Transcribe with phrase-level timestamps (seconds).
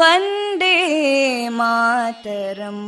[0.00, 0.76] वन्दे
[1.58, 2.86] मातरम्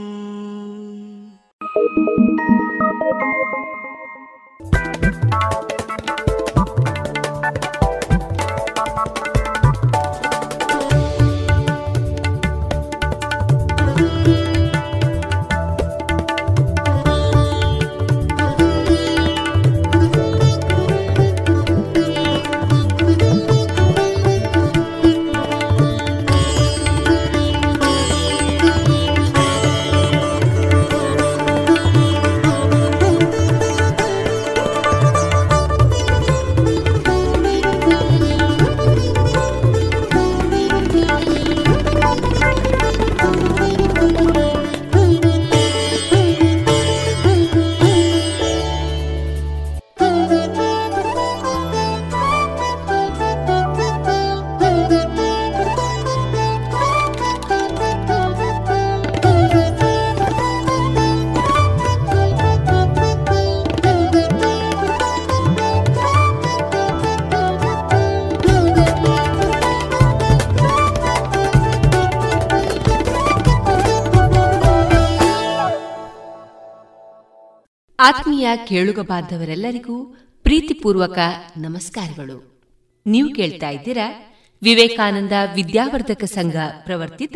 [78.05, 80.05] ಆತ್ಮೀಯ ಕೇಳುಗ ಬಾಂಧವರೆಲ್ಲರಿಗೂ
[80.43, 81.17] ಪ್ರೀತಿಪೂರ್ವಕ
[81.57, 82.61] ನಮಸ್ಕಾರಗಳು.
[83.05, 87.35] ನೀವು ಕೇಳ್ತಾ ಇದ್ದೀರಾ ವಿವೇಕಾನಂದ ವಿದ್ಯಾವರ್ಧಕ ಸಂಘ ಪ್ರವರ್ತಿತ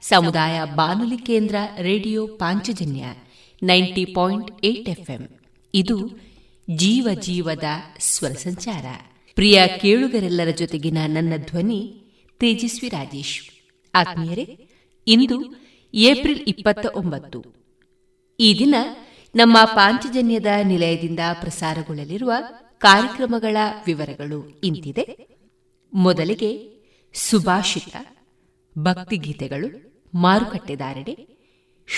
[0.00, 3.04] ಸಮುದಾಯ ಬಾನುಲಿ ಕೇಂದ್ರ radio Panchajanya
[3.62, 5.28] ninety point eight FM.
[5.74, 6.10] ಇದು
[6.76, 7.64] ಜೀವ ಜೀವದ
[8.00, 8.86] ಸ್ವರ ಸಂಚಾರ.
[9.34, 12.02] ಪ್ರಿಯ ಕೇಳುಗರೆಲ್ಲರ ಜೊತೆಗಿನ ನನ್ನ ಧ್ವನಿ
[12.38, 13.42] ತೇಜಸ್ವಿ ರಾಜೇಶ್.
[13.94, 14.68] ಆತ್ಮೀಯರೇ,
[15.06, 15.54] ಇಂದು
[15.94, 17.44] ಏಪ್ರಿಲ್ ಇಪ್ಪತ್ತ ಒಂಬತ್ತು
[18.40, 18.74] ಈ ದಿನ
[19.34, 22.32] ನಮ್ಮ ಪಾಂಚಜನ್ಯದ ನಿಲಯದಿಂದ ಪ್ರಸಾರಗೊಳ್ಳಲಿರುವ
[22.78, 23.56] ಕಾರ್ಯಕ್ರಮಗಳ
[23.86, 25.28] ವಿವರಗಳು ಇಂತಿದೆ.
[25.94, 26.80] ಮೊದಲಿಗೆ
[27.14, 27.96] ಸುಭಾಷಿತ,
[28.78, 31.40] ಭಕ್ತಿಗೀತೆಗಳು ಮಾರುಕಟ್ಟೆದಾರಣೆ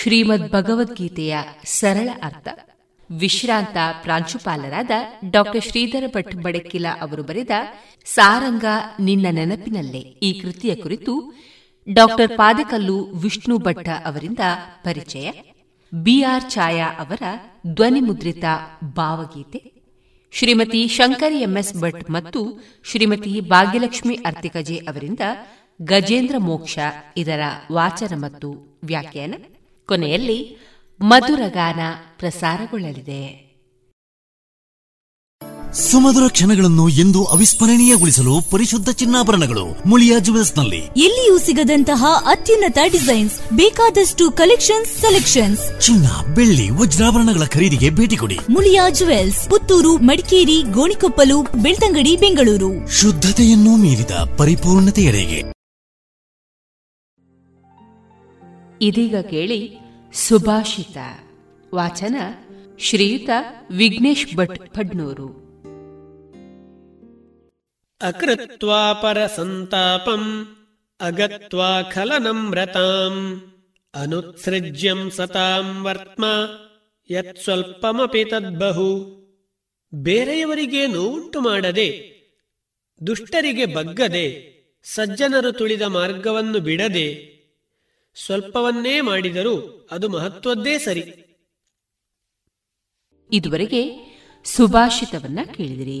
[0.01, 2.47] ಶ್ರೀಮದ್ ಭಗವದ್ಗೀತೆಯ ಸರಳ ಅರ್ಥ.
[3.19, 4.91] ವಿಶ್ರಾಂತ ಪ್ರಾಂಶುಪಾಲರಾದ
[5.31, 5.43] ಡಾ.
[5.61, 7.49] ಶ್ರೀಧರ ಭಟ್ ಬಡಕಿಲ ಅವರು ಬರೆದ
[8.05, 8.65] ಸಾರಂಗ
[8.99, 11.33] ನಿನ್ನ ನೆನಪಿನಲ್ಲೇ ಈ ಕೃತಿಯ ಕುರಿತು
[11.93, 12.07] ಡಾ.
[12.37, 14.39] ಪಾದಕಲ್ಲು ವಿಷ್ಣು ಭಟ್ಟ ಅವರಿಂದ
[14.83, 15.31] ಪರಿಚಯ.
[15.93, 17.21] ಬಿಆರ್ ಛಾಯಾ ಅವರ
[17.67, 18.43] ಧ್ವನಿಮುದ್ರಿತ
[18.83, 19.73] ಭಾವಗೀತೆ,
[20.31, 22.59] ಶ್ರೀಮತಿ ಶಂಕರ್ ಎಂಎಸ್ ಭಟ್ ಮತ್ತು
[22.91, 25.19] ಶ್ರೀಮತಿ ಭಾಗ್ಯಲಕ್ಷ್ಮಿ ಅರ್ತಿಕಜೆ ಅವರಿಂದ
[25.81, 26.79] ಗಜೇಂದ್ರ ಮೋಕ್ಷ
[27.17, 27.39] ಇದರ
[27.71, 29.33] ವಾಚನ ಮತ್ತು ವ್ಯಾಖ್ಯಾನ.
[29.85, 30.57] ಕೊನೆಯಲ್ಲಿ
[31.01, 31.79] ಮಧುರಗಾನ
[32.17, 33.42] ಪ್ರಸಾರಗೊಳ್ಳಲಿದೆ.
[35.73, 45.81] ಸುಮಧುರ ಕ್ಷಣಗಳನ್ನು ಎಂದು ಅವಿಸ್ಮರಣೀಯಗೊಳಿಸಲು ಪರಿಶುದ್ಧ ಚಿನ್ನಾಭರಣಗಳು ಮುಳಿಯಾ ಜುವೆಲ್ಸ್ನಲ್ಲಿ ಎಲ್ಲಿಯೂ ಸಿಗದಂತಹ ಅತ್ಯುನ್ನತ ಡಿಸೈನ್ಸ್ ಬೇಕಾದಷ್ಟು ಕಲೆಕ್ಷನ್ಸ್ ಸೆಲೆಕ್ಷನ್ಸ್.
[45.81, 48.39] ಚಿನ್ನ ಬೆಳ್ಳಿ ವಜ್ರಾಭರಣಗಳ ಖರೀದಿಗೆ ಭೇಟಿ ಕೊಡಿ.
[48.49, 52.91] ಮುಳಿಯಾ ಜುವೆಲ್ಸ್ ಪುತ್ತೂರು ಮಡಿಕೇರಿ ಗೋಣಿಕೊಪ್ಪಲು ಬೆಳ್ತಂಗಡಿ ಬೆಂಗಳೂರು.
[52.91, 55.43] ಶುದ್ಧತೆಯನ್ನು ಮೀರಿದ ಪರಿಪೂರ್ಣತೆಯಡೆಗೆ.
[58.81, 59.79] ಇದೀಗ ಕೇಳಿ
[60.13, 60.97] ಸುಭಾಷಿತ.
[61.75, 62.15] ವಾಚನ
[62.79, 63.29] ಶ್ರೀಯುತ
[63.71, 65.42] ವಿಘ್ನೇಶ್ ಭಟ್ ಫಡ್ನೂರು
[68.02, 70.28] अकृत्वा परसन्तापम्
[71.00, 73.20] अगत्वा खलनम्रताम्
[73.94, 76.24] अनुत्सृज्यम् सताम् ವರ್ತ್ಮ
[77.10, 78.88] ಯತ್ಸ್ವಲ್ಪಮಪಿ ತದ್ಬಹು
[79.92, 81.88] ಬೇರೆಯವರಿಗೆ ನೋವುಂಟು ಮಾಡದೆ
[83.00, 84.24] ದುಷ್ಟರಿಗೆ ಬಗ್ಗದೆ
[84.86, 87.06] ಸಜ್ಜನರು ತುಳಿದ ಮಾರ್ಗವನ್ನು ಬಿಡದೆ
[88.16, 89.54] ಸ್ವಲ್ಪವನ್ನೇ ಮಾಡಿದರೂ
[89.90, 91.04] ಅದು ಮಹತ್ವದ್ದೇ ಸರಿ
[93.30, 93.82] ಇದುವರೆಗೆ
[94.46, 96.00] ಸುಭಾಷಿತವನ್ನ ಕೇಳಿದಿರಿ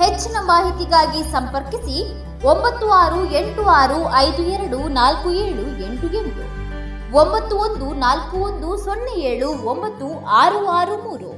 [0.00, 1.96] ಹೆಚ್ಚಿನ ಮಾಹಿತಿಗಾಗಿ ಸಂಪರ್ಕಿಸಿ
[2.46, 6.44] ಒಂಬತ್ತು ಆರು ಎಂಟು ಆರು ಐದು ಎರಡು ನಾಲ್ಕು ಏಳು ಎಂಟು ಎಂಟು.
[7.16, 11.37] ಒಂಬತ್ತು ಒಂದು ನಾಲ್ಕು ಒಂದು ಸೊನ್ನೆ ಏಳು ಒಂಬತ್ತು ಆರು ಆರು ಮೂರು.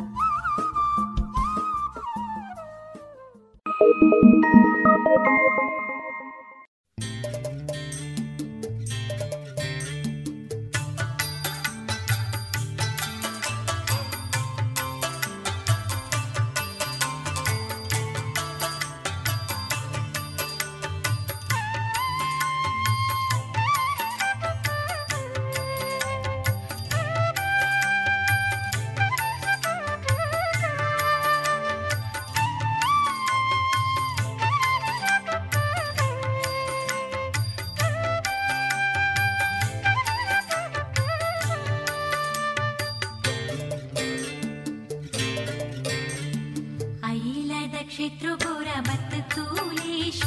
[47.91, 50.21] क्षेत्र गौरवेष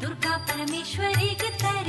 [0.00, 1.88] दुर्गा परमेश्वरी कार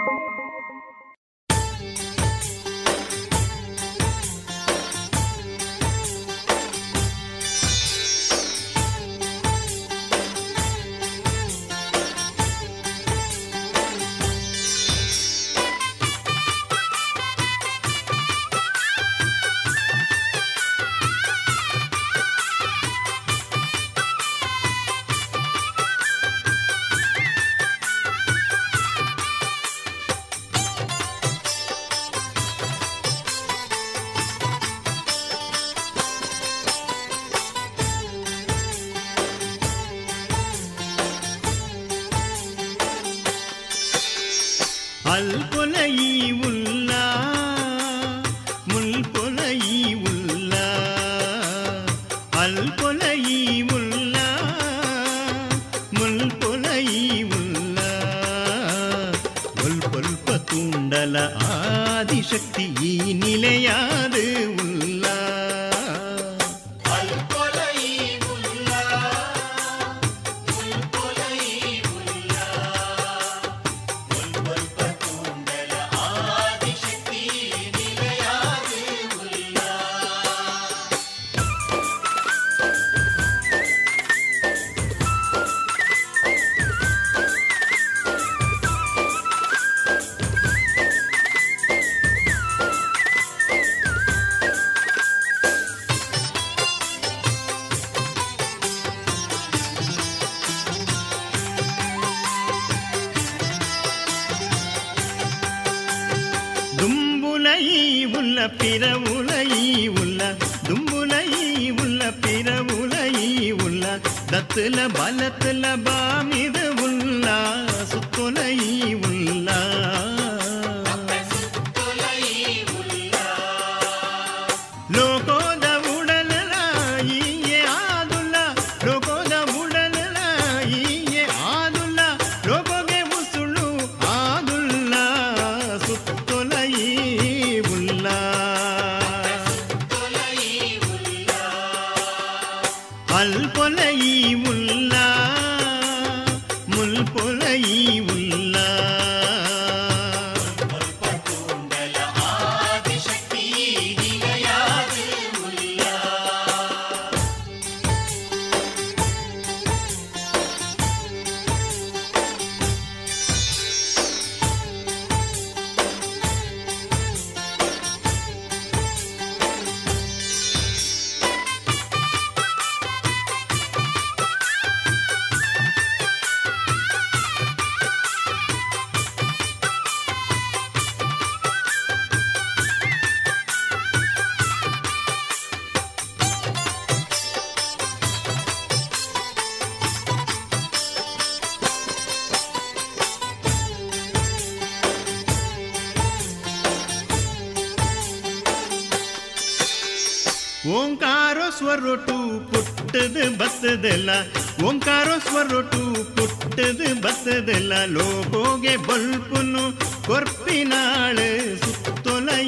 [204.01, 205.81] ಬರ್ತದೆಲ್ಲ ಓಂಕಾರೋ ಸ್ವರೊಟು
[206.15, 209.63] ಪುಟ್ಟದು ಬರ್ತದೆಲ್ಲ ಲೋಕೋಗೆ ಬಲ್ಪುನು
[210.07, 211.29] ಕೊರ್ಪಿನಾಳೆ
[211.61, 212.47] ಸುತ್ತೊಲೈ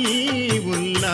[0.74, 1.14] ಉಲ್ಲಾ.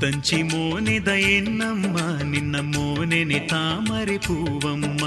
[0.00, 1.96] ಊತಂಚಿ ಮೋನೆದ ಎನ್ನಮ್ಮ
[2.30, 5.02] ನಿನ್ನ ಮೋನೆನೆ ತಾಮರೆ ಪೂವಮ್ಮ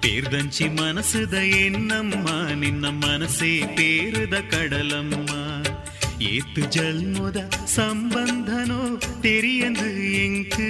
[0.00, 5.30] ಪೇರ್ದಂಚಿ ಮನಸ್ಸುದ ಎನ್ನಮ್ಮ ನಿನ್ನ ಮನಸ್ಸೇ ಪೇರದ ಕಡಲಮ್ಮ
[6.28, 7.38] ಏತು ಜಲ್ಮುದ
[7.74, 8.80] ಸಂಬಂಧನೋ
[9.22, 9.88] ತೆರಿಯಂದು
[10.22, 10.68] ಎಂಕು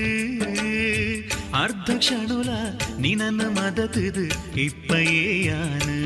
[1.55, 2.51] ಅರ್ಧ ಕ್ಷಣುಲ
[2.99, 4.25] ನಿನನ ಮದತದು
[4.61, 5.99] ಇಪ್ಪಯೇಯಾನು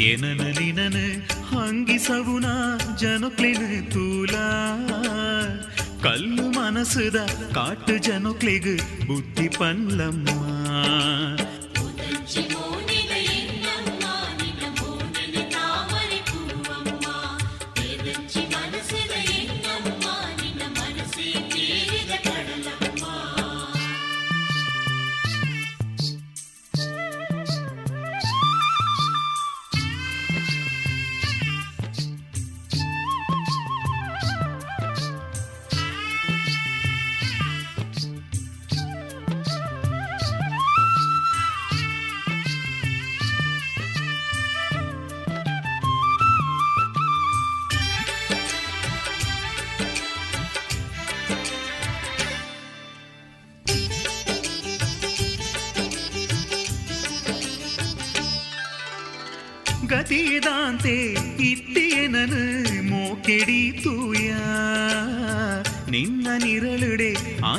[0.00, 0.98] ಏನನ ನಿನನ
[1.50, 2.46] ಹಂಗಿಸವುನ
[2.96, 3.62] ಜನಕ್ಲೆನ
[3.92, 4.34] ತೂಲ
[6.03, 7.17] ಕಲ್ಲು ಮನಸ್ಸುದ
[7.53, 8.73] ಕಾಟು ಜನಕ್ಲಿಗ್
[9.07, 10.40] ಬುದ್ಧಿ ಪನ್ಲಮ್ಮ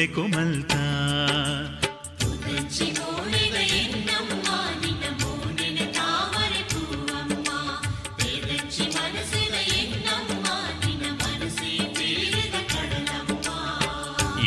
[0.00, 0.72] ಬದುಕುಲೆ ಕೊಮಲ್ತ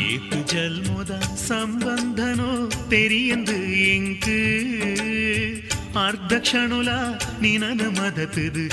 [0.05, 1.11] ஏத்து ஜல்முத
[1.47, 2.51] సంబంధనో
[2.91, 3.57] తెరియందు
[3.89, 4.39] ఎంకు
[5.99, 6.89] అర్ధ క్షణుల
[7.41, 8.65] నినను మదతుదు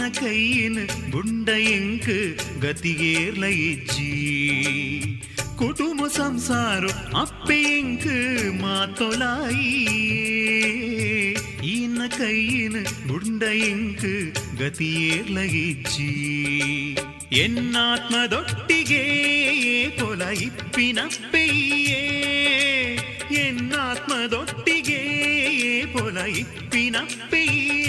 [0.00, 0.78] ನಿನ್ನ ಕೈನ
[1.12, 2.12] ಗುಂಡ ಎಂಕ್
[2.62, 4.12] ಗತಿಗೇರ್ಲ ಇಜ್ಜಿ
[5.58, 6.84] ಕುಟುಂಬ ಸಂಸಾರ
[7.22, 8.06] ಅಪ್ಪೆ ಎಂಕ್
[8.62, 9.66] ಮಾತೊಲಾಯಿ
[11.72, 12.76] ఈయన కయ్యిన
[13.10, 14.08] గుండ ఎంక్
[14.62, 16.10] గతియేర్లగిచ్చి
[17.44, 19.04] ఎన్నాత్మదొట్టిగే
[20.00, 22.02] కొల ఇప్పినప్పెయ్యే
[23.44, 25.02] ఎన్నాత్మదొట్టిగే
[25.94, 27.79] కొల ఇప్పినప్పెయ్యే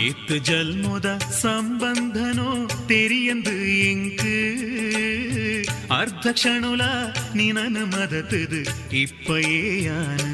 [0.00, 1.08] ஏத்து ஜல்முத
[1.42, 2.50] சம்பந்தனோ
[2.88, 4.34] தெரியந்து இங்கு
[5.90, 6.82] அர்த்த க்ஷணுல
[7.34, 8.60] நினனு மதத்துது
[9.02, 10.32] இப்பயேயானு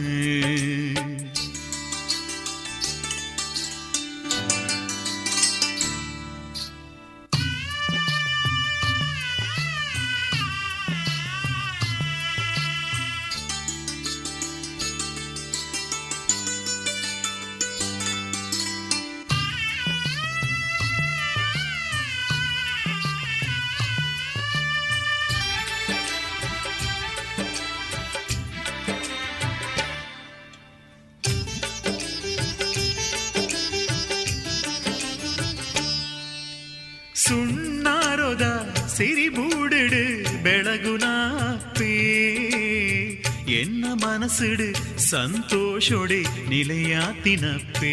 [44.17, 44.67] ಮನಸ್ಸಿಡು
[45.05, 47.91] ಸಂತೋಷೊಡೆ ನಿಲೆಯಾತಿನಪ್ಪೇ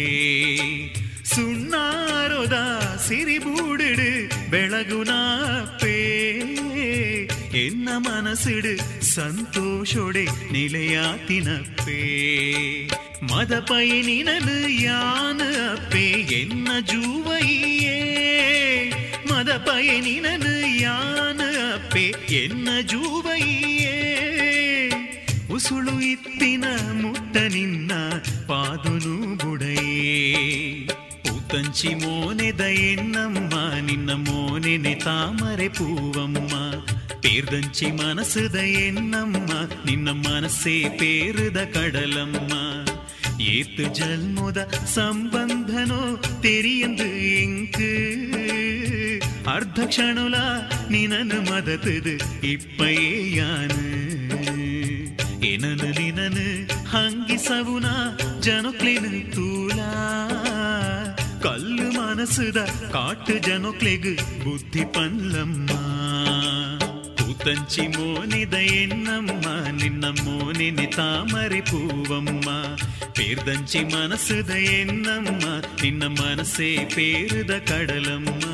[1.31, 2.57] ಸುಣ್ಣಾರೋದ
[3.05, 4.07] ಸಿರಿಬೂಡಿಡು
[4.49, 5.97] ಬೆಳಗುನಪ್ಪೇ
[7.57, 8.71] എന്ന മനസ്സിട്
[9.11, 11.99] സന്തോഷോടെ നിലയാത്തിനപ്പേ
[13.31, 16.07] മതപയനിനു യാന് അപ്പേ
[16.41, 17.99] എന്ന ജൂവയ്യേ
[19.31, 22.07] മതപയനിനു യാന് അപ്പേ
[22.43, 23.95] എന്ന ജൂവയ്യേ
[25.55, 26.65] బుసులు ఇత్తిన
[27.01, 27.91] ముట్ట నిన్న
[28.49, 30.15] పాదును బుడయే
[31.25, 33.53] పూతంచి మోనెద ఎన్నమ్మ
[33.87, 36.51] నిన్న మోనెనె తామరె పూవమ్మ
[37.23, 39.49] పేర్దంచి మనసుద ఎన్నమ్మ
[39.85, 42.51] నిన్న మనసే పేరుద కడలమ్మ
[43.51, 44.59] ஏத்து ஜல்முத
[44.95, 46.01] சம்பந்தனோ
[46.41, 47.93] தெரியந்து இங்கு
[49.47, 50.45] அர்த்தக்ஷணுலா
[50.89, 52.15] நினனு மதத்துது
[52.47, 53.81] இப்பையே யானு
[55.53, 59.89] ನನಲಿನನೆ ಹಂಗಿಸವুনা ಜನಕ್ಲಿನತೂನಾ
[61.43, 62.57] ಕಲ್ಲು ಮನಸುದ
[62.91, 65.69] ಕಾಟ ಜನಕ್ಲಿಗು, ಬುದ್ಧಿ ಪನ್ನಮ್ಮ
[67.15, 69.47] ತೂತಂಚಿ ಮೋನಿ ದಯೆನ್ನಮ್ಮ
[69.81, 72.49] ನಿನ್ನ ಮೋನಿನಿ ತಾಮರಿ ಪೂವಮ್ಮ.
[73.13, 78.45] ಪೇರ್ದಂಚಿ ದಂಚಿ ಮನಸು ದಯೆನ್ನಮ್ಮ ತಿನ್ನ ಮನಸೇ ಪೇರುದ ಕಡಲಮ್ಮ.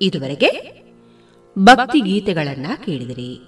[0.00, 0.50] ಇದುವರೆಗೆ
[1.58, 3.40] ಭಕ್ತಿ ಗೀತೆಗಳನ್ನ ಕೇಳಿದಿರಿ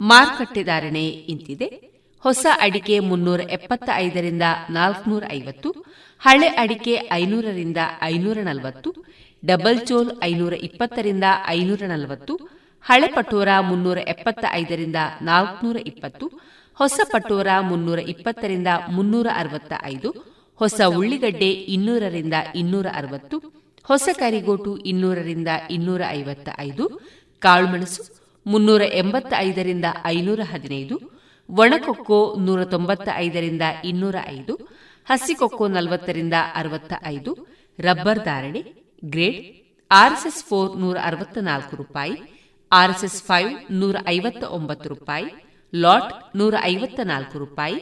[0.00, 1.66] ಮಾರುಕಟ್ಟೆದಾರಣೆ ಇಂತಿದೆ.
[2.20, 5.70] ಹೊಸ ಅಡಿಕೆ ಮುನ್ನೂರ ಎಪ್ಪತ್ತ ಐದರಿಂದ ನಾಲ್ಕನೂರ ಐವತ್ತು,
[6.20, 8.94] ಹಳೆ ಅಡಿಕೆ ಐನೂರರಿಂದ ಐನೂರ ನಲವತ್ತು,
[9.46, 12.53] ಡಬಲ್ ಚೋಲ್ ಐನೂರ ಇಪ್ಪತ್ತರಿಂದ ಐನೂರ ನಲವತ್ತು
[12.84, 16.26] ಹಳೆ ಪಟೋರ ಮುನ್ನೂರ ಎಪ್ಪತ್ತ ಐದರಿಂದ ನಾಲ್ಕನೂರ ಇಪ್ಪತ್ತು,
[16.78, 20.10] ಹೊಸ ಪಟೋರ ಮುನ್ನೂರ ಇಪ್ಪತ್ತರಿಂದ ಮುನ್ನೂರ ಅರವತ್ತ ಐದು
[20.60, 23.36] ಹೊಸ ಉಳ್ಳಿಗಡ್ಡೆ ಇನ್ನೂರರಿಂದ ಇನ್ನೂರ ಅರವತ್ತು,
[23.88, 26.84] ಹೊಸ ಕರಿಗೋಟು ಇನ್ನೂರರಿಂದ ಇನ್ನೂರ ಐವತ್ತ ಐದು
[27.42, 28.02] ಕಾಳುಮೆಣಸು
[28.46, 30.96] ಮುನ್ನೂರ ಎಂಬತ್ತ ಐದರಿಂದ ಐನೂರ ಹದಿನೈದು,
[31.48, 34.54] ಒಣಕೊಕ್ಕೋ ನೂರ ತೊಂಬತ್ತ ಐದರಿಂದ ಇನ್ನೂರ ಐದು,
[35.06, 37.32] ಹಸಿಕೊಕ್ಕೋ ನಲವತ್ತರಿಂದ ಅರವತ್ತ ಐದು
[37.78, 38.62] ರಬ್ಬರ್ ಧಾರಣೆ,
[39.02, 39.40] ಗ್ರೇಡ್
[39.90, 42.16] ಆರ್ಎಸ್ಎಸ್ ಫೋರ್ ನೂರ ಅರವತ್ತ ನಾಲ್ಕು ರೂಪಾಯಿ
[42.74, 45.26] ಆರ್ಎಸ್ಎಸ್ ಫೈವ್ ನೂರ ಐವತ್ತ ಒಂಬತ್ತು ರೂಪಾಯಿ
[45.74, 47.78] ಲಾಟ್ ನೂರ ಐವತ್ತ ನಾಲ್ಕು ರೂಪಾಯಿ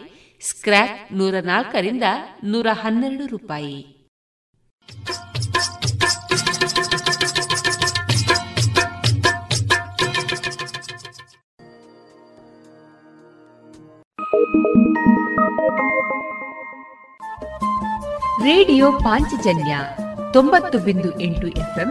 [0.49, 2.03] ಸ್ಕ್ರ್ಯಾಪ್ ನೂರ ನಾಲ್ಕರಿಂದ
[2.45, 3.75] ನೂರ ಹನ್ನೆರಡು ರೂಪಾಯಿ
[18.45, 19.75] ರೇಡಿಯೋ ಪಾಂಚಜನ್ಯ
[20.33, 21.91] ತೊಂಬತ್ತು ಬಿಂದು ಎಂಟು FM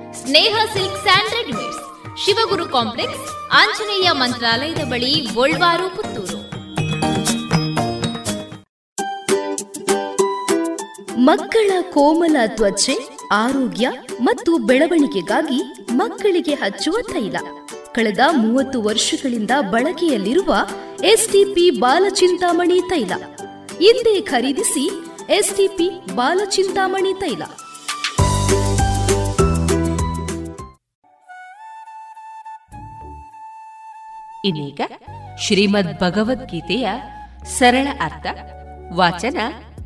[0.13, 1.79] Sneha silks and readymades,
[2.25, 6.39] Shivaguru complex, Anjaneya ಮಂತ್ರಾಲಯದ ಬಳಿ ಗೋಲ್ವಾರು ಪುತ್ತೂರು.
[11.17, 12.95] ಮಕ್ಕಳ ಕೋಮಲ ತ್ವಚೆ,
[13.31, 13.89] ಆರೋಗ್ಯ
[14.21, 17.35] ಮತ್ತು ಬೆಳವಣಿಗೆಗಾಗಿ ಮಕ್ಕಳಿಗೆ ಹಚ್ಚುವ ತೈಲ.
[17.93, 20.55] ಕಳೆದ ಮೂವತ್ತು ವರ್ಷಗಳಿಂದ ಬಳಕೆಯಲ್ಲಿರುವ
[21.03, 23.13] ಎಸ್ಟಿಪಿ ಬಾಲಚಿಂತಾಮಣಿ ತೈಲ.
[23.79, 24.89] ಹಿಂದೆ ಖರೀದಿಸಿ
[25.29, 27.43] ಎಸ್ಟಿಪಿ ಬಾಲಚಿಂತಾಮಣಿ ತೈಲ.
[34.43, 34.81] ಇನ್ನೀಗ
[35.37, 36.85] ಶ್ರೀಮದ್ ಭಗವದ್ಗೀತೆಯ
[37.57, 38.25] ಸರಳ ಅರ್ಥ,
[38.93, 39.37] ವಾಚನ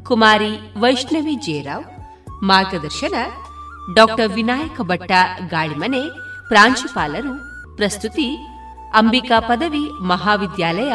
[0.03, 1.86] ಕುಮಾರಿ ವೈಷ್ಣವಿ ಜೇರಾವ್
[2.43, 3.16] ಮಾರ್ಗದರ್ಶನ
[3.95, 5.12] ಡಾಕ್ಟರ್ ವಿನಾಯಕ ಭಟ್ಟ
[5.47, 6.03] ಗಾಳಿಮನೆ,
[6.47, 7.34] ಪ್ರಾಂಶುಪಾಲರು,
[7.76, 8.28] ಪ್ರಸ್ತುತಿ
[8.93, 10.93] ಅಂಬಿಕಾ ಪದವಿ ಮಹಾವಿದ್ಯಾಲಯ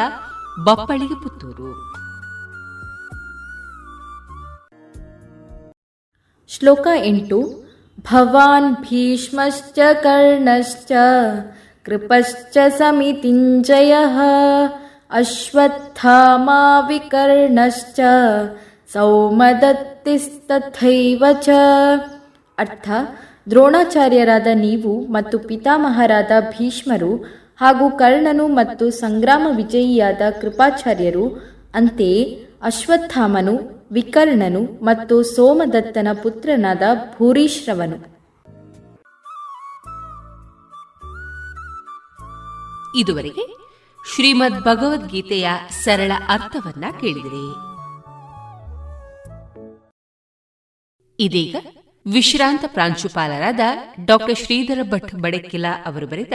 [0.64, 1.70] ಬಪ್ಪಳಿಗೆ ಪುತ್ತೂರು
[6.50, 7.40] ಶ್ಲೋಕ ಎಂಟು,
[8.04, 10.92] ಭವಾನ್ ಭೀಷ್ಮಶ್ಚ ಕರ್ಣಶ್ಚ
[11.90, 13.94] ಕೃಪಶ್ಚ ಸಮಿತಿಂಜಯ,
[15.10, 18.00] ಅಶ್ವತ್ಥಾಮಾ ವಿಕರ್ಣಶ್ಚ,
[18.92, 21.48] ಸೌಮದತ್ತಿಸ್ತಥೈವ ಚ.
[22.58, 22.90] ಅರ್ಥ,
[23.50, 27.24] ದ್ರೋಣಾಚಾರ್ಯರಾದ ನೀವು ಮತ್ತು ಪಿತಾಮಹರಾದ ಭೀಷ್ಮರು
[27.60, 31.38] ಹಾಗೂ ಕರ್ಣನು ಮತ್ತು ಸಂಗ್ರಾಮ ವಿಜಯಿಯಾದ ಕೃಪಾಚಾರ್ಯರು
[31.74, 36.82] ಅಂತೆಯೇ ಅಶ್ವತ್ಥಾಮನು, ವಿಕರ್ಣನು ಮತ್ತು ಸೋಮದತ್ತನ ಪುತ್ರನಾದ
[37.18, 38.19] ಭೂರೀಶ್ರವನು.
[42.96, 43.56] ಇದುವರೆಗೆ
[44.14, 47.70] ಶ್ರೀಮದ್ ಭಗವದ್ಗೀತೆಯ ಸರಳ ಅರ್ಥವನ್ನ ಕೇಳಿದಿರಿ.
[51.18, 51.56] ಇದೀಗ
[52.12, 53.60] ವಿಶ್ರಾಂತ ಪ್ರಾಂಶುಪಾಲರಾದ
[54.04, 56.32] ಡಾಕ್ಟರ್ ಶ್ರೀಧರ ಭಟ್ ಬಡಕಿಲ ಅವರು ಬರೆದ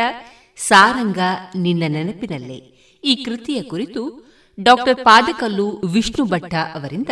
[0.58, 1.18] ಸಾರಂಗ
[1.56, 2.58] ನಿನ್ನ ನೆನಪಿನಲ್ಲೇ.
[3.04, 4.26] ಈ ಕೃತಿಯ ಕುರಿತು
[4.64, 7.10] ಡಾಕ್ಟರ್ ಪಾದಕಲ್ಲು ವಿಷ್ಣು ಭಟ್ಟ ಅವರಿಂದ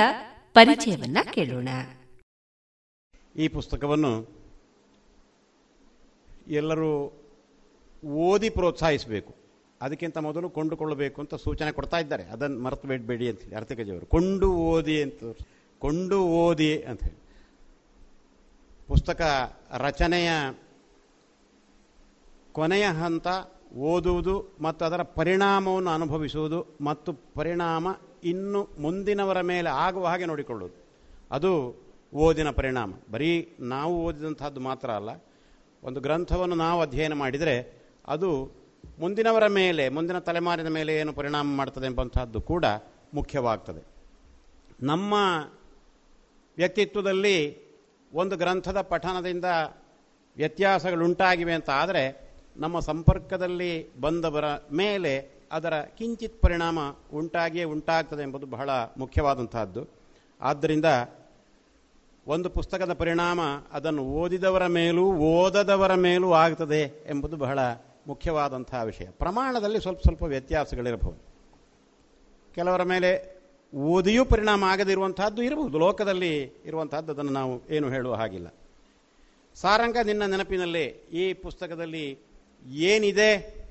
[0.53, 1.69] ಪರಿಚಯವನ್ನ ಕೇಳೋಣ.
[3.39, 4.43] ಈ ಪುಸ್ತಕವನ್ನು
[6.47, 7.22] ಎಲ್ಲರೂ
[8.03, 9.35] ಓದಿ ಪ್ರೋತ್ಸಾಹಿಸಬೇಕು.
[9.81, 12.23] ಅದಕ್ಕಿಂತ ಮೊದಲು ಕೊಂಡುಕೊಳ್ಳಬೇಕು ಅಂತ ಸೂಚನೆ ಕೊಡ್ತಾ ಇದ್ದಾರೆ.
[12.23, 15.23] ಅದನ್ನು ಮರೆತು ಬೇಡಬೇಡಿ ಅಂತ ಹೇಳಿ ಅರ್ಥಕಜಿಯವರು ಕೊಂಡು ಓದಿ ಅಂತ
[15.79, 17.23] ಕೊಂಡು ಓದಿ ಅಂತ ಹೇಳಿ.
[18.87, 19.21] ಪುಸ್ತಕ
[19.77, 20.29] ರಚನೆಯ
[22.51, 23.27] ಕೊನೆಯ ಹಂತ
[23.77, 27.87] ಓದುವುದು ಮತ್ತು ಅದರ ಪರಿಣಾಮವನ್ನು ಅನುಭವಿಸುವುದು ಮತ್ತು ಪರಿಣಾಮ
[28.23, 30.83] ಇನ್ನು ಮುಂದಿನವರ ಮೇಲೆ ಆಗುವ ಹಾಗೆ ನೋಡಿಕೊಳ್ಳುವುದು.
[31.31, 31.75] ಅದು
[32.13, 32.93] ಓದಿನ ಪರಿಣಾಮ.
[33.11, 35.09] ಬರೀ ನಾವು ಓದಿದಂತಹದ್ದು ಮಾತ್ರ ಅಲ್ಲ.
[35.83, 38.51] ಒಂದು ಗ್ರಂಥವನ್ನು ನಾವು ಅಧ್ಯಯನ ಮಾಡಿದರೆ ಅದು
[38.99, 42.65] ಮುಂದಿನವರ ಮೇಲೆ, ಮುಂದಿನ ತಲೆಮಾರಿನ ಮೇಲೆ ಏನು ಪರಿಣಾಮ ಮಾಡ್ತದೆ ಎಂಬಂತಹದ್ದು ಕೂಡ
[43.13, 43.83] ಮುಖ್ಯವಾಗ್ತದೆ.
[44.81, 45.13] ನಮ್ಮ
[46.57, 47.63] ವ್ಯಕ್ತಿತ್ವದಲ್ಲಿ
[48.13, 49.45] ಒಂದು ಗ್ರಂಥದ ಪಠನದಿಂದ
[50.35, 56.79] ವ್ಯತ್ಯಾಸಗಳುಂಟಾಗಿವೆ ಅಂತ ಆದರೆ ನಮ್ಮ ಸಂಪರ್ಕದಲ್ಲಿ ಬಂದವರ ಮೇಲೆ ಅದರ ಕಿಂಚಿತ್ ಪರಿಣಾಮ
[57.13, 59.89] ಉಂಟಾಗಿಯೇ ಉಂಟಾಗ್ತದೆ ಎಂಬುದು ಬಹಳ ಮುಖ್ಯವಾದಂತಹದ್ದು.
[60.41, 60.85] ಆದ್ದರಿಂದ
[62.27, 63.39] ಒಂದು ಪುಸ್ತಕದ ಪರಿಣಾಮ
[63.71, 67.59] ಅದನ್ನು ಓದಿದವರ ಮೇಲೂ ಓದದವರ ಮೇಲೂ ಆಗ್ತದೆ ಎಂಬುದು ಬಹಳ
[68.07, 69.05] ಮುಖ್ಯವಾದಂತಹ ವಿಷಯ.
[69.05, 71.19] ಪ್ರಮಾಣದಲ್ಲಿ ಸ್ವಲ್ಪ ಸ್ವಲ್ಪ ವ್ಯತ್ಯಾಸಗಳಿರಬಹುದು.
[72.55, 73.41] ಕೆಲವರ ಮೇಲೆ
[73.75, 75.79] ಓದಿಯೂ ಪರಿಣಾಮ ಆಗದಿರುವಂತಹದ್ದು ಇರಬಹುದು.
[75.79, 78.53] ಲೋಕದಲ್ಲಿ ಇರುವಂತಹದ್ದು ಅದನ್ನು ನಾವು ಏನು ಹೇಳುವ ಹಾಗಿಲ್ಲ.
[79.55, 80.83] ಸಾರಂಗ ನಿನ್ನ ನೆನಪಿನಲ್ಲಿ
[81.13, 82.17] ಈ ಪುಸ್ತಕದಲ್ಲಿ
[82.65, 83.63] ಏನಿದೆ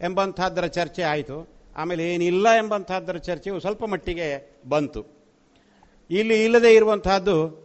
[0.00, 1.48] ಎಂಬಂತಹದ್ದರ ಚರ್ಚೆ ಆಯಿತು.
[1.76, 5.06] ಆಮೇಲೆ ಏನಿಲ್ಲ ಎಂಬಂತಹದ್ದರ ಚರ್ಚೆಯು ಸ್ವಲ್ಪ ಮಟ್ಟಿಗೆ ಬಂತು.
[6.10, 7.64] ಇಲ್ಲಿ ಇಲ್ಲದೆ ಇರುವಂತಹದ್ದು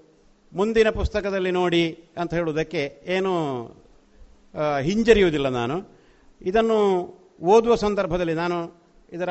[0.53, 3.66] ಮುಂದಿನ ಪುಸ್ತಕದಲ್ಲಿ ನೋಡಿ ಅಂತ ಹೇಳುವುದಕ್ಕೆ ಏನು
[4.82, 5.99] ಹಿಂಜರಿಯುವುದಿಲ್ಲ ನಾನು.
[6.41, 6.79] ಇದನ್ನು
[7.41, 8.83] ಓದುವ ಸಂದರ್ಭದಲ್ಲಿ ನಾನು
[9.13, 9.29] ಇದರ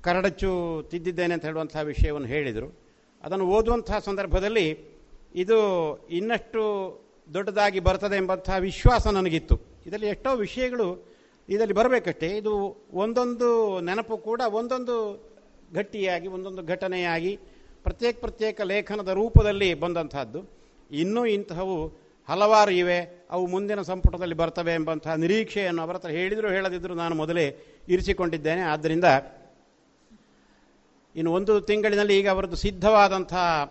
[0.00, 2.78] ಕರಡಚ್ಚು ತಿದ್ದಿದ್ದೇನೆ ಅಂತ ಹೇಳುವಂಥ ವಿಷಯವನ್ನು ಹೇಳಿದರು.
[3.22, 4.96] ಅದನ್ನು ಓದುವಂಥ ಸಂದರ್ಭದಲ್ಲಿ
[5.34, 5.58] ಇದು
[6.10, 6.62] ಇನ್ನಷ್ಟು
[7.34, 9.60] ದೊಡ್ಡದಾಗಿ ಬರ್ತದೆ ಎಂಬಂತಹ ವಿಶ್ವಾಸ ನನಗಿತ್ತು.
[9.86, 11.16] ಇದರಲ್ಲಿ ಎಷ್ಟೋ ವಿಷಯಗಳು
[11.48, 12.28] ಇದರಲ್ಲಿ ಬರಬೇಕಷ್ಟೇ.
[12.28, 15.26] ಇದು ಒಂದೊಂದು ನೆನಪು ಕೂಡ ಒಂದೊಂದು
[15.74, 17.38] ಗಟ್ಟಿಯಾಗಿ, ಒಂದೊಂದು ಘಟನೆಯಾಗಿ
[17.82, 20.44] ಪ್ರತ್ಯೇಕ ಪ್ರತ್ಯೇಕ ಲೇಖನದ ರೂಪದಲ್ಲಿ ಬಂದಂಥದ್ದು
[20.90, 23.26] ಇನ್ನೂ ಇಂತಹವು ಹಲವಾರು ಇವೆ.
[23.30, 27.58] ಅವು ಮುಂದಿನ ಸಂಪುಟದಲ್ಲಿ ಬರ್ತವೆ ಎಂಬಂತಹ ನಿರೀಕ್ಷೆಯನ್ನು ಅವರ ಹತ್ರ ಹೇಳಿದರೂ ಹೇಳದಿದ್ದರೂ ನಾನು ಮೊದಲೇ
[27.88, 28.60] ಇರಿಸಿಕೊಂಡಿದ್ದೇನೆ.
[28.60, 29.04] ಆದ್ದರಿಂದ
[31.16, 33.64] ಇನ್ನು ಒಂದು ತಿಂಗಳಿನಲ್ಲಿ ಈಗ ಅವರದ್ದು ಸಿದ್ಧವಾದಂತಹ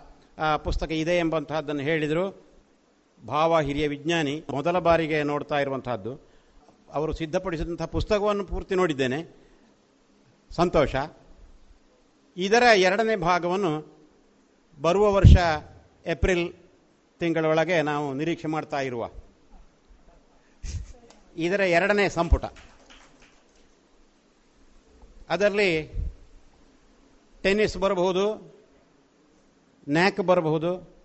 [0.63, 2.45] ಪುಸ್ತಕ ಇದೆ ಎಂಬಂತಹದ್ದನ್ನು ಹೇಳಿದರು.
[3.27, 6.13] ಭಾವ ಹಿರಿಯ ವಿಜ್ಞಾನಿ, ಮೊದಲ ಬಾರಿಗೆ ನೋಡ್ತಾ ಇರುವಂತಹದ್ದು.
[6.93, 9.35] ಅವರು ಸಿದ್ಧಪಡಿಸಿದಂಥ ಪುಸ್ತಕವನ್ನು ಪೂರ್ತಿ ನೋಡಿದ್ದೇನೆ.
[10.51, 10.95] ಸಂತೋಷ.
[12.37, 13.97] ಇದರ ಎರಡನೇ ಭಾಗವನ್ನು
[14.81, 15.35] ಬರುವ ವರ್ಷ
[16.07, 16.53] ಏಪ್ರಿಲ್
[17.25, 19.09] ತಿಂಗಳೊಳಗೆ ನಾವು ನಿರೀಕ್ಷೆ ಮಾಡ್ತಾ ಇರುವ.
[21.37, 22.45] ಇದರ ಎರಡನೇ ಸಂಪುಟ.
[25.29, 25.91] ಅದರಲ್ಲಿ
[27.43, 28.55] ಟೆನ್ನಿಸ್ ಬರಬಹುದು,
[29.89, 30.95] ನ್ಯಾಕ್ ಬರಬಹುದು,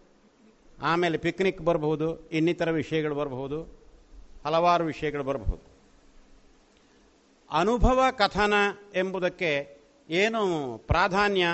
[0.83, 3.63] ಆಮೇಲೆ ಪಿಕ್ನಿಕ್ ಬರಬಹುದು, ಇನ್ನಿತರ ವಿಷಯಗಳು ಬರಬಹುದು,
[4.45, 5.59] ಹಲವಾರು ವಿಷಯಗಳು ಬರಬಹುದು.
[7.51, 8.55] ಅನುಭವ ಕಥನ
[8.95, 9.79] ಎಂಬುದಕ್ಕೆ
[10.11, 11.47] ಏನು ಪ್ರಾಧಾನ್ಯ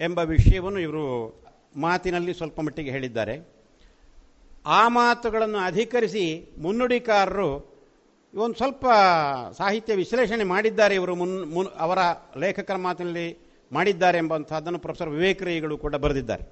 [0.00, 1.06] ಎಂಬ ವಿಷಯವನ್ನು ಇವರು
[1.76, 3.61] ಮಾತಿನಲ್ಲಿ ಸ್ವಲ್ಪ ಮಟ್ಟಿಗೆ ಹೇಳಿದ್ದಾರೆ.
[4.66, 7.72] ಆ ಮಾತುಗಳನ್ನು ಅಧಿಕರಿಸಿ ಮುನ್ನುಡಿಕಾರರು
[8.34, 8.86] ಒಂದು ಸ್ವಲ್ಪ
[9.56, 11.98] ಸಾಹಿತ್ಯ ವಿಶ್ಲೇಷಣೆ ಮಾಡಿದ್ದಾರೆ ಇವರು ಮುನ್ ಮುನ್ ಅವರ
[12.38, 13.38] ಲೇಖಕರ ಮಾತಿನಲ್ಲಿ
[13.72, 16.44] ಮಾಡಿದ್ದಾರೆ ಎಂಬಂಥದ್ದನ್ನು ಪ್ರೊಫೆಸರ್ ವಿವೇಕರೈಗಳು ಕೂಡ ಬರೆದಿದ್ದಾರೆ.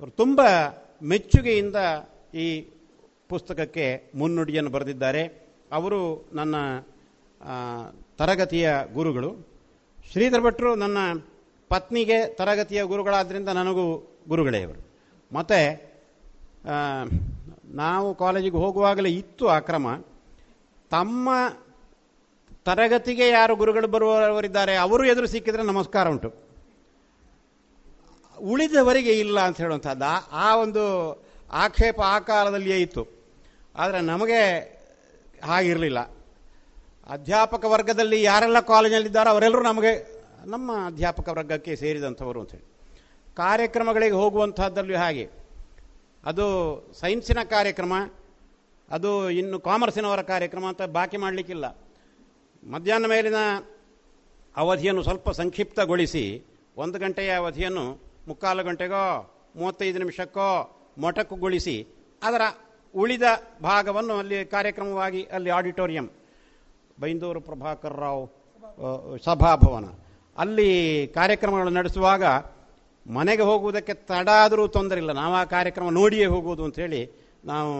[0.00, 0.40] ಅವರು ತುಂಬ
[1.02, 1.76] ಮೆಚ್ಚುಗೆಯಿಂದ
[2.34, 2.60] ಈ
[3.28, 5.52] ಪುಸ್ತಕಕ್ಕೆ ಮುನ್ನುಡಿಯನ್ನು ಬರೆದಿದ್ದಾರೆ.
[5.72, 6.78] ಅವರು ನನ್ನ
[8.18, 9.46] ತರಗತಿಯ ಗುರುಗಳು.
[10.12, 10.98] ಶ್ರೀಧರ್ ಭಟ್ರು ನನ್ನ
[11.68, 14.86] ಪತ್ನಿಗೆ ತರಗತಿಯ ಗುರುಗಳಾದ್ದರಿಂದ ನನಗೂ ಗುರುಗಳೇ ಇವರು.
[15.36, 15.95] ಮತ್ತು
[17.64, 20.04] ನಾವು ಕಾಲೇಜಿಗೆ ಹೋಗುವಾಗಲೇ ಇತ್ತು ಅಕ್ರಮ ಕ್ರಮ.
[20.90, 21.28] ತಮ್ಮ
[22.64, 26.34] ತರಗತಿಗೆ ಯಾರು ಗುರುಗಳು ಬರುವವರಿದ್ದಾರೆ, ಅವರು ಎದುರು ಸಿಕ್ಕಿದ್ರೆ ನಮಸ್ಕಾರ ಉಂಟು.
[28.40, 31.12] ಉಳಿದವರಿಗೆ ಇಲ್ಲ ಅಂತ ಹೇಳುವಂಥದ್ದು ಆ- ಒಂದು
[31.52, 33.06] ಆಕ್ಷೇಪ ಆ ಕಾಲದಲ್ಲಿಯೇ ಇತ್ತು.
[33.76, 34.58] ಆದರೆ ನಮಗೆ
[35.44, 36.00] ಹಾಗಿರಲಿಲ್ಲ.
[37.10, 42.64] ಅಧ್ಯಾಪಕ ವರ್ಗದಲ್ಲಿ ಯಾರೆಲ್ಲ ಕಾಲೇಜಲ್ಲಿದ್ದಾರೋ ಅವರೆಲ್ಲರೂ ನಮಗೆ, ನಮ್ಮ ಅಧ್ಯಾಪಕ ವರ್ಗಕ್ಕೆ ಸೇರಿದಂಥವರು ಅಂತೇಳಿ
[43.34, 45.45] ಕಾರ್ಯಕ್ರಮಗಳಿಗೆ ಹೋಗುವಂಥದ್ದಲ್ಲಿ ಹಾಗೆ.
[46.30, 46.46] ಅದು
[47.00, 47.94] ಸೈನ್ಸಿನ ಕಾರ್ಯಕ್ರಮ,
[48.96, 49.10] ಅದು
[49.40, 51.66] ಇನ್ನು ಕಾಮರ್ಸಿನವರ ಕಾರ್ಯಕ್ರಮ ಅಂತ ಬಾಕಿ ಮಾಡಲಿಕ್ಕಿಲ್ಲ.
[52.62, 53.40] ಮಧ್ಯಾಹ್ನ ಮೇಲಿನ
[54.56, 56.24] ಅವಧಿಯನ್ನು ಸ್ವಲ್ಪ ಸಂಕ್ಷಿಪ್ತಗೊಳಿಸಿ,
[56.82, 57.84] ಒಂದು ಗಂಟೆಯ ಅವಧಿಯನ್ನು
[58.28, 59.04] ಮುಕ್ಕಾಲು ಗಂಟೆಗೋ,
[59.56, 60.48] ಮೂವತ್ತೈದು ನಿಮಿಷಕ್ಕೋ
[60.98, 61.76] ಮೊಟಕುಗೊಳಿಸಿ,
[62.22, 62.42] ಅದರ
[62.94, 63.26] ಉಳಿದ
[63.62, 66.06] ಭಾಗವನ್ನು ಅಲ್ಲಿ ಕಾರ್ಯಕ್ರಮವಾಗಿ ಅಲ್ಲಿ ಆಡಿಟೋರಿಯಂ,
[67.00, 68.24] ಬೈಂದೂರು ಪ್ರಭಾಕರ್ ರಾವ್
[69.24, 69.86] ಸಭಾಭವನ.
[70.38, 70.70] ಅಲ್ಲಿ
[71.18, 72.24] ಕಾರ್ಯಕ್ರಮಗಳು ನಡೆಸುವಾಗ
[73.14, 75.12] ಮನೆಗೆ ಹೋಗುವುದಕ್ಕೆ ತಡ ಆದರೂ ತೊಂದರೆ ಇಲ್ಲ.
[75.12, 77.00] ನಾವು ಆ ಕಾರ್ಯಕ್ರಮ ನೋಡಿಯೇ ಹೋಗುವುದು ಅಂತ ಹೇಳಿ
[77.44, 77.72] ನಾವು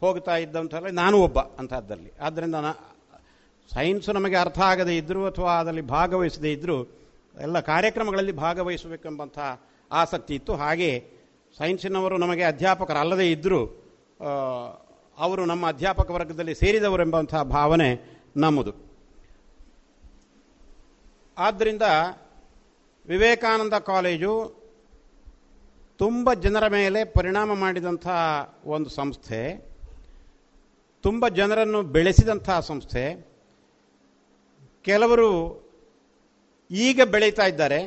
[0.00, 2.72] ಹೋಗ್ತಾ ಇದ್ದಂಥಲ್ಲ ನಾನು ಒಬ್ಬ ಅಂಥದ್ದರಲ್ಲಿ ಆದ್ದರಿಂದ ನಾ,
[3.74, 6.82] ಸೈನ್ಸು ನಮಗೆ ಅರ್ಥ ಆಗದೇ ಇದ್ದರೂ ಅಥವಾ ಅದರಲ್ಲಿ ಭಾಗವಹಿಸದೇ ಇದ್ದರೂ
[7.40, 9.38] ಎಲ್ಲ ಕಾರ್ಯಕ್ರಮಗಳಲ್ಲಿ ಭಾಗವಹಿಸಬೇಕೆಂಬಂಥ
[9.92, 10.54] ಆಸಕ್ತಿ ಇತ್ತು.
[10.54, 10.90] ಹಾಗೆ
[11.58, 13.60] ಸೈನ್ಸಿನವರು ನಮಗೆ ಅಧ್ಯಾಪಕರಲ್ಲದೇ ಇದ್ದರೂ
[15.18, 17.90] ಅವರು ನಮ್ಮ ಅಧ್ಯಾಪಕ ವರ್ಗದಲ್ಲಿ ಸೇರಿದವರೆಂಬಂಥ ಭಾವನೆ
[18.36, 18.72] ನಮ್ಮದು.
[21.38, 21.82] ಆದ್ದರಿಂದ
[23.06, 24.65] ವಿವೇಕಾನಂದ ಕಾಲೇಜು
[26.00, 28.06] ತುಂಬ ಜನರ ಮೇಲೆ ಪರಿಣಾಮ ಮಾಡಿದಂಥ
[28.74, 29.40] ಒಂದು ಸಂಸ್ಥೆ,
[31.04, 33.04] ತುಂಬ ಜನರನ್ನು ಬೆಳೆಸಿದಂಥ ಸಂಸ್ಥೆ.
[34.84, 35.30] ಕೆಲವರು
[36.70, 37.80] ಈಗ ಬೆಳೀತಾ ಇದ್ದಾರೆ.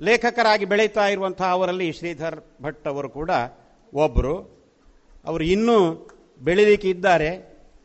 [0.00, 3.30] ಲೇಖಕರಾಗಿ ಬೆಳೀತಾ ಇರುವಂತಹ ಅವರಲ್ಲಿ ಶ್ರೀಧರ್ ಭಟ್ ಅವರು ಕೂಡ
[3.92, 4.34] ಒಬ್ಬರು
[5.24, 5.78] ಅವರು ಇನ್ನೂ
[6.40, 7.30] ಬೆಳೀಲಿಕ್ಕೆ ಇದ್ದಾರೆ.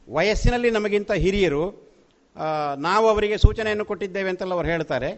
[0.07, 1.63] ವಯಸ್ಸಿನಲ್ಲಿ ನಮಗಿಂತ ಹಿರಿಯರು
[2.87, 5.09] ನಾವು ಅವರಿಗೆ ಸೂಚನೆಯನ್ನು ಕೊಟ್ಟಿದ್ದೇವೆ ಅಂತೆಲ್ಲ ಅವರು ಹೇಳ್ತಾರೆ.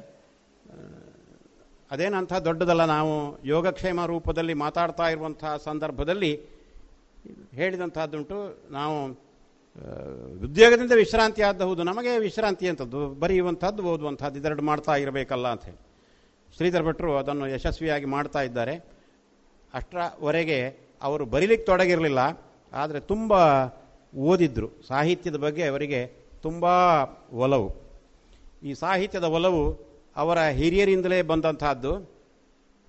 [1.92, 3.14] ಅದೇನಂಥ ದೊಡ್ಡದಲ್ಲ, ನಾವು
[3.54, 6.32] ಯೋಗಕ್ಷೇಮ ರೂಪದಲ್ಲಿ ಮಾತಾಡ್ತಾ ಇರುವಂಥ ಸಂದರ್ಭದಲ್ಲಿ
[7.60, 8.38] ಹೇಳಿದಂಥದ್ದುಂಟು,
[8.78, 8.98] ನಾವು
[10.48, 15.82] ಉದ್ಯೋಗದಿಂದ ವಿಶ್ರಾಂತಿ ಆದಬಹುದು ನಮಗೆ ವಿಶ್ರಾಂತಿ ಅಂತದ್ದು ಬರೆಯುವಂಥದ್ದು, ಓದುವಂಥದ್ದು ಇದೆರಡು ಮಾಡ್ತಾ ಇರಬೇಕಲ್ಲ ಅಂತ ಹೇಳಿ.
[16.56, 18.76] ಶ್ರೀಧರ್ ಭಟ್ರು ಅದನ್ನು ಯಶಸ್ವಿಯಾಗಿ ಮಾಡ್ತಾ ಇದ್ದಾರೆ.
[19.74, 20.60] ಅಷ್ಟರವರೆಗೆ
[21.08, 22.22] ಅವರು ಬರೀಲಿಕ್ಕೆ ತೊಡಗಿರಲಿಲ್ಲ,
[22.74, 23.34] ಆದರೆ ತುಂಬ
[24.14, 24.70] ಓದಿದ್ರು.
[24.90, 26.00] ಸಾಹಿತ್ಯದ ಬಗ್ಗೆ ಅವರಿಗೆ
[26.46, 26.66] ತುಂಬ
[27.46, 27.70] ಒಲವು.
[28.68, 29.62] ಈ ಸಾಹಿತ್ಯದ ಒಲವು
[30.18, 31.94] ಅವರ ಹಿರಿಯರಿಂದಲೇ ಬಂದಂತಹದ್ದು.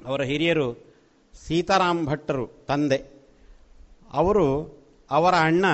[0.00, 0.68] ಅವರ ಹಿರಿಯರು
[1.34, 2.98] ಸೀತಾರಾಮ್ ಭಟ್ಟರು ತಂದೆ.
[4.12, 4.46] ಅವರು
[5.10, 5.64] ಅವರ ಅಣ್ಣ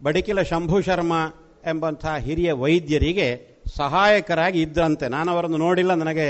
[0.00, 1.20] ಬಡಿಕಿಲ ಶಂಭು ಶರ್ಮಾ
[1.66, 3.28] ಎಂಬಂಥ ಹಿರಿಯ ವೈದ್ಯರಿಗೆ
[3.76, 6.28] ಸಹಾಯಕರಾಗಿ ಇದ್ದಂತೆ ನಾನು ಅವರನ್ನು ನೋಡಿಲ್ಲ, ನನಗೆ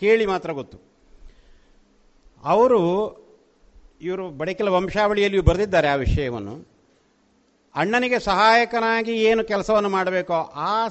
[0.00, 0.78] ಕೇಳಿ ಮಾತ್ರ ಗೊತ್ತು.
[2.44, 2.80] ಅವರು
[4.02, 6.54] ಇವರು ಬಡಕಿಲ ವಂಶಾವಳಿಯಲ್ಲಿಯೂ ಬರೆದಿದ್ದಾರೆ ಆ ವಿಷಯವನ್ನು.
[7.74, 10.38] ಅಣ್ಣನಿಗೆ ಸಹಾಯಕನಾಗಿ ಏನು ಕೆಲಸವನ್ನು ಮಾಡಬೇಕೋ
[10.70, 10.88] ಆ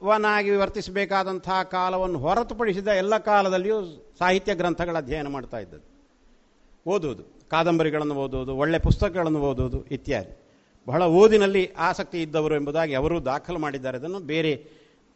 [0.00, 3.78] ಸಹಾಯಕವನಾಗಿ ವರ್ತಿಸಬೇಕಾದಂತಹ ಕಾಲವನ್ನು ಹೊರತುಪಡಿಸಿದ ಎಲ್ಲ ಕಾಲದಲ್ಲಿಯೂ
[4.18, 5.88] ಸಾಹಿತ್ಯ ಗ್ರಂಥಗಳ ಅಧ್ಯಯನ ಮಾಡ್ತಾ ಇದ್ದದ್ದು.
[6.90, 10.32] ಓದುವುದು, ಕಾದಂಬರಿಗಳನ್ನು ಓದುವುದು, ಒಳ್ಳೆ ಪುಸ್ತಕಗಳನ್ನು ಓದುವುದು ಇತ್ಯಾದಿ.
[10.86, 13.98] ಬಹಳ ಓದಿನಲ್ಲಿ ಆಸಕ್ತಿ ಇದ್ದವರು ಎಂಬುದಾಗಿ ಅವರು ದಾಖಲು ಮಾಡಿದ್ದಾರೆ.
[13.98, 14.52] ಅದನ್ನು ಬೇರೆ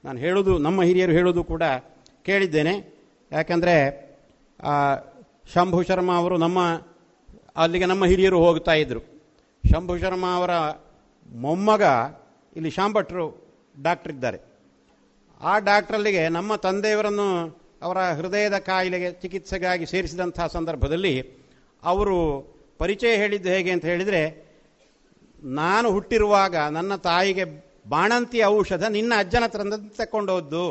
[0.04, 1.62] ನಾನು ಹೇಳೋದು, ನಮ್ಮ ಹಿರಿಯರು ಹೇಳೋದು ಕೂಡ
[2.22, 2.74] ಕೇಳಿದ್ದೇನೆ.
[3.32, 3.76] ಯಾಕೆಂದರೆ
[5.54, 6.58] ಶಂಭು ಶರ್ಮಾ ಅವರು ನಮ್ಮ,
[7.56, 9.00] ಅಲ್ಲಿಗೆ ನಮ್ಮ ಹಿರಿಯರು ಹೋಗ್ತಾ ಇದ್ದರು
[9.72, 10.50] ಶಂಭು ಶರ್ಮಾ ಅವರ
[11.32, 11.82] ಮೊಮ್ಮಗ,
[12.56, 13.24] ಇಲ್ಲಿ ಶಾಂಭಟ್ರು
[13.82, 14.53] ಡಾಕ್ಟರ್ ಇದ್ದಾರೆ
[15.50, 17.28] ಆ ಡಾಕ್ಟ್ರಲ್ಲಿಗೆ ನಮ್ಮ ತಂದೆಯವರನ್ನು
[17.82, 21.14] ಅವರ ಹೃದಯದ ಕಾಯಿಲೆಗೆ ಚಿಕಿತ್ಸೆಗಾಗಿ ಸೇರಿಸಿದಂಥ ಸಂದರ್ಭದಲ್ಲಿ
[21.82, 22.16] ಅವರು
[22.78, 24.22] ಪರಿಚಯ ಹೇಳಿದ್ದು ಹೇಗೆ ಅಂತ ಹೇಳಿದರೆ,
[25.60, 27.44] ನಾನು ಹುಟ್ಟಿರುವಾಗ ನನ್ನ ತಾಯಿಗೆ
[27.88, 29.62] ಬಾಣಂತಿ ಔಷಧ ನಿನ್ನ ಅಜ್ಜನ ಹತ್ರ
[29.96, 30.64] ತಕ್ಕೊಂಡೋದ್ದು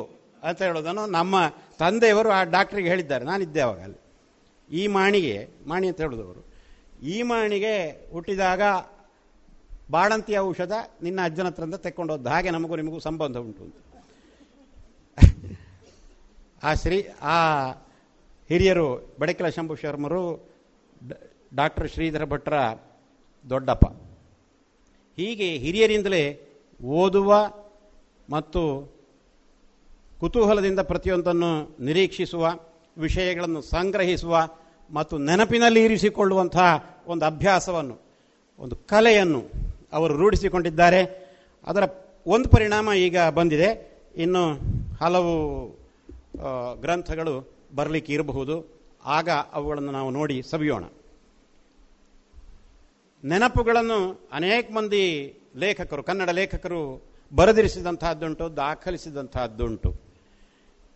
[0.43, 1.35] ಅಂತ ಹೇಳೋದನ್ನು ನಮ್ಮ
[1.79, 3.25] ತಂದೆಯವರು ಆ ಡಾಕ್ಟ್ರಿಗೆ ಹೇಳಿದ್ದಾರೆ.
[3.25, 3.99] ನಾನಿದ್ದೆ ಅವಾಗ ಅಲ್ಲಿ
[4.69, 6.41] ಈ ಮಾಣಿಗೆ, ಮಾಣಿ ಅಂತ ಹೇಳೋದು ಅವರು.
[7.13, 7.75] ಈ ಮಾಣಿಗೆ
[8.11, 8.61] ಹುಟ್ಟಿದಾಗ
[9.91, 13.75] ಬಾಣಂತಿ ಔಷಧ ನಿನ್ನ ಅಜ್ಜನ ಹತ್ರ ತಕ್ಕೊಂಡೋದ್ದು ಹಾಗೆ ನಮಗೂ ನಿಮಗೂ ಸಂಬಂಧ ಉಂಟು ಅಂತ.
[16.63, 17.71] ಆ ಶ್ರೀ, ಆ
[18.49, 20.49] ಹಿರಿಯರು ಬಡಕೆಲ ಶಂಭು ಶರ್ಮರು
[21.55, 22.53] ಡಾಕ್ಟರ್ ಶ್ರೀಧರ ಭಟ್ರ
[23.49, 23.85] ದೊಡ್ಡಪ್ಪ.
[25.17, 26.47] ಹೀಗೆ ಹಿರಿಯರಿಂದಲೇ
[26.83, 27.35] ಓದುವ
[28.29, 28.93] ಮತ್ತು
[30.19, 32.51] ಕುತೂಹಲದಿಂದ ಪ್ರತಿಯೊಂದನ್ನು ನಿರೀಕ್ಷಿಸುವ,
[32.97, 34.47] ವಿಷಯಗಳನ್ನು ಸಂಗ್ರಹಿಸುವ
[34.91, 37.99] ಮತ್ತು ನೆನಪಿನಲ್ಲಿ ಇರಿಸಿಕೊಳ್ಳುವಂತಹ ಒಂದು ಅಭ್ಯಾಸವನ್ನು,
[38.59, 39.43] ಒಂದು ಕಲೆಯನ್ನು
[39.93, 41.31] ಅವರು ರೂಢಿಸಿಕೊಂಡಿದ್ದಾರೆ.
[41.67, 41.83] ಅದರ
[42.27, 43.99] ಒಂದು ಪರಿಣಾಮ ಈಗ ಬಂದಿದೆ.
[44.15, 44.59] ಇನ್ನು
[45.01, 45.82] ಹಲವು
[46.75, 48.81] ಗ್ರಂಥಗಳು ಬರಲಿಕ್ಕೆ ಇರಬಹುದು.
[49.05, 50.83] ಆಗ ಅವುಗಳನ್ನು ನಾವು ನೋಡಿ ಸವಿಯೋಣ.
[53.23, 60.13] ನೆನಪುಗಳನ್ನು ಅನೇಕ ಮಂದಿ ಲೇಖಕರು, ಕನ್ನಡ ಲೇಖಕರು ಬರೆದಿರಿಸಿದಂತಹದ್ದುಂಟು, ದಾಖಲಿಸಿದಂತಹದ್ದುಂಟು.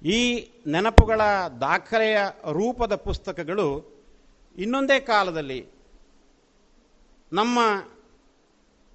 [0.05, 1.21] ಈ ನೆನಪುಗಳ
[1.61, 2.17] ದಾಖಲೆಯ
[2.51, 3.97] ರೂಪದ ಪುಸ್ತಕಗಳು
[4.57, 5.65] ಇನ್ನೊಂದೇ ಕಾಲದಲ್ಲಿ
[7.33, 7.59] ನಮ್ಮ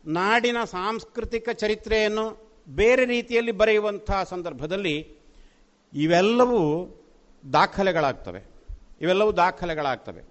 [0.07, 5.22] ನಾಡಿನ ಸಾಂಸ್ಕೃತಿಕ ಚರಿತ್ರೆಯನ್ನು ಬೇರೆ ರೀತಿಯಲ್ಲಿ ಬರೆಯುವಂತಹ ಸಂದರ್ಭದಲ್ಲಿ
[5.95, 6.89] ಇವೆಲ್ಲವೂ
[7.53, 8.43] ದಾಖಲೆಗಳಾಗ್ತವೆ.
[9.01, 10.23] ಇವೆಲ್ಲವೂ ದಾಖಲೆಗಳಾಗ್ತವೆ.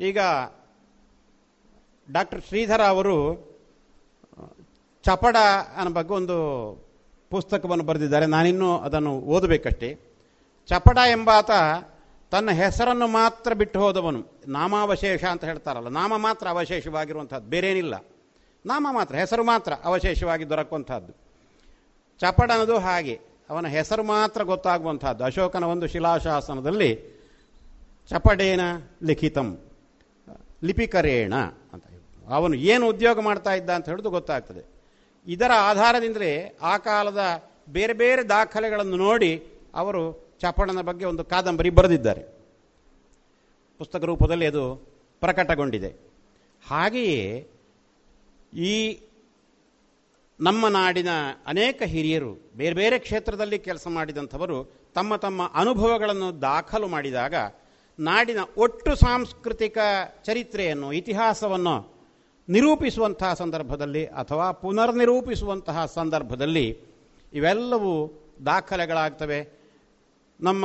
[0.00, 0.18] ಈಗ
[2.12, 3.34] ಡಾಕ್ಟರ್ ಶ್ರೀಧರ ಅವರು
[5.04, 5.36] ಚಪಡ
[5.76, 6.36] ಅನ್ನೋ ಬಗ್ಗೆ ಒಂದು
[7.30, 8.26] ಪುಸ್ತಕವನ್ನು ಬರೆದಿದ್ದಾರೆ.
[8.26, 9.98] ನಾನಿನ್ನೂ ಅದನ್ನು ಓದಬೇಕಷ್ಟೇ.
[10.66, 11.50] ಚಪಡ ಎಂಬಾತ
[12.30, 14.42] ತನ್ನ ಹೆಸರನ್ನು ಮಾತ್ರ ಬಿಟ್ಟು ಹೋದವನು.
[14.48, 17.94] ನಾಮಾವಶೇಷ ಅಂತ ಹೇಳ್ತಾರಲ್ಲ, ನಾಮ ಮಾತ್ರ ಅವಶೇಷವಾಗಿರುವಂಥದ್ದು, ಬೇರೇನಿಲ್ಲ.
[18.66, 21.12] ನಾಮ ಮಾತ್ರ, ಹೆಸರು ಮಾತ್ರ ಅವಶೇಷವಾಗಿ ದೊರಕುವಂಥದ್ದು.
[22.18, 23.35] ಚಪಡ ಅನ್ನೋದು ಹಾಗೆ.
[23.50, 25.24] ಅವನ ಹೆಸರು ಮಾತ್ರ ಗೊತ್ತಾಗುವಂಥದ್ದು.
[25.24, 26.90] ಅಶೋಕನ ಒಂದು ಶಿಲಾಶಾಸನದಲ್ಲಿ
[28.10, 28.60] ಚಪಡೇನ
[29.02, 29.48] ಲಿಖಿತಂ,
[30.64, 31.34] ಲಿಪಿಕರೇಣ
[31.72, 31.84] ಅಂತ
[32.28, 34.62] ಅವನು ಏನು ಉದ್ಯೋಗ ಮಾಡ್ತಾ ಇದ್ದ ಅಂತ ಹೇಳೋದು ಗೊತ್ತಾಗ್ತದೆ.
[35.26, 36.32] ಇದರ ಆಧಾರದಿಂದಲೇ
[36.62, 37.22] ಆ ಕಾಲದ
[37.68, 39.32] ಬೇರೆ ಬೇರೆ ದಾಖಲೆಗಳನ್ನು ನೋಡಿ
[39.74, 40.02] ಅವರು
[40.40, 42.22] ಚಪಡನ ಬಗ್ಗೆ ಒಂದು ಕಾದಂಬರಿ ಬರೆದಿದ್ದಾರೆ.
[43.78, 44.64] ಪುಸ್ತಕ ರೂಪದಲ್ಲಿ ಅದು
[45.20, 45.90] ಪ್ರಕಟಗೊಂಡಿದೆ.
[46.66, 47.48] ಹಾಗೆಯೇ
[48.52, 48.74] ಈ
[50.40, 51.08] ನಮ್ಮ ನಾಡಿನ
[51.46, 54.64] ಅನೇಕ ಹಿರಿಯರು ಬೇರೆ ಬೇರೆ ಕ್ಷೇತ್ರದಲ್ಲಿ ಕೆಲಸ ಮಾಡಿದಂಥವರು
[54.94, 57.34] ತಮ್ಮ ತಮ್ಮ ಅನುಭವಗಳನ್ನು ದಾಖಲು ಮಾಡಿದಾಗ
[57.98, 59.78] ನಾಡಿನ ಒಟ್ಟು ಸಾಂಸ್ಕೃತಿಕ
[60.24, 61.96] ಚರಿತ್ರೆಯನ್ನು, ಇತಿಹಾಸವನ್ನು
[62.48, 66.66] ನಿರೂಪಿಸುವಂತಹ ಸಂದರ್ಭದಲ್ಲಿ ಅಥವಾ ಪುನರ್ನಿರೂಪಿಸುವಂತಹ ಸಂದರ್ಭದಲ್ಲಿ
[67.32, 67.94] ಇವೆಲ್ಲವೂ
[68.46, 69.40] ದಾಖಲೆಗಳಾಗ್ತವೆ.
[70.40, 70.64] ನಮ್ಮ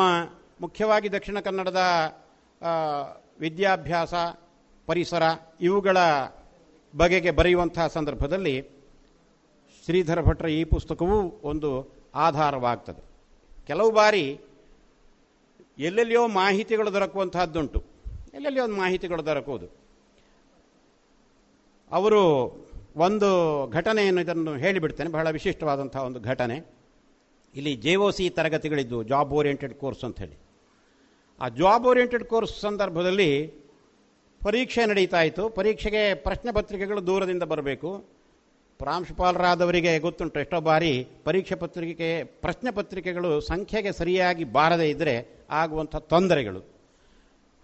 [0.62, 1.82] ಮುಖ್ಯವಾಗಿ ದಕ್ಷಿಣ ಕನ್ನಡದ
[3.40, 4.14] ವಿದ್ಯಾಭ್ಯಾಸ,
[4.86, 5.24] ಪರಿಸರ
[5.62, 5.98] ಇವುಗಳ
[6.98, 8.81] ಬಗೆಗೆ ಬರೆಯುವಂತಹ ಸಂದರ್ಭದಲ್ಲಿ
[9.92, 13.02] ಶ್ರೀಧರ ಭಟ್ರ ಈ ಪುಸ್ತಕವೂ ಒಂದು ಆಧಾರವಾಗ್ತದೆ.
[13.68, 14.40] ಕೆಲವು ಬಾರಿ
[15.80, 17.84] ಎಲ್ಲೆಲ್ಲಿಯೋ ಮಾಹಿತಿಗಳು ದೊರಕುವಂತಹದ್ದುಂಟು.
[18.34, 19.66] ಎಲ್ಲೆಲ್ಲಿಯೋ ಒಂದು ಮಾಹಿತಿಗಳು ದೊರಕುವುದು.
[21.92, 22.22] ಅವರು
[22.96, 23.30] ಒಂದು
[23.70, 25.10] ಘಟನೆಯನ್ನು ಇದನ್ನು ಹೇಳಿಬಿಡ್ತೇನೆ.
[25.10, 26.62] ಬಹಳ ವಿಶಿಷ್ಟವಾದಂಥ ಒಂದು ಘಟನೆ.
[27.56, 30.40] ಇಲ್ಲಿ ಜೆ ಒ ಸಿ ತರಗತಿಗಳಿದ್ದು ಜಾಬ್ ಓರಿಯೆಂಟೆಡ್ ಕೋರ್ಸ್ ಅಂತ ಹೇಳಿ.
[31.42, 33.48] ಆ ಜಾಬ್ ಓರಿಯೆಂಟೆಡ್ ಕೋರ್ಸ್ ಸಂದರ್ಭದಲ್ಲಿ
[34.44, 35.50] ಪರೀಕ್ಷೆ ನಡೀತಾ ಇತ್ತು.
[35.50, 38.21] ಪರೀಕ್ಷೆಗೆ ಪ್ರಶ್ನೆ ಪತ್ರಿಕೆಗಳು ದೂರದಿಂದ ಬರಬೇಕು.
[38.82, 40.40] ಪ್ರಾಂಶುಪಾಲರಾದವರಿಗೆ ಗೊತ್ತುಂಟು.
[40.40, 45.16] ಎಷ್ಟೋ ಬಾರಿ ಪರೀಕ್ಷೆ ಪತ್ರಿಕೆ, ಪ್ರಶ್ನೆ ಪತ್ರಿಕೆಗಳು ಸಂಖ್ಯೆಗೆ ಸರಿಯಾಗಿ ಬಾರದೇ ಇದ್ದರೆ
[45.50, 46.62] ಆಗುವಂಥ ತೊಂದರೆಗಳು.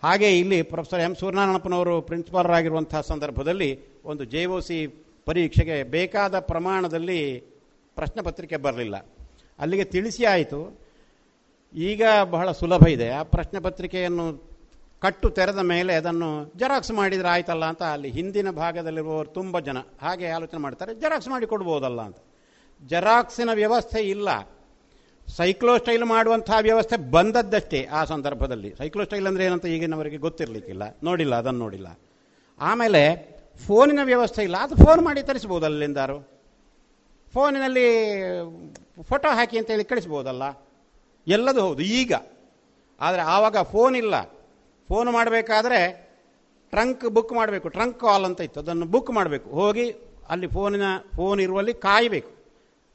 [0.04, 3.70] ಹಾಗೆ ಇಲ್ಲಿ ಪ್ರೊಫೆಸರ್ ಎಂ ಸೂರ್ಯನಾರಾಯಣಪ್ಪನವರು ಪ್ರಿನ್ಸಿಪಾಲರಾಗಿರುವಂಥ ಸಂದರ್ಭದಲ್ಲಿ
[4.06, 4.78] ಒಂದು ಜೆ ಒ ಸಿ
[5.26, 7.20] ಪರೀಕ್ಷೆಗೆ ಬೇಕಾದ ಪ್ರಮಾಣದಲ್ಲಿ
[7.96, 8.98] ಪ್ರಶ್ನೆ ಪತ್ರಿಕೆ ಬರಲಿಲ್ಲ.
[9.60, 10.60] ಅಲ್ಲಿಗೆ ತಿಳಿಸಿ ಆಯಿತು.
[11.74, 13.10] ಈಗ ಬಹಳ ಸುಲಭ ಇದೆ.
[13.10, 14.57] ಆ ಪ್ರಶ್ನೆ ಪತ್ರಿಕೆಯನ್ನು
[15.02, 16.30] ಕಟ್ಟು ತೆರೆದ ಮೇಲೆ ಅದನ್ನು
[16.60, 19.78] ಜೆರಾಕ್ಸ್ ಮಾಡಿದರೆ ಆಯ್ತಲ್ಲ ಅಂತ ಅಲ್ಲಿ ಹಿಂದಿನ ಭಾಗದಲ್ಲಿರುವವರು ತುಂಬ ಜನ.
[20.02, 22.18] ಹಾಗೆ ಆಲೋಚನೆ ಮಾಡ್ತಾರೆ, ಜೆರಾಕ್ಸ್ ಮಾಡಿ ಕೊಡ್ಬೋದಲ್ಲ ಅಂತ.
[22.82, 24.30] ಜೆರಾಕ್ಸಿನ ವ್ಯವಸ್ಥೆ ಇಲ್ಲ.
[25.28, 28.70] ಸೈಕ್ಲೋ ಸ್ಟೈಲ್ ಮಾಡುವಂತಹ ವ್ಯವಸ್ಥೆ ಬಂದದ್ದಷ್ಟೇ ಆ ಸಂದರ್ಭದಲ್ಲಿ.
[28.78, 30.84] ಸೈಕ್ಲೋಸ್ಟೈಲ್ ಅಂದರೆ ಏನಂತ ಈಗಿನವರಿಗೆ ಗೊತ್ತಿರಲಿಕ್ಕಿಲ್ಲ.
[31.04, 31.88] ನೋಡಿಲ್ಲ, ಅದನ್ನು ನೋಡಿಲ್ಲ.
[32.60, 33.02] ಆಮೇಲೆ
[33.68, 34.58] ಫೋನಿನ ವ್ಯವಸ್ಥೆ ಇಲ್ಲ.
[34.58, 36.18] ಅದು ಫೋನ್ ಮಾಡಿ ತರಿಸ್ಬೋದು ಅಲ್ಲಿಂದಾರು
[37.34, 37.86] ಫೋನಿನಲ್ಲಿ
[39.04, 40.44] ಫೋಟೋ ಹಾಕಿ ಅಂತೇಳಿ ಕಳಿಸ್ಬೋದಲ್ಲ?
[41.28, 42.14] ಎಲ್ಲದು ಹೌದು, ಈಗ.
[43.02, 44.37] ಆದರೆ ಆವಾಗ ಫೋನ್ ಇಲ್ಲ.
[44.88, 46.08] ಫೋನ್ ಮಾಡಬೇಕಾದ್ರೆ
[46.72, 47.70] ಟ್ರಂಕ್ ಬುಕ್ ಮಾಡಬೇಕು.
[47.70, 48.60] ಟ್ರಂಕ್ ಕಾಲ್ ಅಂತ ಇತ್ತು.
[48.60, 49.50] ಅದನ್ನು ಬುಕ್ ಮಾಡಬೇಕು.
[49.50, 49.92] ಹೋಗಿ
[50.30, 50.84] ಅಲ್ಲಿ ಫೋನಿನ,
[51.16, 52.32] ಫೋನ್ ಇರುವಲ್ಲಿ ಕಾಯಬೇಕು.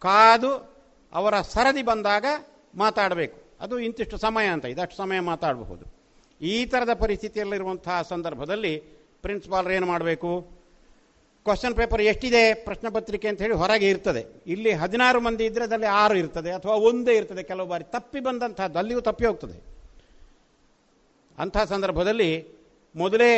[0.00, 0.72] ಕಾದು
[1.12, 2.24] ಅವರ ಸರದಿ ಬಂದಾಗ
[2.74, 3.42] ಮಾತಾಡಬೇಕು.
[3.60, 5.84] ಅದು ಇಂತಿಷ್ಟು ಸಮಯ ಅಂತ, ಇದಷ್ಟು ಸಮಯ ಮಾತಾಡಬಹುದು.
[6.40, 8.76] ಈ ಥರದ ಪರಿಸ್ಥಿತಿಯಲ್ಲಿರುವಂತಹ ಸಂದರ್ಭದಲ್ಲಿ
[9.22, 10.62] ಪ್ರಿನ್ಸಿಪಾಲ್ರು ಏನು ಮಾಡಬೇಕು?
[11.44, 12.54] ಕ್ವಶನ್ ಪೇಪರ್ ಎಷ್ಟಿದೆ?
[12.54, 14.26] ಪ್ರಶ್ನೆ ಪತ್ರಿಕೆ ಅಂತ ಹೇಳಿ ಹೊರಗೆ ಇರ್ತದೆ.
[14.46, 17.42] ಇಲ್ಲಿ ಹದಿನಾರು ಮಂದಿ ಇದ್ದರೆ ಅದರಲ್ಲಿ ಆರು ಇರ್ತದೆ, ಅಥವಾ ಒಂದೇ ಇರ್ತದೆ.
[17.42, 19.71] ಕೆಲವು ಬಾರಿ ತಪ್ಪಿ ಬಂದಂತಹದ್ದು ಅಲ್ಲಿಯೂ ತಪ್ಪಿ ಹೋಗ್ತದೆ.
[21.42, 22.30] ಅಂಥ ಸಂದರ್ಭದಲ್ಲಿ
[22.94, 23.30] ಮೊದಲೇ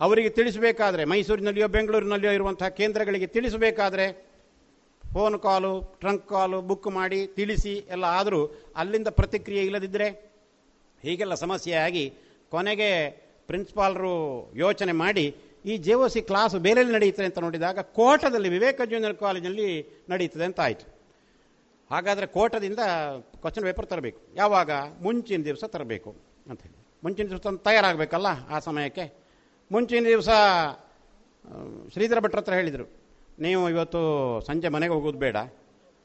[0.00, 4.06] ಅವರಿಗೆ ತಿಳಿಸಬೇಕಾದ್ರೆ, ಮೈಸೂರಿನಲ್ಲಿಯೋ ಬೆಂಗಳೂರಿನಲ್ಲಿಯೋ ಇರುವಂಥ ಕೇಂದ್ರಗಳಿಗೆ ತಿಳಿಸಬೇಕಾದ್ರೆ
[5.12, 8.40] phone call trunk call book ಮಾಡಿ, ತಿಳಿಸಿ, ಎಲ್ಲ ಆದರೂ
[8.76, 10.08] ಅಲ್ಲಿಂದ ಪ್ರತಿಕ್ರಿಯೆ ಇಲ್ಲದಿದ್ದರೆ
[11.02, 12.04] ಹೀಗೆಲ್ಲ ಸಮಸ್ಯೆಯಾಗಿ
[12.50, 13.10] ಕೊನೆಗೆ
[13.46, 14.14] ಪ್ರಿನ್ಸಿಪಾಲರು
[14.56, 19.68] ಯೋಚನೆ ಮಾಡಿ, ಈ ಜೆ ಒ ಸಿ ಕ್ಲಾಸ್ ಬೇರೆಲ್ಲಿ ನಡೆಯುತ್ತದೆ ಅಂತ ನೋಡಿದಾಗ ಕೋಟದಲ್ಲಿ ವಿವೇಕ ಜೂನಿಯರ್ ಕಾಲೇಜಿನಲ್ಲಿ
[20.08, 20.86] ನಡೆಯುತ್ತದೆ ಅಂತ ಆಯಿತು.
[21.90, 22.78] ಹಾಗಾದರೆ ಕೋಟದಿಂದ
[23.40, 24.20] ಕ್ವಶನ್ ಪೇಪರ್ ತರಬೇಕು.
[24.34, 24.70] ಯಾವಾಗ?
[25.02, 26.16] ಮುಂಚಿನ ದಿವಸ ತರಬೇಕು
[26.50, 26.81] ಅಂತ ಹೇಳಿ.
[27.02, 29.04] ಮುಂಚಿನ ದಿವಸ ತಯಾರಾಗಬೇಕಲ್ಲ ಆ ಸಮಯಕ್ಕೆ?
[29.70, 30.28] ಮುಂಚಿನ ದಿವಸ
[31.92, 32.84] ಶ್ರೀಧರ ಭಟ್ರ ಹತ್ರ ಹೇಳಿದರು,
[33.38, 34.00] ನೀವು ಇವತ್ತು
[34.46, 35.38] ಸಂಜೆ ಮನೆಗೆ ಹೋಗೋದು ಬೇಡ.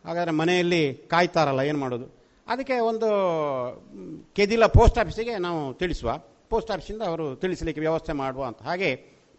[0.06, 0.82] ಹಾಗಾದರೆ ಮನೆಯಲ್ಲಿ
[1.12, 2.08] ಕಾಯ್ತಾರಲ್ಲ, ಏನು ಮಾಡೋದು?
[2.48, 3.10] ಅದಕ್ಕೆ ಒಂದು
[4.36, 6.10] ಕೆದಿಲ ಪೋಸ್ಟ್ ಆಫೀಸಿಗೆ ನಾವು ತಿಳಿಸುವ.
[6.50, 8.62] ಪೋಸ್ಟ್ ಆಫೀಸಿಂದ ಅವರು ತಿಳಿಸಲಿಕ್ಕೆ ವ್ಯವಸ್ಥೆ ಮಾಡುವ ಅಂತ.
[8.62, 8.90] ಹಾಗೆ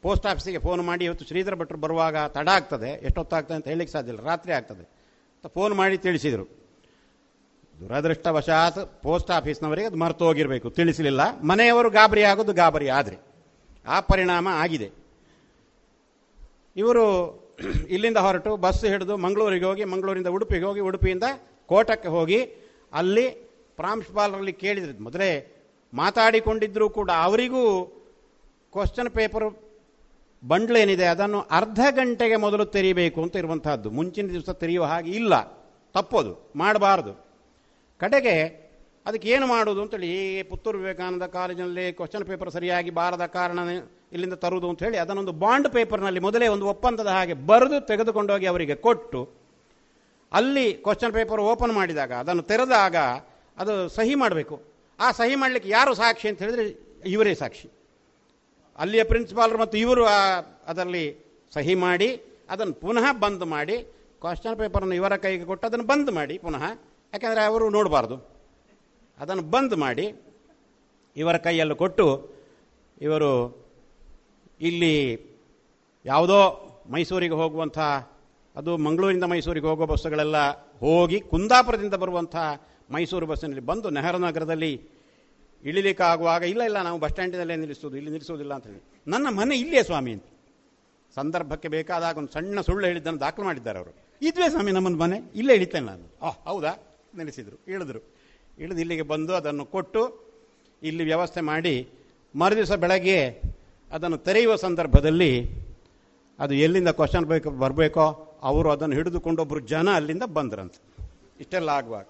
[0.02, 2.90] ಪೋಸ್ಟ್ ಆಫೀಸಿಗೆ ಫೋನ್ ಮಾಡಿ, ಇವತ್ತು ಶ್ರೀಧರ ಭಟ್ರು ಬರುವಾಗ ತಡ ಆಗ್ತದೆ.
[3.06, 3.56] ಎಷ್ಟೊತ್ತಾಗ್ತದೆ?
[3.56, 4.22] ಅಂತ ಹೇಳಲಿಕ್ಕೆ ಸಾಧ್ಯ ಇಲ್ಲ.
[4.22, 4.84] ರಾತ್ರಿ ಆಗ್ತದೆ.
[5.54, 6.46] ಫೋನ್ ಮಾಡಿ ತಿಳಿಸಿದರು.
[7.80, 10.70] ದುರದೃಷ್ಟವಶಾತ್ ಪೋಸ್ಟ್ ಆಫೀಸ್ನವರಿಗೆ ಅದು ಮರೆತು ಹೋಗಿರಬೇಕು.
[10.70, 11.40] ತಿಳಿಸಲಿಲ್ಲ.
[11.40, 13.16] ಮನೆಯವರು ಗಾಬರಿ ಆಗೋದು ಗಾಬರಿ ಆದರೆ.
[13.88, 14.90] ಆ ಪರಿಣಾಮ ಆಗಿದೆ.
[16.76, 17.04] ಇವರು
[17.88, 21.22] ಇಲ್ಲಿಂದ ಹೊರಟು ಬಸ್ ಹಿಡಿದು ಮಂಗಳೂರಿಗೆ ಹೋಗಿ, ಮಂಗಳೂರಿಂದ ಉಡುಪಿಗೆ ಹೋಗಿ, ಉಡುಪಿಯಿಂದ
[21.66, 22.42] ಕೋಟಕ್ಕೆ ಹೋಗಿ
[22.92, 23.28] ಅಲ್ಲಿ
[23.76, 25.54] ಪ್ರಾಂಶುಪಾಲರಲ್ಲಿ ಕೇಳಿದ್ರು, ಮೊದಲೇ
[25.94, 27.84] ಮಾತಾಡಿಕೊಂಡಿದ್ದರೂ ಕೂಡ ಅವರಿಗೂ
[28.72, 29.54] ಕ್ವಶನ್ ಪೇಪರ್
[30.44, 33.90] ಬಂಡ್ಲೇನಿದೆ, ಅದನ್ನು ಅರ್ಧ ಗಂಟೆಗೆ ಮೊದಲು ತೆರೀಬೇಕು ಅಂತ ಇರುವಂತಹದ್ದು.
[33.90, 35.40] ಮುಂಚಿನ ದಿವಸ ತೆರೆಯುವ ಹಾಗೆ ಇಲ್ಲ.
[35.94, 36.52] ತಪ್ಪೋದು.
[36.56, 37.27] ಮಾಡಬಾರದು.
[38.00, 38.34] ಕಡೆಗೆ
[39.06, 43.58] ಅದಕ್ಕೆ ಏನು ಮಾಡೋದು ಅಂತೇಳಿ ಈ ಪುತ್ತೂರು ವಿವೇಕಾನಂದ ಕಾಲೇಜಿನಲ್ಲಿ ಕ್ವಶನ್ ಪೇಪರ್ ಸರಿಯಾಗಿ ಬಾರದ ಕಾರಣ
[44.14, 49.20] ಇಲ್ಲಿಂದ ತರುವುದು ಅಂತ ಹೇಳಿ ಅದನ್ನೊಂದು ಬಾಂಡ್ ಪೇಪರ್ನಲ್ಲಿ ಮೊದಲೇ ಒಂದು ಒಪ್ಪಂದದ ಹಾಗೆ ಬರೆದು ತೆಗೆದುಕೊಂಡೋಗಿ ಅವರಿಗೆ ಕೊಟ್ಟು,
[50.32, 52.96] ಅಲ್ಲಿ ಕ್ವಶನ್ ಪೇಪರ್ ಓಪನ್ ಮಾಡಿದಾಗ, ಅದನ್ನು ತೆರೆದಾಗ
[53.58, 54.56] ಅದು ಸಹಿ ಮಾಡಬೇಕು.
[54.98, 56.64] ಆ ಸಹಿ ಮಾಡಲಿಕ್ಕೆ ಯಾರು ಸಾಕ್ಷಿ ಅಂತ ಹೇಳಿದ್ರೆ
[57.14, 57.68] ಇವರೇ ಸಾಕ್ಷಿ.
[58.78, 60.04] ಅಲ್ಲಿಯ ಪ್ರಿನ್ಸಿಪಾಲರು ಮತ್ತು ಇವರು
[60.70, 61.04] ಅದರಲ್ಲಿ
[61.54, 62.10] ಸಹಿ ಮಾಡಿ,
[62.50, 63.76] ಅದನ್ನು ಪುನಃ ಬಂದ್ ಮಾಡಿ
[64.22, 66.64] ಕ್ವಶನ್ ಪೇಪರನ್ನು ಇವರ ಕೈಗೆ ಕೊಟ್ಟು ಅದನ್ನು ಬಂದ್ ಮಾಡಿ ಪುನಃ.
[67.14, 68.16] ಯಾಕೆಂದರೆ ಅವರು ನೋಡಬಾರ್ದು.
[69.18, 70.14] ಅದನ್ನು ಬಂದ್ ಮಾಡಿ
[71.16, 72.30] ಇವರ ಕೈಯಲ್ಲಿ ಕೊಟ್ಟು
[73.00, 73.30] ಇವರು
[74.60, 74.94] ಇಲ್ಲಿ
[76.06, 77.78] ಯಾವುದೋ ಮೈಸೂರಿಗೆ ಹೋಗುವಂಥ,
[78.56, 80.36] ಅದು ಮಂಗಳೂರಿಂದ ಮೈಸೂರಿಗೆ ಹೋಗುವ ಬಸ್ಸುಗಳೆಲ್ಲ
[80.78, 82.36] ಹೋಗಿ ಕುಂದಾಪುರದಿಂದ ಬರುವಂಥ
[82.90, 84.82] ಮೈಸೂರು ಬಸ್ಸಿನಲ್ಲಿ ಬಂದು ನೆಹರು ನಗರದಲ್ಲಿ
[85.64, 88.82] ಇಳಿಲಿಕ್ಕೆ ಆಗುವಾಗ, ಇಲ್ಲ ಇಲ್ಲ, ನಾವು ಬಸ್ ಸ್ಟ್ಯಾಂಡಿನಲ್ಲೇ ನಿಲ್ಲಿಸೋದು, ಇಲ್ಲಿ ನಿಲ್ಲಿಸೋದಿಲ್ಲ ಅಂತ ಹೇಳಿ.
[89.06, 90.24] ನನ್ನ ಮನೆ ಇಲ್ಲೇ ಸ್ವಾಮಿ ಅಂತ.
[91.14, 93.94] ಸಂದರ್ಭಕ್ಕೆ ಬೇಕಾದಾಗ ಒಂದು ಸಣ್ಣ ಸುಳ್ಳು ಹೇಳಿದ್ದನ್ನು ದಾಖಲು ಮಾಡಿದ್ದಾರೆ ಅವರು.
[94.22, 95.20] ಇದ್ವೇ ಸ್ವಾಮಿ ನಮ್ಮನ್ನು ಮನೆ?
[95.34, 96.26] ಇಲ್ಲೇ ಇಳಿತೇನೆ ನಾನು.
[96.26, 96.87] ಆ ಹೌದಾ?
[97.14, 98.00] ನಿಲ್ಲಿಸಿದ್ರು ಇಳಿದ್ರು.
[98.58, 100.28] ಇಳಿದು ಇಲ್ಲಿಗೆ ಬಂದು ಅದನ್ನು ಕೊಟ್ಟು
[100.82, 101.88] ಇಲ್ಲಿ ವ್ಯವಸ್ಥೆ ಮಾಡಿ,
[102.36, 103.42] ಮರುದಿವಸ ಬೆಳಗ್ಗೆ
[103.92, 105.50] ಅದನ್ನು ತೆರೆಯುವ ಸಂದರ್ಭದಲ್ಲಿ
[106.38, 110.74] ಅದು ಎಲ್ಲಿಂದ ಕ್ವಶನ್ ಬೇಕು, ಬರಬೇಕೋ, ಅವರು ಅದನ್ನು ಹಿಡಿದುಕೊಂಡು ಒಬ್ಬರು ಜನ ಅಲ್ಲಿಂದ ಬಂದ್ರಂತ.
[111.40, 112.06] ಇಷ್ಟೆಲ್ಲ ಆಗುವಾಗ.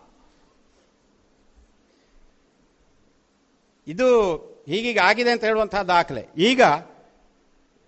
[3.87, 4.37] ಇದು
[4.67, 6.29] ಹೀಗೀಗ ಆಗಿದೆ ಅಂತ ಹೇಳುವಂತಹ ದಾಖಲೆ.
[6.39, 6.63] ಈಗ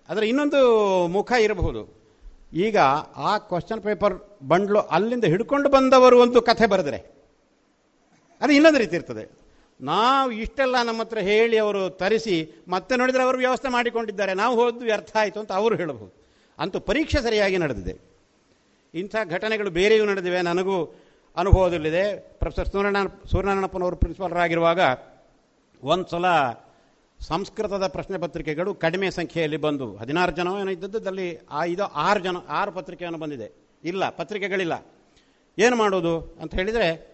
[0.09, 0.61] ಅದರ ಇನ್ನೊಂದು
[1.07, 2.01] ಮುಖ ಇರಬಹುದು.
[2.53, 2.77] ಈಗ
[3.15, 6.97] ಆ ಕ್ವಶನ್ ಪೇಪರ್ ಬಂಡ್ಲು ಅಲ್ಲಿಂದ ಹಿಡ್ಕೊಂಡು ಬಂದವರು ಒಂದು ಕಥೆ ಬರೆದರೆ.
[8.41, 9.41] ಅದು ಇನ್ನೊಂದು ರೀತಿ ಇರ್ತದೆ.
[9.81, 14.33] ನಾವು ಇಷ್ಟೆಲ್ಲ ನಮ್ಮ ಹತ್ರ ಹೇಳಿ ಅವರು ತರಿಸಿ, ಮತ್ತೆ ನೋಡಿದರೆ ಅವರು ವ್ಯವಸ್ಥೆ ಮಾಡಿಕೊಂಡಿದ್ದಾರೆ.
[14.33, 16.13] ನಾವು ಹೋದ್ದು ವ್ಯರ್ಥ ಆಯಿತು ಅಂತ ಅವರು ಹೇಳಬಹುದು.
[16.59, 17.99] ಅಂತೂ ಪರೀಕ್ಷೆ ಸರಿಯಾಗಿ ನಡೆದಿದೆ.
[18.93, 20.41] ಇಂಥ ಘಟನೆಗಳು ಬೇರೆಯೂ ನಡೆದಿವೆ.
[20.41, 20.95] ನನಗೂ
[21.37, 22.19] ಅನುಭವದಲ್ಲಿದೆ.
[22.19, 24.79] ಪ್ರೊಫೆಸರ್ ಸೂರ್ಯನಾರಾಯಣ ಸೂರ್ಯನಾರಾಯಣಪ್ಪನವರು ಪ್ರಿನ್ಸಿಪಾಲರಾಗಿರುವಾಗ
[25.83, 26.25] ಒಂದು ಸಲ
[27.19, 32.71] ಸಂಸ್ಕೃತದ ಪ್ರಶ್ನೆ ಪತ್ರಿಕೆಗಳು ಕಡಿಮೆ ಸಂಖ್ಯೆಯಲ್ಲಿ ಬಂದು, ಹದಿನಾರು ಜನ ಏನೋ ಇದ್ದದ್ದಲ್ಲಿ ಆ ಇದು ಆರು ಜನ, ಆರು
[32.71, 33.60] ಪತ್ರಿಕೆಯನ್ನು ಬಂದಿದೆ.
[33.83, 34.85] ಇಲ್ಲ, ಪತ್ರಿಕೆಗಳಿಲ್ಲ.
[35.59, 37.11] ಏನು ಮಾಡೋದು ಅಂತ ಹೇಳಿದರೆ,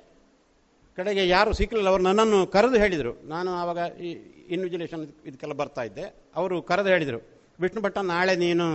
[0.96, 3.28] ಕಡೆಗೆ ಯಾರು ಸಿಕ್ಕಲಿಲ್ಲ ಅವರು ನನ್ನನ್ನು ಕರೆದು ಹೇಳಿದರು.
[3.28, 4.10] ನಾನು ಆವಾಗ ಈ
[4.50, 6.16] ಇನ್ವಿಜಿಲೇಷನ್ ಇದಕ್ಕೆಲ್ಲ ಬರ್ತಾ ಇದ್ದೆ.
[6.36, 7.24] ಅವರು ಕರೆದು ಹೇಳಿದರು,
[7.60, 8.66] ವಿಷ್ಣು ಭಟ್ಟ, ನಾಳೆ ನೀನು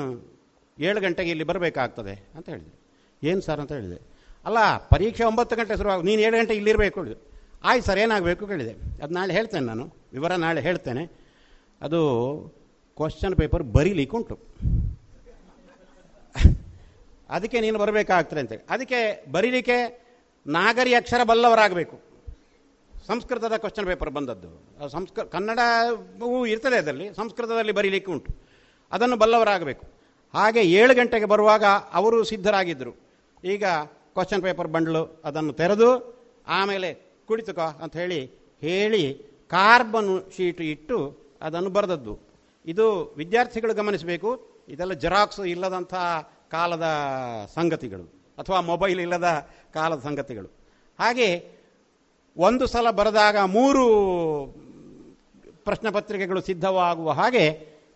[0.79, 2.81] ಏಳು ಗಂಟೆಗೆ ಇಲ್ಲಿ ಬರಬೇಕಾಗ್ತದೆ ಅಂತ ಹೇಳಿದರು.
[3.23, 3.61] ಏನು ಸರ್?
[3.61, 4.01] ಅಂತ ಹೇಳಿದೆ.
[4.45, 7.21] ಅಲ್ಲ, ಪರೀಕ್ಷೆ ಒಂಬತ್ತು ಗಂಟೆ ಶುರುವಾಗ ನೀನು ಏಳು ಗಂಟೆ ಇಲ್ಲಿರಬೇಕು ಹೇಳಿದೆ
[7.65, 8.47] ಆಯ್ತು ಸರ್, ಏನಾಗಬೇಕು?
[8.47, 9.03] ಕೇಳಿದೆ.
[9.03, 9.95] ಅದು ನಾಳೆ ಹೇಳ್ತೇನೆ ನಾನು.
[10.13, 11.05] ವಿವರ ನಾಳೆ ಹೇಳ್ತೇನೆ.
[11.81, 12.01] ಅದು
[12.97, 14.39] ಕ್ವಶನ್ ಪೇಪರ್ ಬರೀಲಿಕ್ಕೆ ಉಂಟು
[17.29, 20.03] ಅದಕ್ಕೆ ನೀನು ಬರಬೇಕಾಗ್ತದೆ ಅಂತೇಳಿ ಅದಕ್ಕೆ ಬರೀಲಿಕ್ಕೆ
[20.47, 22.01] ನಾಗರಿ ಅಕ್ಷರ ಬಲ್ಲವರಾಗಬೇಕು.
[23.07, 24.89] ಸಂಸ್ಕೃತದ ಕ್ವಶನ್ ಪೇಪರ್ ಬಂದದ್ದು.
[24.89, 28.37] ಸಂಸ್ಕೃ, ಕನ್ನಡವೂ ಇರ್ತದೆ ಅದರಲ್ಲಿ, ಸಂಸ್ಕೃತದಲ್ಲಿ ಬರೀಲಿಕ್ಕೆ ಉಂಟು.
[28.93, 29.87] ಅದನ್ನು ಬಲ್ಲವರಾಗಬೇಕು.
[30.35, 32.97] ಹಾಗೆ ಏಳು ಗಂಟೆಗೆ ಬರುವಾಗ ಅವರು ಸಿದ್ಧರಾಗಿದ್ದರು.
[33.45, 36.95] ಈಗ ಕ್ವಶನ್ ಪೇಪರ್ ಬಂಡ್ಲು ಅದನ್ನು ತೆರೆದು ಆಮೇಲೆ
[37.27, 38.27] ಕುಳಿತುಕೋ ಅಂತ ಹೇಳಿ
[38.61, 39.15] ಹೇಳಿ
[39.51, 42.19] ಕಾರ್ಬನ್ ಶೀಟ್ ಇಟ್ಟು ಅದನ್ನು ಬರೆದದ್ದು.
[42.67, 44.47] ಇದು ವಿದ್ಯಾರ್ಥಿಗಳು ಗಮನಿಸಬೇಕು.
[44.69, 45.95] ಇದೆಲ್ಲ ಜೆರಾಕ್ಸ್ ಇಲ್ಲದಂಥ
[46.55, 46.87] ಕಾಲದ
[47.55, 48.05] ಸಂಗತಿಗಳು
[48.39, 49.29] ಅಥವಾ ಮೊಬೈಲ್ ಇಲ್ಲದ
[49.75, 50.49] ಕಾಲದ ಸಂಗತಿಗಳು.
[50.99, 51.29] ಹಾಗೆ
[52.37, 53.85] ಒಂದು ಸಲ ಬರೆದಾಗ ಮೂರು
[55.65, 57.45] ಪ್ರಶ್ನೆ ಪತ್ರಿಕೆಗಳು ಸಿದ್ಧವಾಗುವ ಹಾಗೆ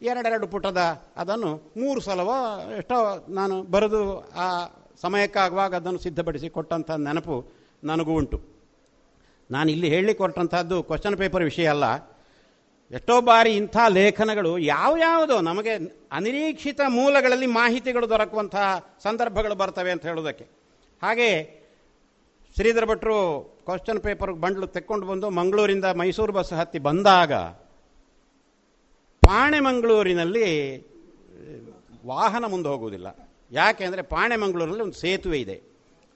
[0.03, 0.81] ಎರಡೆರಡು ಪುಟದ
[1.17, 2.37] ಅದನ್ನು ಮೂರು ಸಲವೋ
[2.77, 2.99] ಎಷ್ಟೋ
[3.29, 4.47] ನಾನು ಬರೆದು ಆ
[5.01, 7.37] ಸಮಯಕ್ಕಾಗುವಾಗ ಅದನ್ನು ಸಿದ್ಧಪಡಿಸಿ ಕೊಟ್ಟಂಥ ನೆನಪು
[7.85, 8.39] ನನಗೂ ಉಂಟು.
[9.51, 11.87] ನಾನು ಇಲ್ಲಿ ಹೇಳಿ ಕೊಟ್ಟಂಥದ್ದು ಕ್ವಶನ್ ಪೇಪರ್ ವಿಷಯ ಅಲ್ಲ.
[12.91, 15.71] ಎಷ್ಟೋ ಬಾರಿ ಇಂಥ ಲೇಖನಗಳು ಯಾವ್ಯಾವುದೋ ನಮಗೆ
[16.13, 20.45] ಅನಿರೀಕ್ಷಿತ ಮೂಲಗಳಲ್ಲಿ ಮಾಹಿತಿಗಳು ದೊರಕುವಂತಹ ಸಂದರ್ಭಗಳು ಬರ್ತವೆ ಅಂತ ಹೇಳೋದಕ್ಕೆ
[21.03, 21.45] ಹಾಗೆ
[22.55, 27.33] ಶ್ರೀಧರ ಭಟ್ರು ಕ್ವಶನ್ ಪೇಪರ್ ಬಂಡ್ಲು ತೆಕ್ಕೊಂಡು ಬಂದು ಮಂಗಳೂರಿಂದ ಮೈಸೂರು ಬಸ್ ಹತ್ತಿ ಬಂದಾಗ
[29.27, 30.77] ಪಾಣೆಮಂಗಳೂರಿನಲ್ಲಿ
[32.07, 33.07] ವಾಹನ ಮುಂದೆ ಹೋಗುವುದಿಲ್ಲ.
[33.53, 35.63] ಯಾಕೆ ಅಂದರೆ ಪಾಣೆಮಂಗಳೂರಿನಲ್ಲಿ ಒಂದು ಸೇತುವೆ ಇದೆ.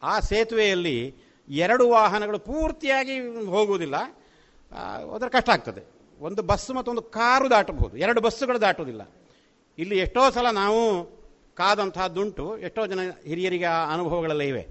[0.03, 1.14] ಆ ಸೇತುವೆಯಲ್ಲಿ
[1.49, 3.97] ಎರಡು ವಾಹನಗಳು ಪೂರ್ತಿಯಾಗಿ ಹೋಗುವುದಿಲ್ಲ.
[5.14, 5.99] ಅದರ ಕಷ್ಟ ಆಗ್ತದೆ.
[6.21, 7.97] ಒಂದು ಬಸ್ ಮತ್ತೊಂದು ಕಾರು ದಾಟಬಹುದು.
[7.97, 9.03] ಎರಡು ಬಸ್ಸುಗಳು ದಾಟುವುದಿಲ್ಲ.
[9.79, 11.05] ಇಲ್ಲಿ ಎಷ್ಟೋ ಸಲ ನಾವು
[11.55, 14.68] ಕಾದಂತಹದ್ದುಂಟು ಎಷ್ಟೋ ಜನ ಹಿರಿಯರಿಗೆ ಆ ಅನುಭವಗಳೆಲ್ಲ ಇವೆ.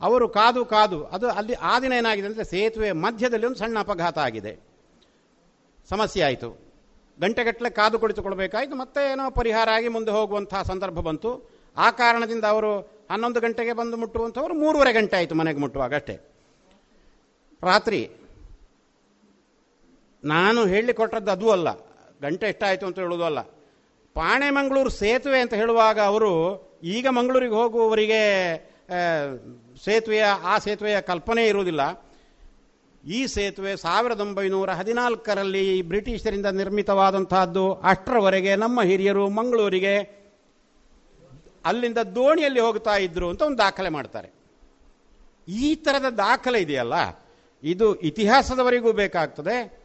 [0.00, 4.58] ಅವರು ಕಾದು ಕಾದು, ಅದು ಅಲ್ಲಿ ಆ ದಿನ ಏನಾಗಿದೆ ಅಂದರೆ ಸೇತುವೆ ಮಧ್ಯದಲ್ಲಿ ಒಂದು ಸಣ್ಣ ಅಪಘಾತ ಆಗಿದೆ.
[5.88, 6.70] ಸಮಸ್ಯೆ ಆಯಿತು.
[7.20, 8.74] ಗಂಟೆಗಟ್ಟಲೆ ಕಾದು ಕುಳಿತುಕೊಳ್ಬೇಕಾಯಿತು.
[8.74, 11.50] ಮತ್ತೆ ಏನೋ ಪರಿಹಾರ ಆಗಿ ಮುಂದೆ ಹೋಗುವಂತಹ ಸಂದರ್ಭ ಬಂತು.
[11.76, 16.20] ಆ ಕಾರಣದಿಂದ ಅವರು ಹನ್ನೊಂದು ಗಂಟೆಗೆ ಬಂದು ಮುಟ್ಟುವಂಥವ್ರು ಮೂರುವರೆ ಗಂಟೆ ಆಯಿತು ಮನೆಗೆ ಮುಟ್ಟುವಾಗ ಅಷ್ಟೇ.
[17.62, 18.10] ರಾತ್ರಿ
[20.24, 21.78] ನಾನು ಹೇಳಿಕೊಟ್ಟದ್ದು ಅದು ಅಲ್ಲ.
[22.22, 23.40] ಗಂಟೆ ಎಷ್ಟಾಯಿತು ಅಂತ ಹೇಳೋದು ಅಲ್ಲ.
[24.14, 28.22] ಪಾಣೆ ಮಂಗಳೂರು ಸೇತುವೆ ಅಂತ ಹೇಳುವಾಗ ಅವರು ಈಗ ಮಂಗಳೂರಿಗೆ ಹೋಗುವವರಿಗೆ
[29.84, 32.10] ಸೇತುವೆಯ, ಆ ಸೇತುವೆಯ ಕಲ್ಪನೆ ಇರುವುದಿಲ್ಲ.
[33.04, 37.74] ಈ ಸೇತುವೆ ಸಾವಿರದ ಒಂಬೈನೂರ ಹದಿನಾಲ್ಕರಲ್ಲಿ ಬ್ರಿಟಿಷರಿಂದ ನಿರ್ಮಿತವಾದಂತಹದ್ದು.
[37.74, 40.20] ಅಷ್ಟರವರೆಗೆ ನಮ್ಮ ಹಿರಿಯರು ಮಂಗಳೂರಿಗೆ
[41.64, 44.32] ಅಲ್ಲಿಂದ ದೋಣಿಯಲ್ಲಿ ಹೋಗ್ತಾ ಇದ್ರು ಅಂತ ಒಂದು ದಾಖಲೆ ಮಾಡ್ತಾರೆ.
[45.48, 46.94] ಈ ಥರದ ದಾಖಲೆ ಇದೆಯಲ್ಲ?
[47.62, 49.79] ಇದು ಇತಿಹಾಸದವರಿಗೂ ಬೇಕಾಗ್ತದೆ.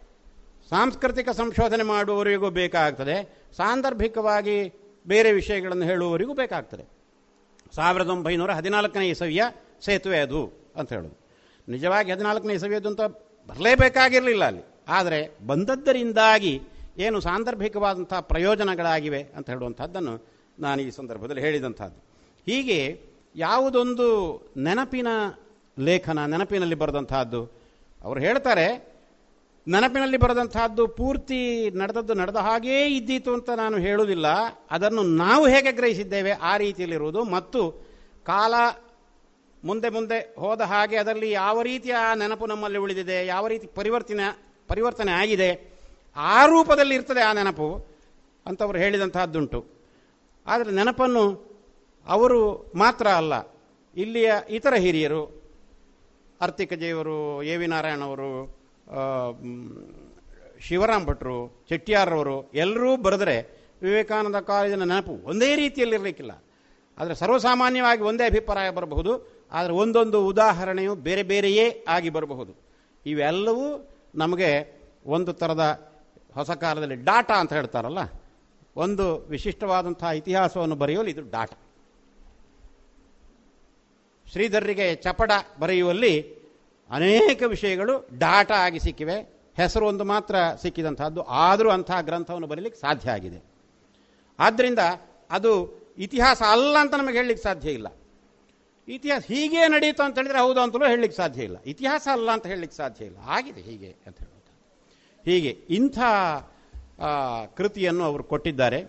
[0.70, 3.46] ಸಾಂಸ್ಕೃತಿಕ ಸಂಶೋಧನೆ ಮಾಡುವವರಿಗೂ ಬೇಕಾಗ್ತದೆ.
[3.58, 4.74] ಸಾಂದರ್ಭಿಕವಾಗಿ
[5.08, 6.86] ಬೇರೆ ವಿಷಯಗಳನ್ನು ಹೇಳುವವರಿಗೂ ಬೇಕಾಗ್ತದೆ.
[7.76, 9.44] ಸಾವಿರದ ಒಂಬೈನೂರ ಹದಿನಾಲ್ಕನೇ ಇಸವಿಯ
[9.82, 11.18] ಸೇತುವೆ ಅದು ಅಂತ ಹೇಳೋದು.
[11.72, 13.02] ನಿಜವಾಗಿ ಹದಿನಾಲ್ಕನೇ ಇಸವಿಯದು ಅಂತ
[13.48, 14.64] ಬರಲೇಬೇಕಾಗಿರಲಿಲ್ಲ ಅಲ್ಲಿ.
[14.88, 16.62] ಆದರೆ ಬಂದದ್ದರಿಂದಾಗಿ
[16.98, 20.26] ಏನು ಸಾಂದರ್ಭಿಕವಾದಂಥ ಪ್ರಯೋಜನಗಳಾಗಿವೆ ಅಂತ ಹೇಳುವಂಥದ್ದನ್ನು
[20.60, 22.04] ನಾನು ಈ ಸಂದರ್ಭದಲ್ಲಿ ಹೇಳಿದಂಥದ್ದು.
[22.46, 23.00] ಹೀಗೆ
[23.36, 24.08] ಯಾವುದೊಂದು
[24.58, 25.08] ನೆನಪಿನ
[25.80, 27.52] ಲೇಖನ ನೆನಪಿನಲ್ಲಿ ಬರೆದಂತಹದ್ದು
[28.04, 28.95] ಅವರು ಹೇಳ್ತಾರೆ
[29.68, 34.28] ನೆನಪಿನಲ್ಲಿ ಬರೆದಂತಹದ್ದು ಪೂರ್ತಿ ನಡೆದದ್ದು ನಡೆದ ಹಾಗೇ ಇದ್ದೀತು ಅಂತ ನಾನು ಹೇಳುವುದಿಲ್ಲ.
[34.72, 37.24] ಅದನ್ನು ನಾವು ಹೇಗೆ ಗ್ರಹಿಸಿದ್ದೇವೆ ಆ ರೀತಿಯಲ್ಲಿರುವುದು.
[37.24, 37.62] ಮತ್ತು
[38.26, 38.54] ಕಾಲ
[39.64, 44.26] ಮುಂದೆ ಮುಂದೆ ಹೋದ ಹಾಗೆ ಅದರಲ್ಲಿ ಯಾವ ರೀತಿಯ ನೆನಪು ನಮ್ಮಲ್ಲಿ ಉಳಿದಿದೆ, ಯಾವ ರೀತಿ ಪರಿವರ್ತನೆ
[44.68, 45.50] ಪರಿವರ್ತನೆ ಆಗಿದೆ,
[46.16, 47.70] ಆ ರೂಪದಲ್ಲಿ ಇರ್ತದೆ ಆ ನೆನಪು
[48.46, 49.60] ಅಂತವರು ಹೇಳಿದಂತಹದ್ದುಂಟು.
[50.48, 51.24] ಆದರೆ ನೆನಪನ್ನು
[52.08, 52.42] ಅವರು
[52.76, 53.34] ಮಾತ್ರ ಅಲ್ಲ,
[53.96, 55.24] ಇಲ್ಲಿಯ ಇತರ ಹಿರಿಯರು
[56.42, 58.30] ಆರ್ತಿಕಜೆಯವರು ಎ ವಿ ನಾರಾಯಣವರು
[60.60, 61.38] ಶಿವರಾಮ್ ಭಟ್ರು
[61.70, 63.38] ಚೆಟ್ಟಿಯಾರ್ರವರು ಎಲ್ಲರೂ ಬರೆದರೆ
[63.82, 66.34] ವಿವೇಕಾನಂದ ಕಾಲೇಜಿನ ನೆನಪು ಒಂದೇ ರೀತಿಯಲ್ಲಿರಲಿಕ್ಕಿಲ್ಲ.
[66.98, 69.14] ಆದರೆ ಸರ್ವಸಾಮಾನ್ಯವಾಗಿ ಒಂದೇ ಅಭಿಪ್ರಾಯ ಬರಬಹುದು.
[69.52, 72.54] ಆದರೆ ಒಂದೊಂದು ಉದಾಹರಣೆಯು ಬೇರೆ ಬೇರೆಯೇ ಆಗಿ ಬರಬಹುದು.
[73.06, 73.68] ಇವೆಲ್ಲವೂ
[74.16, 74.50] ನಮಗೆ
[75.06, 75.64] ಒಂದು ಥರದ
[76.34, 78.02] ಹೊಸ ಕಾಲದಲ್ಲಿ ಡಾಟಾ ಅಂತ ಹೇಳ್ತಾರಲ್ಲ,
[78.76, 81.58] ಒಂದು ವಿಶಿಷ್ಟವಾದಂತಹ ಇತಿಹಾಸವನ್ನು ಬರೆಯುವಲ್ಲಿ ಇದು ಡಾಟಾ.
[84.28, 86.14] ಶ್ರೀಧರ್ರಿಗೆ ಚಪಡ ಬರೆಯುವಲ್ಲಿ
[86.90, 89.18] ಅನೇಕ ವಿಷಯಗಳು ಡಾಟಾ ಆಗಿ ಸಿಕ್ಕಿವೆ.
[89.56, 91.22] ಹೆಸರು ಒಂದು ಮಾತ್ರ ಸಿಕ್ಕಿದಂತಹದ್ದು.
[91.22, 93.44] ಆದರೂ ಅಂತಹ ಗ್ರಂಥವನ್ನು ಬರೀಲಿಕ್ಕೆ ಸಾಧ್ಯ ಆಗಿದೆ.
[94.40, 94.80] ಆದ್ದರಿಂದ
[95.32, 95.52] ಅದು
[95.98, 97.88] ಇತಿಹಾಸ ಅಲ್ಲ ಅಂತ ನಮಗೆ ಹೇಳಲಿಕ್ಕೆ ಸಾಧ್ಯ ಇಲ್ಲ.
[98.88, 101.58] ಇತಿಹಾಸ ಹೀಗೆ ನಡೆಯಿತು ಅಂತ ಹೇಳಿದರೆ ಹೌದು ಅಂತಲೂ ಹೇಳಲಿಕ್ಕೆ ಸಾಧ್ಯ ಇಲ್ಲ.
[101.66, 103.18] ಇತಿಹಾಸ ಅಲ್ಲ ಅಂತ ಹೇಳಲಿಕ್ಕೆ ಸಾಧ್ಯ ಇಲ್ಲ.
[103.26, 105.32] ಆಗಿದೆ ಹೀಗೆ ಅಂತ ಹೇಳುವಂಥದ್ದು.
[105.32, 106.00] ಹೀಗೆ ಇಂಥ
[107.56, 108.82] ಕೃತಿಯನ್ನು ಅವರು ಕೊಟ್ಟಿದ್ದಾರೆ.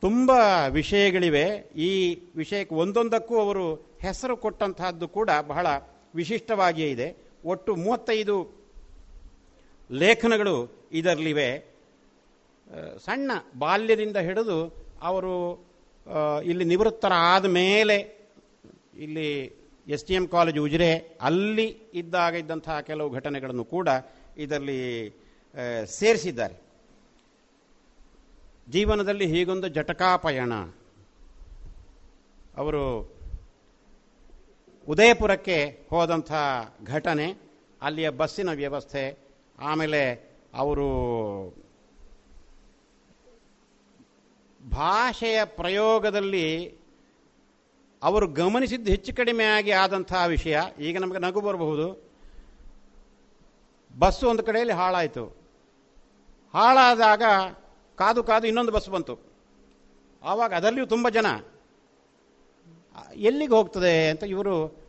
[0.00, 0.30] ತುಂಬ
[0.68, 1.46] ವಿಷಯಗಳಿವೆ.
[1.76, 5.66] ಈ ವಿಷಯಕ್ಕೆ ಒಂದೊಂದಕ್ಕೂ ಅವರು ಹೆಸರು ಕೊಟ್ಟಂತಹದ್ದು ಕೂಡ ಬಹಳ
[6.14, 7.08] ವಿಶಿಷ್ಟವಾಗಿಯೇ ಇದೆ.
[7.52, 8.36] ಒಟ್ಟು ಮೂವತ್ತೈದು
[9.90, 10.54] ಲೇಖನಗಳು
[10.98, 11.50] ಇದರಲ್ಲಿವೆ.
[13.04, 14.58] ಸಣ್ಣ ಬಾಲ್ಯದಿಂದ ಹಿಡಿದು
[15.08, 15.34] ಅವರು
[16.50, 17.96] ಇಲ್ಲಿ ನಿವೃತ್ತರಾದ ಮೇಲೆ
[19.04, 19.28] ಇಲ್ಲಿ
[19.94, 20.90] S T M college Ujire,
[21.28, 21.66] ಅಲ್ಲಿ
[22.00, 23.88] ಇದ್ದಾಗ ಇದ್ದಂತಹ ಕೆಲವು ಘಟನೆಗಳನ್ನು ಕೂಡ
[24.44, 24.80] ಇದರಲ್ಲಿ
[25.98, 26.56] ಸೇರಿಸಿದ್ದಾರೆ.
[28.68, 30.52] ಜೀವನದಲ್ಲಿ ಹೀಗೊಂದು ಜಟಕಾಪಯಣ.
[32.60, 32.82] ಅವರು
[34.88, 36.32] ಉದಯಪುರಕ್ಕೆ ಹೋದಂಥ
[36.84, 37.36] ಘಟನೆ,
[37.82, 39.18] ಅಲ್ಲಿಯ ಬಸ್ಸಿನ ವ್ಯವಸ್ಥೆ,
[39.58, 40.88] ಆಮೇಲೆ ಅವರು
[44.70, 46.80] ಭಾಷೆಯ ಪ್ರಯೋಗದಲ್ಲಿ
[48.02, 52.10] ಅವರು ಗಮನಿಸಿದ್ದು ಹೆಚ್ಚು ಕಡಿಮೆ ಆಗಿ ಆದಂತಹ ವಿಷಯ, ಈಗ ನಮಗೆ ನಗು ಬರಬಹುದು.
[53.98, 55.24] ಬಸ್ಸು ಒಂದು ಕಡೆಯಲ್ಲಿ ಹಾಳಾಯಿತು.
[56.54, 57.22] ಹಾಳಾದಾಗ
[57.96, 59.18] ಕಾದು ಕಾದು ಇನ್ನೊಂದು ಬಸ್ ಬಂತು.
[60.22, 61.26] ಆವಾಗ ಅದರಲ್ಲಿಯೂ ತುಂಬ ಜನ
[63.14, 64.80] ಎಲ್ಲಿಗೆ ಹೋಗ್ತದೆ ಅಂತ ಇವರು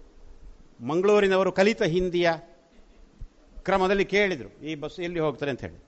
[0.81, 2.31] ಮಂಗಳೂರಿನವರು ಕಲಿತ ಹಿಂದಿಯ
[3.59, 5.83] ಕ್ರಮದಲ್ಲಿ ಕೇಳಿದರು ಈ ಬಸ್ ಎಲ್ಲಿ ಹೋಗ್ತಾರೆ ಅಂತ ಹೇಳಿ.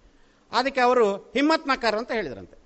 [0.52, 2.64] ಅದಕ್ಕೆ ಅವರು ಹಿಮ್ಮತ್ ನಕಾರ ಅಂತ ಹೇಳಿದ್ರಂತೆ.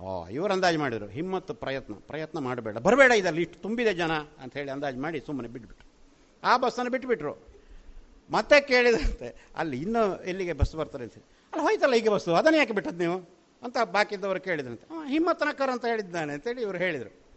[0.00, 4.70] ಓ ಇವರು ಅಂದಾಜು ಮಾಡಿದರು ಹಿಮ್ಮತ್ತು ಪ್ರಯತ್ನ ಪ್ರಯತ್ನ ಮಾಡಬೇಡ ಬರಬೇಡ ಇದರಲ್ಲಿ ಇಷ್ಟು ತುಂಬಿದೆ ಜನ ಅಂತ ಹೇಳಿ
[4.70, 5.90] ಅಂದಾಜು ಮಾಡಿ ಸುಮ್ಮನೆ ಬಿಟ್ಬಿಟ್ರು.
[6.44, 7.46] ಆ ಬಸ್ಸನ್ನು ಬಿಟ್ಬಿಟ್ರು.
[8.30, 12.98] ಮತ್ತೆ ಕೇಳಿದ್ರಂತೆ ಅಲ್ಲಿ ಇನ್ನೂ ಎಲ್ಲಿಗೆ ಬಸ್ ಬರ್ತಾರೆ ಅಂತ ಅಲ್ಲಿ ಹೋಯ್ತಲ್ಲ ಹೀಗೆ ಬಸ್ಸು ಅದನ್ನು ಯಾಕೆ ಬಿಟ್ಟದ್ದು
[12.98, 13.40] ನೀವು?
[13.62, 14.94] ಅಂತ ಬಾಕಿದ್ದವರು ಕೇಳಿದ್ರಂತೆ.
[14.94, 17.29] "ಆ, ಹಿಮ್ಮತ್ ಅಂತ ಹೇಳಿದ್ದಾನೆ ಅಂತೇಳಿ ಇವರು ಹೇಳಿದರು.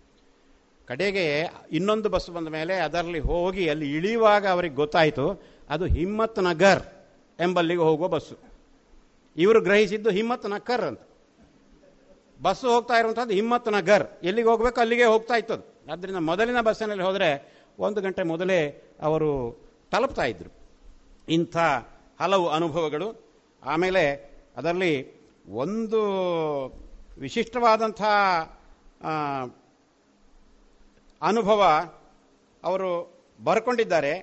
[0.88, 6.84] ಕಡೆಗೆ ಇನ್ನೊಂದು ಬಸ್ ಬಂದ ಮೇಲೆ ಅದರಲ್ಲಿ ಹೋಗಿ ಅಲ್ಲಿ ಇಳಿಯುವಾಗ ಅವರಿಗೆ ಗೊತ್ತಾಯಿತು, ಅದು ಹಿಮ್ಮತ್ ನಗರ್
[7.40, 8.38] ಎಂಬಲ್ಲಿಗೆ ಹೋಗುವ ಬಸ್ಸು.
[9.38, 11.02] ಇವರು ಗ್ರಹಿಸಿದ್ದು ಹಿಮ್ಮತ್ ನಕರ್ ಅಂತ.
[12.42, 14.08] ಬಸ್ಸು ಹೋಗ್ತಾ ಇರುವಂಥದ್ದು ಹಿಮ್ಮತ್ ನಗರ್.
[14.24, 15.92] ಎಲ್ಲಿಗೆ ಹೋಗಬೇಕು ಅಲ್ಲಿಗೆ ಹೋಗ್ತಾ ಇತ್ತು ಅದು.
[15.92, 17.30] ಆದ್ದರಿಂದ ಮೊದಲಿನ ಬಸ್ಸಿನಲ್ಲಿ ಹೋದರೆ
[17.80, 18.60] ಒಂದು ಗಂಟೆ ಮೊದಲೇ
[19.02, 19.32] ಅವರು
[19.92, 20.52] ತಲುಪ್ತಾ ಇದ್ದರು
[21.30, 21.58] ಇಂಥ
[22.22, 23.08] ಹಲವು ಅನುಭವಗಳು.
[23.66, 24.04] ಆಮೇಲೆ
[24.58, 24.94] ಅದರಲ್ಲಿ
[25.48, 26.02] ಒಂದು
[27.18, 28.02] ವಿಶಿಷ್ಟವಾದಂಥ
[31.24, 31.64] ಅನುಭವ
[32.64, 32.92] ಅವರು
[33.44, 34.14] ಬರ್ಕೊಂಡಿದ್ದಾರೆ.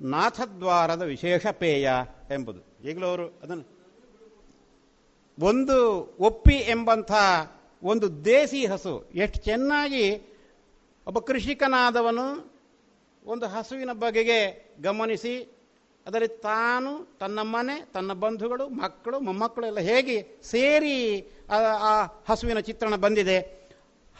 [0.00, 1.90] ನಾಥದ್ವಾರದ ವಿಶೇಷ ಪೇಯ
[2.30, 2.88] ಎಂಬುದು.
[2.88, 3.64] ಈಗಲೂ ಅವರು ಅದನ್ನು
[5.38, 5.78] ಒಂದು
[6.20, 7.12] ಒಪ್ಪಿ ಎಂಬಂಥ
[7.82, 10.04] ಒಂದು ದೇಸಿ ಹಸು, ಎಷ್ಟು ಚೆನ್ನಾಗಿ
[11.06, 12.56] ಒಬ್ಬ ಕೃಷಿಕನಾದವನು
[13.24, 14.40] ಒಂದು ಹಸುವಿನ ಬಗೆಗೆ
[14.82, 15.34] ಗಮನಿಸಿ,
[16.06, 21.20] ಅದರಲ್ಲಿ ತಾನು ತನ್ನ ಮನೆ, ತನ್ನ ಬಂಧುಗಳು, ಮಕ್ಕಳು, ಮೊಮ್ಮಕ್ಕಳು ಎಲ್ಲ ಹೇಗೆ ಸೇರಿ
[21.50, 23.38] ಆ ಹಸುವಿನ ಚಿತ್ರಣ ಬಂದಿದೆ.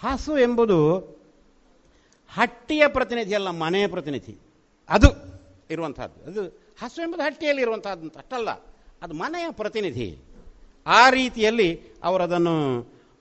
[0.00, 1.15] ಹಸು ಎಂಬುದು
[2.30, 4.34] ಹಟ್ಟಿಯ ಪ್ರತಿನಿಧಿ ಅಲ್ಲ, ಮನೆಯ ಪ್ರತಿನಿಧಿ.
[4.88, 5.08] ಅದು
[5.70, 6.18] ಇರುವಂತಹದ್ದು.
[6.24, 6.42] ಅದು
[6.82, 8.50] ಹಸು ಎಂಬುದು ಹಟ್ಟಿಯಲ್ಲಿ ಇರುವಂತಹದ್ದು ಅಷ್ಟಲ್ಲ,
[9.02, 10.08] ಅದು ಮನೆಯ ಪ್ರತಿನಿಧಿ.
[10.86, 11.68] ಆ ರೀತಿಯಲ್ಲಿ
[12.04, 12.54] ಅವರದನ್ನು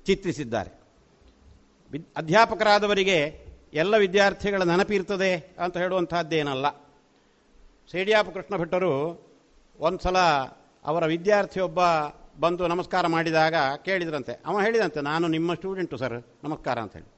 [0.06, 0.72] ಚಿತ್ರಿಸಿದ್ದಾರೆ.
[2.18, 3.18] ಅಧ್ಯಾಪಕರಾದವರಿಗೆ
[3.73, 6.68] ಎಲ್ಲ ವಿದ್ಯಾರ್ಥಿಗಳ ನೆನಪಿರ್ತದೆ ಅಂತ ಹೇಳುವಂತಹದ್ದೇನಲ್ಲ.
[7.91, 8.91] ಸೇಡಿಯಾಪ ಕೃಷ್ಣ ಭಟ್ಟರು
[9.80, 10.18] ಒಂದು ಸಲ
[10.86, 11.80] ಅವರ ವಿದ್ಯಾರ್ಥಿಯೊಬ್ಬ
[12.40, 13.56] ಬಂದು ನಮಸ್ಕಾರ ಮಾಡಿದಾಗ
[13.86, 14.34] ಕೇಳಿದ್ರಂತೆ.
[14.45, 17.10] ಅವ ಹೇಳಿದಂತೆ, ನಾನು ನಿಮ್ಮ ಸ್ಟೂಡೆಂಟು ಸರ್, ನಮಸ್ಕಾರ ಅಂತ ಹೇಳಿ.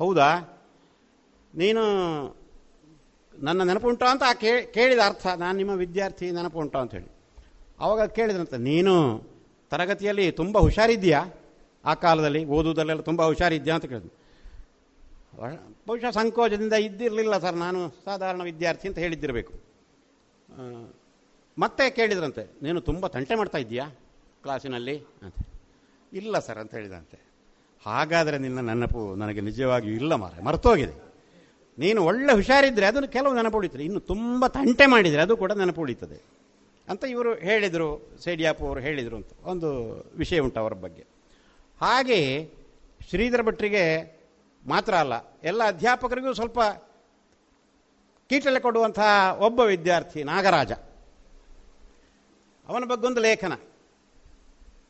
[0.00, 0.28] ಹೌದಾ?
[1.54, 1.82] ನೀನು
[3.38, 4.32] ನನ್ನ ನೆನಪುಂಟು ಅಂತ ಆ
[4.72, 5.26] ಕೇಳಿದ ಅರ್ಥ.
[5.26, 7.10] ನಾನು ನಿಮ್ಮ ವಿದ್ಯಾರ್ಥಿ ನೆನಪುಂಟು ಅಂತ ಹೇಳಿ.
[7.80, 9.22] ಅವಾಗ ಕೇಳಿದ್ರಂತೆ, ನೀನು
[9.70, 11.24] ತರಗತಿಯಲ್ಲಿ ತುಂಬ ಹುಷಾರಿದ್ದೀಯಾ?
[11.84, 14.18] ಆ ಕಾಲದಲ್ಲಿ ಓದುವುದಲ್ಲೆಲ್ಲ ತುಂಬ ಹುಷಾರಿದ್ಯಾ ಅಂತ ಕೇಳಿದ್ರು
[15.42, 17.56] ವ- ಬಹುಶಃ ಸಂಕೋಚದಿಂದ ಇದ್ದಿರಲಿಲ್ಲ ಸರ್.
[17.56, 19.52] ನಾನು ಸಾಧಾರಣ ವಿದ್ಯಾರ್ಥಿ ಅಂತ ಹೇಳಿದ್ದಿರಬೇಕು.
[21.58, 23.88] ಮತ್ತೆ ಕೇಳಿದ್ರಂತೆ, ನೀನು ತುಂಬ ತಂಟೆ ಮಾಡ್ತಾ ಇದ್ದೀಯಾ
[24.42, 24.98] ಕ್ಲಾಸಿನಲ್ಲಿ?
[24.98, 25.34] ಅಂತ
[26.12, 27.18] ಇಲ್ಲ ಸರ್ ಅಂತ ಹೇಳಿದಂತೆ
[27.86, 31.07] ಹಾಗಾದರೆ ನಿನ್ನ ನೆನಪು ನನಗೆ ನಿಜವಾಗಿಯೂ ಇಲ್ಲ ಮಾರೆ ಮರ್ತೋಗಿದೆ.
[31.78, 36.38] ನೀನು ಒಳ್ಳೆ ಹುಷಾರಿದ್ರೆ ಅದನ್ನು ಕೆಲವು ನೆನಪು ಉಳಿತದೆ ಇನ್ನು ತುಂಬ ತಂಟೆ ಮಾಡಿದರೆ ಅದು ಕೂಡ ನೆನಪು ಉಳಿತದೆ
[36.88, 39.28] ಅಂತ ಇವರು ಹೇಳಿದರು, ಸೇಡಿಯಾಪು ಅವರು ಹೇಳಿದರು ಅಂತ.
[39.42, 39.68] ಒಂದು
[40.16, 41.06] ವಿಷಯ ಉಂಟು ಅವರ ಬಗ್ಗೆ.
[41.80, 42.50] ಹಾಗೆ
[43.08, 43.82] ಶ್ರೀಧರ ಭಟ್ರಿಗೆ
[44.66, 45.12] ಮಾತ್ರ ಅಲ್ಲ,
[45.44, 46.60] ಎಲ್ಲ ಅಧ್ಯಾಪಕರಿಗೂ ಸ್ವಲ್ಪ
[48.28, 50.72] ಕೀಟಲೆ ಕೊಡುವಂತಹ ಒಬ್ಬ ವಿದ್ಯಾರ್ಥಿ ನಾಗರಾಜ.
[52.68, 53.52] ಅವನ ಬಗ್ಗೆ ಒಂದು ಲೇಖನ.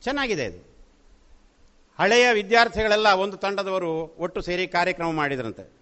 [0.02, 0.69] ಚೆನ್ನಾಗಿದೆ ಇದು.
[1.98, 5.78] ಹಳೆಯ ವಿದ್ಯಾರ್ಥಿಗಳೆಲ್ಲ ಒಂದು ತಂಡದವರು ಒಟ್ಟು ಸೇರಿ ಕಾರ್ಯಕ್ರಮ ಮಾಡಿದ್ರಂತೆ.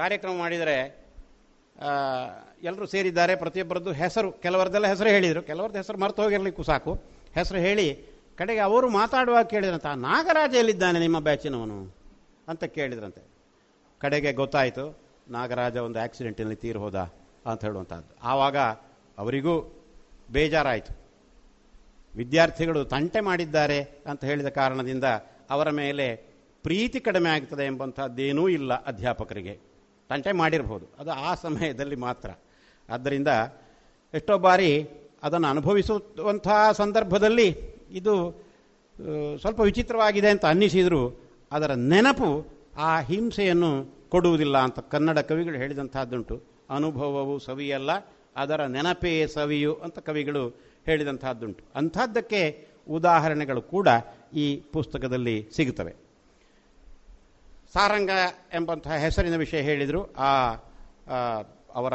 [0.00, 0.76] ಕಾರ್ಯಕ್ರಮ ಮಾಡಿದರೆ
[2.62, 3.34] ಎಲ್ಲರೂ ಸೇರಿದ್ದಾರೆ.
[3.36, 5.42] ಪ್ರತಿಯೊಬ್ಬರದ್ದು ಹೆಸರು, ಕೆಲವರದ್ದೆಲ್ಲ ಹೆಸರು ಹೇಳಿದರು.
[5.42, 6.92] ಕೆಲವರದ್ದು ಹೆಸರು ಮರೆತು ಹೋಗಿರಲಿಕ್ಕೂ ಸಾಕು.
[7.34, 7.86] ಹೆಸರು ಹೇಳಿ,
[8.38, 11.78] ಕಡೆಗೆ ಅವರು ಮಾತಾಡುವಾಗ ಕೇಳಿದ್ರಂತ ನಾಗರಾಜ ಎಲ್ಲಿದ್ದಾನೆ ನಿಮ್ಮ ಬ್ಯಾಚಿನವನು
[12.48, 13.22] ಅಂತ ಕೇಳಿದ್ರಂತೆ.
[13.98, 14.84] ಕಡೆಗೆ ಗೊತ್ತಾಯಿತು,
[15.28, 16.98] ನಾಗರಾಜ ಒಂದು ಆಕ್ಸಿಡೆಂಟಿನಲ್ಲಿ ತೀರು ಹೋದ
[17.46, 18.56] ಅಂತ ಹೇಳುವಂಥದ್ದು ಆವಾಗ
[19.18, 19.54] ಅವರಿಗೂ
[20.30, 20.92] ಬೇಜಾರಾಯಿತು.
[22.16, 25.04] ವಿದ್ಯಾರ್ಥಿಗಳು ತಂಟೆ ಮಾಡಿದ್ದಾರೆ ಅಂತ ಹೇಳಿದ ಕಾರಣದಿಂದ
[25.50, 26.06] ಅವರ ಮೇಲೆ
[26.62, 29.67] ಪ್ರೀತಿ ಕಡಿಮೆ ಆಗ್ತದೆ ಎಂಬಂಥದ್ದೇನೂ ಇಲ್ಲ ಅಧ್ಯಾಪಕರಿಗೆ.
[30.10, 30.86] ತಂಟೆ ಮಾಡಿರ್ಬೋದು.
[30.98, 32.28] ಅದು ಆ ಸಮಯದಲ್ಲಿ ಮಾತ್ರ.
[32.88, 33.30] ಆದ್ದರಿಂದ
[34.14, 34.70] ಎಷ್ಟೋ ಬಾರಿ
[35.22, 37.48] ಅದನ್ನು ಅನುಭವಿಸುವಂತಹ ಸಂದರ್ಭದಲ್ಲಿ
[37.90, 38.14] ಇದು
[39.40, 41.02] ಸ್ವಲ್ಪ ವಿಚಿತ್ರವಾಗಿದೆ ಅಂತ ಅನ್ನಿಸಿದರೂ
[41.52, 42.30] ಅದರ ನೆನಪು
[42.78, 43.70] ಆ ಹಿಂಸೆಯನ್ನು
[44.08, 46.36] ಕೊಡುವುದಿಲ್ಲ ಅಂತ ಕನ್ನಡ ಕವಿಗಳು ಹೇಳಿದಂತಹದ್ದುಂಟು
[46.70, 47.90] ಅನುಭವವು ಸವಿಯಲ್ಲ,
[48.36, 50.42] ಅದರ ನೆನಪೇ ಸವಿಯು ಅಂತ ಕವಿಗಳು
[50.84, 52.42] ಹೇಳಿದಂತಹದ್ದುಂಟು ಅಂಥದ್ದಕ್ಕೆ
[52.88, 53.88] ಉದಾಹರಣೆಗಳು ಕೂಡ
[54.34, 55.92] ಈ ಪುಸ್ತಕದಲ್ಲಿ ಸಿಗುತ್ತವೆ.
[57.72, 58.10] ಸಾರಂಗ
[58.54, 60.14] ಎಂಬಂತಹ ಹೆಸರಿನ ವಿಷಯ ಹೇಳಿದರು.
[60.14, 60.54] ಆ
[61.74, 61.92] ಅವರ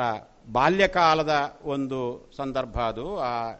[0.51, 3.19] ಬಾಲ್ಯಕಾಲದ ಒಂದು ಸಂದರ್ಭ ಅದು.
[3.19, 3.53] ಆ,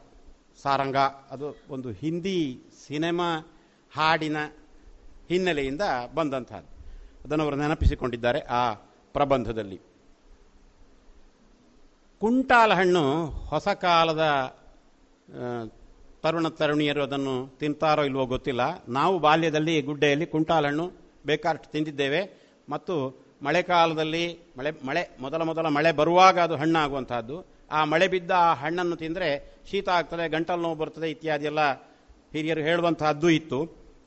[0.62, 0.98] ಸಾರಂಗ,
[1.32, 3.40] ಅದು ಒಂದು ಹಿಂದಿ ಸಿನಿಮಾ
[3.96, 4.38] ಹಾಡಿನ
[5.30, 5.82] ಹಿನ್ನೆಲೆಯಿಂದ
[6.16, 6.74] ಬಂದಂತಹದ್ದು
[7.26, 8.74] ಅದನ್ನು ಅವರು ನೆನಪಿಸಿಕೊಂಡಿದ್ದಾರೆ ಆ
[9.14, 9.82] ಪ್ರಬಂಧದಲ್ಲಿ.
[12.20, 14.56] ಕುಂಟಾಲ ಹಣ್ಣು ಹೊಸ ಕಾಲದ
[16.24, 18.84] ತರುಣ ತರುಣಿಯರು ಅದನ್ನು ತಿಂತಾರೋ ಇಲ್ವೋ ಗೊತ್ತಿಲ್ಲ.
[18.88, 22.22] ನಾವು ಬಾಲ್ಯದಲ್ಲಿ, ಗುಡ್ಡೆಯಲ್ಲಿ ಕುಂಟಾಲ ಹಣ್ಣು ಬೇಕಾದಷ್ಟು ತಿಂದಿದ್ದೇವೆ.
[22.70, 22.96] ಮತ್ತು
[23.42, 27.46] ಮಳೆಕಾಲದಲ್ಲಿ ಮಳೆ ಮಳೆ, ಮೊದಲ ಮೊದಲ ಮಳೆ ಬರುವಾಗ ಅದು ಹಣ್ಣಾಗುವಂತಹದ್ದು.
[27.72, 31.72] ಆ ಮಳೆ ಬಿದ್ದ ಆ ಹಣ್ಣನ್ನು ತಿಂದರೆ ಶೀತ ಆಗ್ತದೆ, ಗಂಟಲು ನೋವು ಬರ್ತದೆ ಇತ್ಯಾದಿ ಎಲ್ಲ
[32.32, 33.64] ಹಿರಿಯರು ಹೇಳುವಂತಹದ್ದು ಇತ್ತು.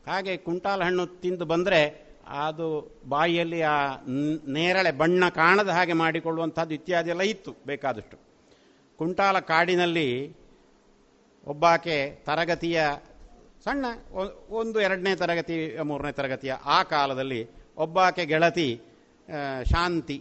[0.06, 3.96] ಹಾಗೆ ಕುಂಟಾಲ ಹಣ್ಣು ತಿಂದು ಬಂದರೆ ಅದು ಬಾಯಿಯಲ್ಲಿ ಆ
[4.48, 8.16] ನೇರಳೆ ಬಣ್ಣ ಕಾಣದ ಹಾಗೆ ಮಾಡಿಕೊಳ್ಳುವಂಥದ್ದು ಇತ್ಯಾದಿ ಎಲ್ಲ ಇತ್ತು ಬೇಕಾದಷ್ಟು.
[8.98, 10.36] ಕುಂಟಾಲ ಕಾಡಿನಲ್ಲಿ
[11.46, 12.82] ಒಬ್ಬಾಕೆ ತರಗತಿಯ
[13.66, 13.86] ಸಣ್ಣ
[14.60, 15.54] ಒಂದು ಎರಡನೇ ತರಗತಿ,
[15.90, 17.40] ಮೂರನೇ ತರಗತಿಯ ಆ ಕಾಲದಲ್ಲಿ
[17.84, 18.68] ಒಬ್ಬಾಕೆ ಗೆಳತಿ
[19.72, 20.18] ಶಾಂತಿ,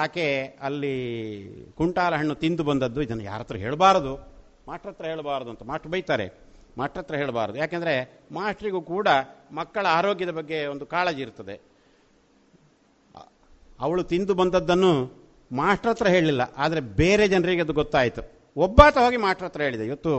[0.00, 0.28] ಆಕೆ
[0.66, 0.94] ಅಲ್ಲಿ
[1.78, 3.00] ಕುಂಟಾಲ ಹಣ್ಣು ತಿಂದು ಬಂದದ್ದು.
[3.06, 4.12] ಇದನ್ನು ಯಾರ ಹತ್ರ ಹೇಳಬಾರದು?
[4.68, 6.26] ಮಾಸ್ಟ್ರ ಹತ್ರ ಹೇಳಬಾರದು ಅಂತ ಮಾಸ್ಟ್ರು ಬೈತಾರೆ.
[6.78, 7.56] ಮಾಸ್ಟ್ರ ಹತ್ರ ಹೇಳಬಾರದು.
[7.62, 7.94] ಯಾಕೆಂದರೆ
[8.38, 9.08] ಮಾಸ್ಟ್ರಿಗೂ ಕೂಡ
[9.58, 11.56] ಮಕ್ಕಳ ಆರೋಗ್ಯದ ಬಗ್ಗೆ ಒಂದು ಕಾಳಜಿ ಇರ್ತದೆ.
[13.84, 14.92] ಅವಳು ತಿಂದು ಬಂದದ್ದನ್ನು
[15.50, 16.42] ಮಾಸ್ಟ್ರ ಹತ್ರ ಹೇಳಲಿಲ್ಲ.
[16.64, 18.22] ಆದರೆ ಬೇರೆ ಜನರಿಗೆ ಅದು ಗೊತ್ತಾಯಿತು.
[18.56, 20.12] ಒಬ್ಬಾತ ಹೋಗಿ ಮಾಸ್ಟ್ರ ಹತ್ರ ಹೇಳಿದೆ, ಇವತ್ತು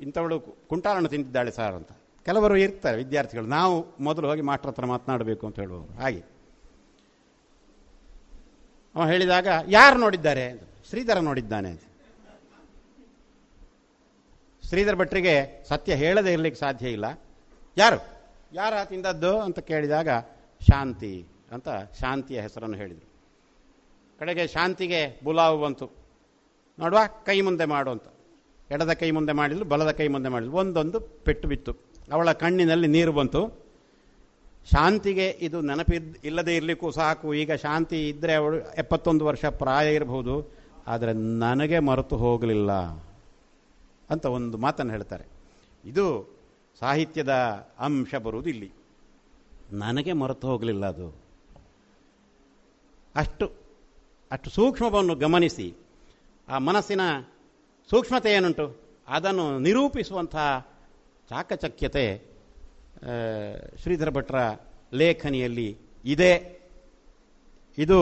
[0.00, 1.88] ಇಂಥವಳು ಕುಂಟಾಲನ್ನು ತಿಂದಿದ್ದಾಳೆ ಸರ್ ಅಂತ.
[2.24, 6.00] ಕೆಲವರು ಇರ್ತಾರೆ ವಿದ್ಯಾರ್ಥಿಗಳು, ನಾವು ಮೊದಲು ಹೋಗಿ ಮಾಸ್ಟರ್ ಹತ್ರ ಮಾತನಾಡಬೇಕು ಅಂತ ಹೇಳುವವರು.
[6.00, 6.24] ಹಾಗೆ.
[8.94, 10.60] ಅವ ಹೇಳಿದಾಗ, ಯಾರು ನೋಡಿದ್ದಾರೆ?
[10.88, 11.70] ಶ್ರೀಧರ ನೋಡಿದ್ದಾನೆ.
[11.70, 11.82] ಅಂತ
[14.68, 17.04] ಶ್ರೀಧರ ಭಟ್ರಿಗೆ ಸತ್ಯ ಹೇಳದೇ ಇರಲಿಕ್ಕೆ ಸಾಧ್ಯ ಇಲ್ಲ.
[17.76, 18.06] ಯಾರು?
[18.52, 20.08] ಯಾರ ತಿಂದದ್ದು ಅಂತ ಕೇಳಿದಾಗ,
[20.60, 21.68] ಶಾಂತಿ ಅಂತ
[22.00, 23.08] ಶಾಂತಿಯ ಹೆಸರನ್ನು ಹೇಳಿದರು.
[24.18, 25.90] ಕಡೆಗೆ ಶಾಂತಿಗೆ ಬುಲಾವು ಬಂತು.
[26.78, 28.02] ನೋಡುವ, ಕೈ ಮುಂದೆ ಮಾಡು ಅಂತ.
[28.70, 30.56] ಎಡದ ಕೈ ಮುಂದೆ ಮಾಡಿದ್ಲು, ಬಲದ ಕೈ ಮುಂದೆ ಮಾಡಿದ್ಲು.
[30.56, 31.72] ಒಂದೊಂದು ಪೆಟ್ಟು ಬಿತ್ತು.
[32.12, 33.66] ಅವಳ ಕಣ್ಣಿನಲ್ಲಿ ನೀರು ಬಂತು.
[34.70, 37.34] ಶಾಂತಿಗೆ ಇದು ನೆನಪಿದ್, ಇಲ್ಲದೆ ಇರಲಿಕ್ಕೂ ಸಾಕು.
[37.34, 40.54] ಈಗ ಶಾಂತಿ ಇದ್ದರೆ ಅವಳು ಎಪ್ಪತ್ತೊಂದು ವರ್ಷ ಪ್ರಾಯ ಇರಬಹುದು
[40.86, 42.72] ಆದರೆ ನನಗೆ ಮರೆತು ಹೋಗಲಿಲ್ಲ
[44.10, 45.24] ಅಂತ ಒಂದು ಮಾತನ್ನು ಹೇಳ್ತಾರೆ.
[45.84, 46.36] ಇದು
[46.78, 47.30] ಸಾಹಿತ್ಯದ
[47.78, 48.72] ಅಂಶ ಬರುವುದು ಇಲ್ಲಿ.
[49.72, 51.14] ನನಗೆ ಮರೆತು ಹೋಗಲಿಲ್ಲ ಅದು.
[53.16, 53.52] ಅಷ್ಟು
[54.30, 55.74] ಅಷ್ಟು ಸೂಕ್ಷ್ಮವನ್ನು ಗಮನಿಸಿ.
[56.48, 57.00] ಆ ಮನಸ್ಸಿನ
[57.90, 58.66] ಸೂಕ್ಷ್ಮತೆ ಏನುಂಟು?
[59.08, 60.46] ಅದನ್ನು ನಿರೂಪಿಸುವಂತಹ
[61.30, 62.06] ಚಾಕಚಕ್ಯತೆ
[63.82, 64.36] ಶ್ರೀಧರ ಭಟ್ರ
[64.92, 65.68] ಲೇಖನಿಯಲ್ಲಿ
[66.04, 66.32] ಇದೆ.
[67.78, 68.00] ಇದು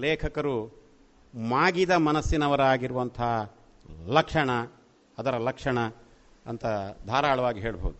[0.00, 0.56] ಲೇಖಕರು
[1.34, 3.20] ಮಾಗಿದ ಮನಸ್ಸಿನವರಾಗಿರುವಂಥ
[4.06, 4.50] ಲಕ್ಷಣ,
[5.18, 5.78] ಅದರ ಲಕ್ಷಣ
[6.46, 6.64] ಅಂತ
[7.06, 7.98] ಧಾರಾಳವಾಗಿ ಹೇಳ್ಬೋದು.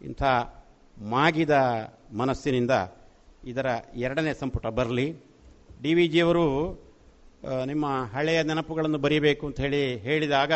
[0.00, 0.22] ಇಂಥ
[0.98, 1.54] ಮಾಗಿದ
[2.16, 2.70] ಮನಸ್ಸಿನಿಂದ
[3.44, 3.66] ಇದರ
[3.96, 5.08] ಎರಡನೇ ಸಂಪುಟ ಬರಲಿ.
[5.82, 6.46] ಡಿ ವಿ ಜಿಯವರು
[7.66, 10.52] ನಿಮ್ಮ ಹಳೆಯ ನೆನಪುಗಳನ್ನು ಬರೀಬೇಕು ಅಂತ ಹೇಳಿ ಹೇಳಿದಾಗ,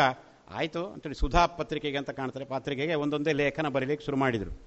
[0.53, 2.45] ಆಯಿತು, ಅಂತೇಳಿ ಸುಧಾ ಪತ್ರಿಕೆಗೆ ಅಂತ ಕಾಣ್ತಾರೆ.
[2.45, 4.61] ಪತ್ರಿಕೆಗೆ ಒಂದೊಂದೇ ಲೇಖನ ಬರೀಲಿಕ್ಕೆ ಶುರು ಮಾಡಿದರು.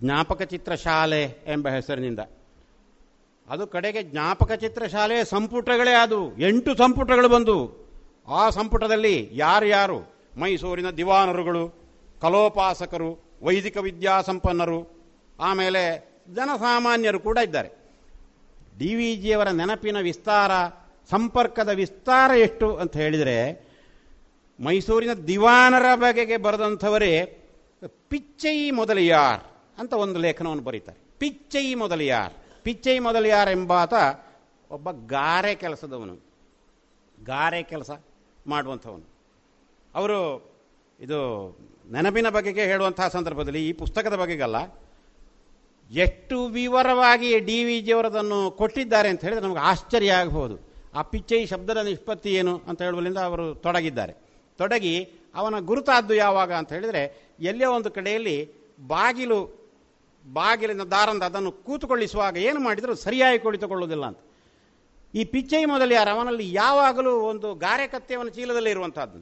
[0.00, 2.18] ಜ್ಞಾಪಕ ಚಿತ್ರ ಶಾಲೆ ಎಂಬ ಹೆಸರಿನಿಂದ.
[3.50, 6.38] ಅದು ಕಡೆಗೆ ಜ್ಞಾಪಕ ಚಿತ್ರಶಾಲೆ ಸಂಪುಟಗಳೇ ಅದು.
[6.38, 7.88] ಎಂಟು ಸಂಪುಟಗಳು ಬಂದು.
[8.28, 9.98] ಆ ಸಂಪುಟದಲ್ಲಿ ಯಾರ್ಯಾರು
[10.38, 11.68] ಮೈಸೂರಿನ ದಿವಾನರುಗಳು,
[12.20, 15.00] ಕಲೋಪಾಸಕರು, ವೈದಿಕ ವಿದ್ಯಾಸಂಪನ್ನರು
[15.40, 17.68] ಆಮೇಲೆ ಜನಸಾಮಾನ್ಯರು ಕೂಡ ಇದ್ದಾರೆ.
[18.78, 20.50] ಡಿ ವಿ ಜಿಯವರ ನೆನಪಿನ ವಿಸ್ತಾರ
[21.10, 23.70] ಸಂಪರ್ಕದ ವಿಸ್ತಾರ ಎಷ್ಟು ಅಂತ ಹೇಳಿದರೆ,
[24.60, 27.36] ಮೈಸೂರಿನ ದಿವಾನರ ಬಗೆಗೆ ಬರೆದಂಥವರೇ
[28.08, 29.40] ಪಿಚ್ಚೈ ಮೊದಲಿಯಾರ್
[29.78, 30.98] ಅಂತ ಒಂದು ಲೇಖನವನ್ನು ಬರೀತಾರೆ.
[31.18, 32.34] ಪಿಚ್ಚೈ ಮೊದಲಿಯಾರ್.
[32.62, 33.92] ಪಿಚ್ಚೈ ಮೊದಲಿಯಾರ್ ಎಂಬಾತ
[34.70, 36.14] ಒಬ್ಬ ಗಾರೆ ಕೆಲಸದವನು.
[37.24, 37.90] ಗಾರೆ ಕೆಲಸ
[38.46, 39.04] ಮಾಡುವಂಥವನು.
[39.94, 40.50] ಅವರು
[41.00, 41.58] ಇದು
[41.92, 44.56] ನೆನಪಿನ ಬಗೆಗೆ ಹೇಳುವಂತಹ ಸಂದರ್ಭದಲ್ಲಿ ಈ ಪುಸ್ತಕದ ಬಗೆಗಲ್ಲ.
[45.90, 52.30] ಎಷ್ಟು ವಿವರವಾಗಿ ಡಿ ವಿ ಜಿಯವರದನ್ನು ಕೊಟ್ಟಿದ್ದಾರೆ ಅಂತ ಹೇಳಿದ್ರೆ ನಮಗೆ ಆಶ್ಚರ್ಯ ಆಗಬಹುದು ಆ ಪಿಚ್ಚೈ ಶಬ್ದದ ನಿಷ್ಪತ್ತಿ
[52.40, 54.14] ಏನು ಅಂತ ಹೇಳುವಲ್ಲಿಂದ ಅವರು ತೊಡಗಿದ್ದಾರೆ.
[54.58, 54.94] ತೊಡಗಿ
[55.40, 57.02] ಅವನ ಗುರುತಾದ್ದು ಯಾವಾಗ ಅಂತ ಹೇಳಿದರೆ
[57.50, 58.36] ಎಲ್ಲೇ ಒಂದು ಕಡೆಯಲ್ಲಿ
[58.92, 59.40] ಬಾಗಿಲು,
[60.24, 64.20] ಬಾಗಿಲಿನ ದಾರಂದ ಅದನ್ನು ಕೂತುಕೊಳ್ಳಿಸುವಾಗ ಏನು ಮಾಡಿದರೂ ಸರಿಯಾಗಿ ಕುಳಿತುಕೊಳ್ಳುವುದಿಲ್ಲ ಅಂತ.
[65.14, 67.48] ಈ ಪಿಚ್ಚೈ ಮೊದಲು ಯಾರು ಅವನಲ್ಲಿ ಯಾವಾಗಲೂ ಒಂದು
[68.16, 69.20] ಅವನ ಚೀಲದಲ್ಲಿ ಇರುವಂತಹದ್ದು.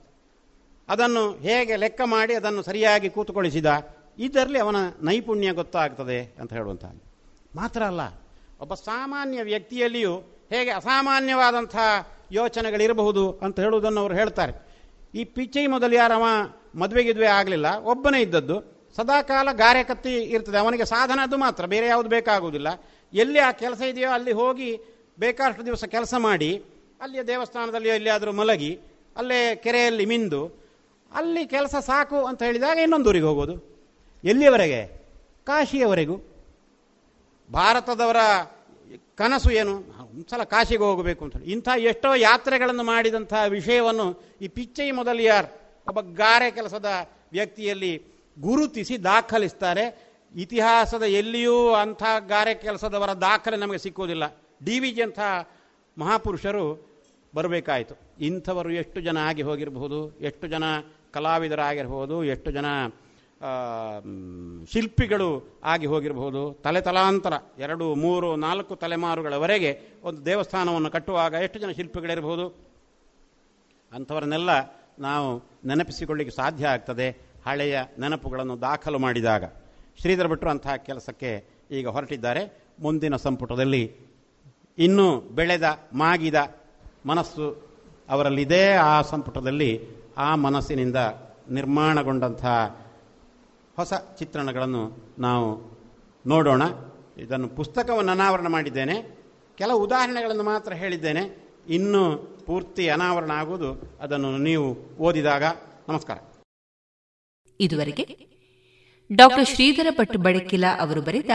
[0.88, 3.68] ಅದನ್ನು ಹೇಗೆ ಲೆಕ್ಕ ಮಾಡಿ ಅದನ್ನು ಸರಿಯಾಗಿ ಕೂತುಕೊಳ್ಳಿಸಿದ,
[4.26, 4.78] ಇದರಲ್ಲಿ ಅವನ
[5.08, 6.92] ನೈಪುಣ್ಯ ಗೊತ್ತಾಗ್ತದೆ ಅಂತ ಹೇಳುವಂತಹ
[7.56, 8.02] ಮಾತ್ರ ಅಲ್ಲ,
[8.60, 10.14] ಒಬ್ಬ ಸಾಮಾನ್ಯ ವ್ಯಕ್ತಿಯಲ್ಲಿಯೂ
[10.50, 11.76] ಹೇಗೆ ಅಸಾಮಾನ್ಯವಾದಂಥ
[12.32, 14.68] ಯೋಚನೆಗಳಿರಬಹುದು ಅಂತ ಹೇಳುವುದನ್ನು ಅವರು ಹೇಳ್ತಾರೆ.
[15.14, 16.24] ಈ ಪಿಚ್ಚೈ ಮೊದಲು ಯಾರವ
[16.74, 17.74] ಮದುವೆಗಿದ್ವೆ ಆಗಲಿಲ್ಲ.
[17.76, 18.78] ಒಬ್ಬನೇ ಇದ್ದದ್ದು.
[18.96, 20.58] ಸದಾಕಾಲ ಗಾರೆ ಕತ್ತಿ ಇರ್ತದೆ.
[20.58, 21.66] ಅವನಿಗೆ ಸಾಧನ ಅದು ಮಾತ್ರ.
[21.66, 22.68] ಬೇರೆ ಯಾವುದು ಬೇಕಾಗುವುದಿಲ್ಲ.
[23.12, 24.80] ಎಲ್ಲಿ ಆ ಕೆಲಸ ಇದೆಯೋ ಅಲ್ಲಿ ಹೋಗಿ
[25.18, 26.64] ಬೇಕಾಷ್ಟು ದಿವಸ ಕೆಲಸ ಮಾಡಿ,
[27.00, 28.80] ಅಲ್ಲಿಯ ದೇವಸ್ಥಾನದಲ್ಲಿ ಎಲ್ಲಿಯಾದರೂ ಮಲಗಿ,
[29.16, 30.46] ಅಲ್ಲೇ ಕೆರೆಯಲ್ಲಿ ಮಿಂದು,
[31.12, 33.80] ಅಲ್ಲಿ ಕೆಲಸ ಸಾಕು ಅಂತ ಹೇಳಿದಾಗ ಇನ್ನೊಂದು ಊರಿಗೆ ಹೋಗೋದು.
[34.24, 34.86] ಎಲ್ಲಿಯವರೆಗೆ?
[35.44, 36.16] ಕಾಶಿಯವರೆಗೂ.
[37.52, 38.16] ಭಾರತದವರ
[39.16, 39.97] ಕನಸು ಏನು?
[40.18, 44.06] ಒಂದ್ಸಲ ಕಾಶಿಗೆ ಹೋಗಬೇಕು ಅಂತ ಇಂಥ ಎಷ್ಟೋ ಯಾತ್ರೆಗಳನ್ನು ಮಾಡಿದಂಥ ವಿಷಯವನ್ನು
[44.40, 45.46] ಈ ಪಿಚ್ಚೈ ಮೊದಲಿಯಾರ್
[45.88, 46.88] ಒಬ್ಬ ಗಾರೆ ಕೆಲಸದ
[47.32, 47.90] ವ್ಯಕ್ತಿಯಲ್ಲಿ
[48.40, 49.84] ಗುರುತಿಸಿ ದಾಖಲಿಸ್ತಾರೆ.
[50.34, 54.24] ಇತಿಹಾಸದ ಎಲ್ಲಿಯೂ ಅಂಥ ಗಾರೆ ಕೆಲಸದವರ ದಾಖಲೆ ನಮಗೆ ಸಿಕ್ಕುವುದಿಲ್ಲ
[54.64, 55.20] ಡಿ ವಿ ಜಿ ಅಂಥ
[55.98, 56.64] ಮಹಾಪುರುಷರು
[57.34, 57.94] ಬರಬೇಕಾಯಿತು.
[58.20, 60.18] ಇಂಥವರು ಎಷ್ಟು ಜನ ಆಗಿ ಹೋಗಿರಬಹುದು?
[60.20, 60.64] ಎಷ್ಟು ಜನ
[61.14, 62.66] ಕಲಾವಿದರಾಗಿರ್ಬೋದು ಎಷ್ಟು ಜನ
[64.72, 66.60] ಶಿಲ್ಪಿಗಳು ಆಗಿ ಹೋಗಿರಬಹುದು.
[66.64, 67.32] ತಲೆ ತಲಾಂತರ.
[67.58, 72.68] ಎರಡು, ಮೂರು, ನಾಲ್ಕು ತಲೆಮಾರುಗಳವರೆಗೆ ಒಂದು ದೇವಸ್ಥಾನವನ್ನು ಕಟ್ಟುವಾಗ ಎಷ್ಟು ಜನ ಶಿಲ್ಪಿಗಳಿರಬಹುದು?
[73.92, 74.50] ಅಂಥವರನ್ನೆಲ್ಲ
[74.98, 77.10] ನಾವು ನೆನಪಿಸಿಕೊಳ್ಳಿಕ್ಕೆ ಸಾಧ್ಯ ಆಗ್ತದೆ.
[77.46, 79.44] ಹಳೆಯ ನೆನಪುಗಳನ್ನು ದಾಖಲು ಮಾಡಿದಾಗ.
[80.00, 82.62] ಶ್ರೀಧರ ಭಟ್ರು ಅಂತಹ ಕೆಲಸಕ್ಕೆ ಈಗ ಹೊರಟಿದ್ದಾರೆ.
[82.80, 83.96] ಮುಂದಿನ ಸಂಪುಟದಲ್ಲಿ
[84.78, 86.54] ಇನ್ನೂ ಬೆಳೆದ, ಮಾಗಿದ
[87.06, 87.68] ಮನಸ್ಸು
[88.08, 88.72] ಅವರಲ್ಲಿದೆ.
[88.72, 90.96] ಆ ಸಂಪುಟದಲ್ಲಿ ಆ ಮನಸ್ಸಿನಿಂದ
[91.50, 92.44] ನಿರ್ಮಾಣಗೊಂಡಂಥ
[93.78, 95.78] ಹೊಸ ಚಿತ್ರಣಗಳನ್ನು ನಾವು
[96.26, 96.62] ನೋಡೋಣ.
[97.18, 99.18] ಇದನ್ನು ಪುಸ್ತಕವನ್ನು ಅನಾವರಣ ಮಾಡಿದ್ದೇನೆ.
[99.58, 101.48] ಕೆಲವು ಉದಾಹರಣೆಗಳನ್ನು ಮಾತ್ರ ಹೇಳಿದ್ದೇನೆ.
[101.68, 105.42] ಇನ್ನು ಪೂರ್ತಿ ಅನಾವರಣ ಆಗುವುದು ಅದನ್ನು ನೀವು ಓದಿದಾಗ.
[105.88, 106.18] ನಮಸ್ಕಾರ.
[107.60, 108.26] ಇದುವರೆಗೆ
[109.12, 111.30] ಡಾಕ್ಟರ್ ಶ್ರೀಧರ ಭಟ್ ಬಡಕಿಲ ಅವರು ಬರೆದ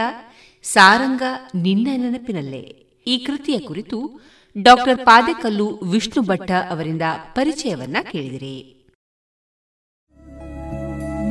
[0.62, 1.22] ಸಾರಂಗ
[1.54, 2.60] ನಿನ್ನ ನೆನಪಿನಲ್ಲೇ.
[3.06, 4.20] ಈ ಕೃತಿಯ ಕುರಿತು
[4.62, 7.02] ಡಾಕ್ಟರ್ ಪಾದೆಕಲ್ಲು ವಿಷ್ಣು ಭಟ್ಟ ಅವರಿಂದ
[7.34, 8.83] ಪರಿಚಯವನ್ನ ಕೇಳಿದಿರಿ.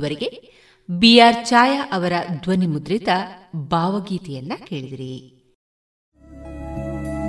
[0.00, 0.28] ಇದುವರೆಗೆ
[0.90, 2.12] ಬಿಆರ್ ಛಾಯಾ ಅವರ
[2.42, 3.08] ಧ್ವನಿ ಮುದ್ರಿತ
[3.56, 5.36] ಭಾವಗೀತೆಯನ್ನ ಕೇಳಿದಿರಿ.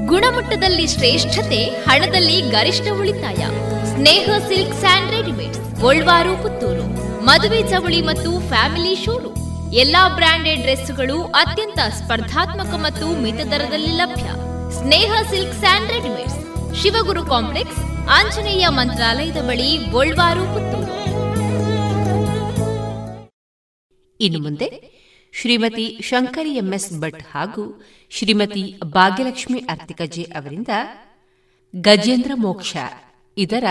[0.05, 3.35] ಗುಣಮಟ್ಟದಲ್ಲಿ ಶ್ರೇಷ್ಠತೆ, ಹಣದಲ್ಲಿ ಗರಿಷ್ಠ ಉಳಿತಾಯ.
[3.85, 6.85] Sneha, silk, and readymades Golwaru, Puttur.
[7.25, 9.73] ಮದುವೆ ಚವಳಿ ಮತ್ತು ಫ್ಯಾಮಿಲಿ ಶೋರೂಮ್.
[9.73, 14.29] ಎಲ್ಲಾ ಬ್ರಾಂಡೆಡ್ ಡ್ರೆಸ್ಗಳು ಅತ್ಯಂತ ಸ್ಪರ್ಧಾತ್ಮಕ ಮತ್ತು ಮಿತ ದರದಲ್ಲಿ ಲಭ್ಯ.
[14.71, 16.75] Sneha, silks, and readymades.
[16.81, 17.79] Shivaguru complex,
[18.09, 21.00] Anjaneya ಮಂತ್ರಾಲಯದ ಬಳಿ ಗೋಲ್ವಾರು, ಪುತ್ತೂರು.
[24.21, 24.91] ಇನ್ನು ಮುಂದೆ
[25.33, 30.67] ಶ್ರೀಮತಿ ಶಂಕರಿ ಎಂಎಸ್ ಭಟ್ ಹಾಗೂ ಶ್ರೀಮತಿ ಭಾಗ್ಯಲಕ್ಷ್ಮಿ ಅರ್ತಿಕಜೆ ಅವರಿಂದ
[31.75, 32.77] ಗಜೇಂದ್ರ ಮೋಕ್ಷ
[33.37, 33.63] ಇದರ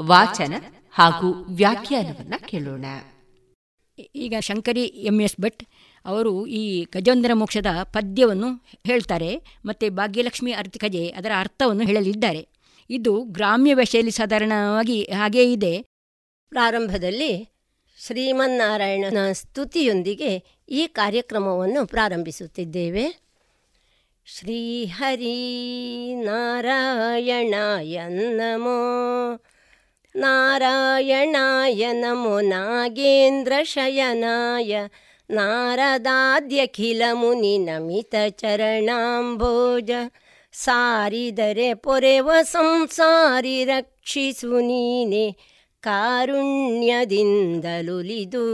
[0.00, 0.54] ವಾಚನ
[0.90, 2.84] ಹಾಗೂ ವ್ಯಾಖ್ಯಾನವನ್ನು ಕೇಳೋಣ.
[4.14, 5.64] ಈಗ ಶಂಕರಿ ಎಂ ಎಸ್ ಭಟ್
[6.04, 12.48] ಅವರು ಈ ಗಜೇಂದ್ರ ಮೋಕ್ಷದ ಪದ್ಯವನ್ನು ಹೇಳ್ತಾರೆ ಮತ್ತು ಭಾಗ್ಯಲಕ್ಷ್ಮಿ ಅರ್ತಿಕಜೆ ಅದರ ಅರ್ಥವನ್ನು ಹೇಳಲಿದ್ದಾರೆ.
[12.90, 15.82] ಇದು ಗ್ರಾಮ್ಯ ಭಾಷೆಯಲ್ಲಿ ಸಾಧಾರಣವಾಗಿ ಹಾಗೇ ಇದೆ.
[16.48, 17.51] ಪ್ರಾರಂಭದಲ್ಲಿ
[18.06, 23.22] ಶ್ರೀಮನ್ನಾರಾಯಣನ ಸ್ತುತಿಯೊಂದಿಗೆ ಈ ಕಾರ್ಯಕ್ರಮವನ್ನು ಪ್ರಾರಂಭಿಸುತ್ತಿದ್ದೇವೆ.
[24.26, 29.44] ಶ್ರೀಹರಿ ನಾರಾಯಣಾಯ ನಮೋ
[30.16, 34.78] ನಾರಾಯಣಾಯ ನಮೋ, ನಾಗೇಂದ್ರ ಶಯನಾಯ,
[35.30, 39.90] ನಾರದಾದ್ಯಖಿಲ ಮುನಿ ನಮಿತ ಚರಣಾಂಬೋಜ
[40.52, 45.51] ಸಾರಿದರೆ ಪೊರೆವ ಸಂಸಾರಿ ರಕ್ಷಿಸು ನೀನೆ.
[45.82, 48.46] ಕಾರುಣ್ಯದಿಂದಲುಲಿದು.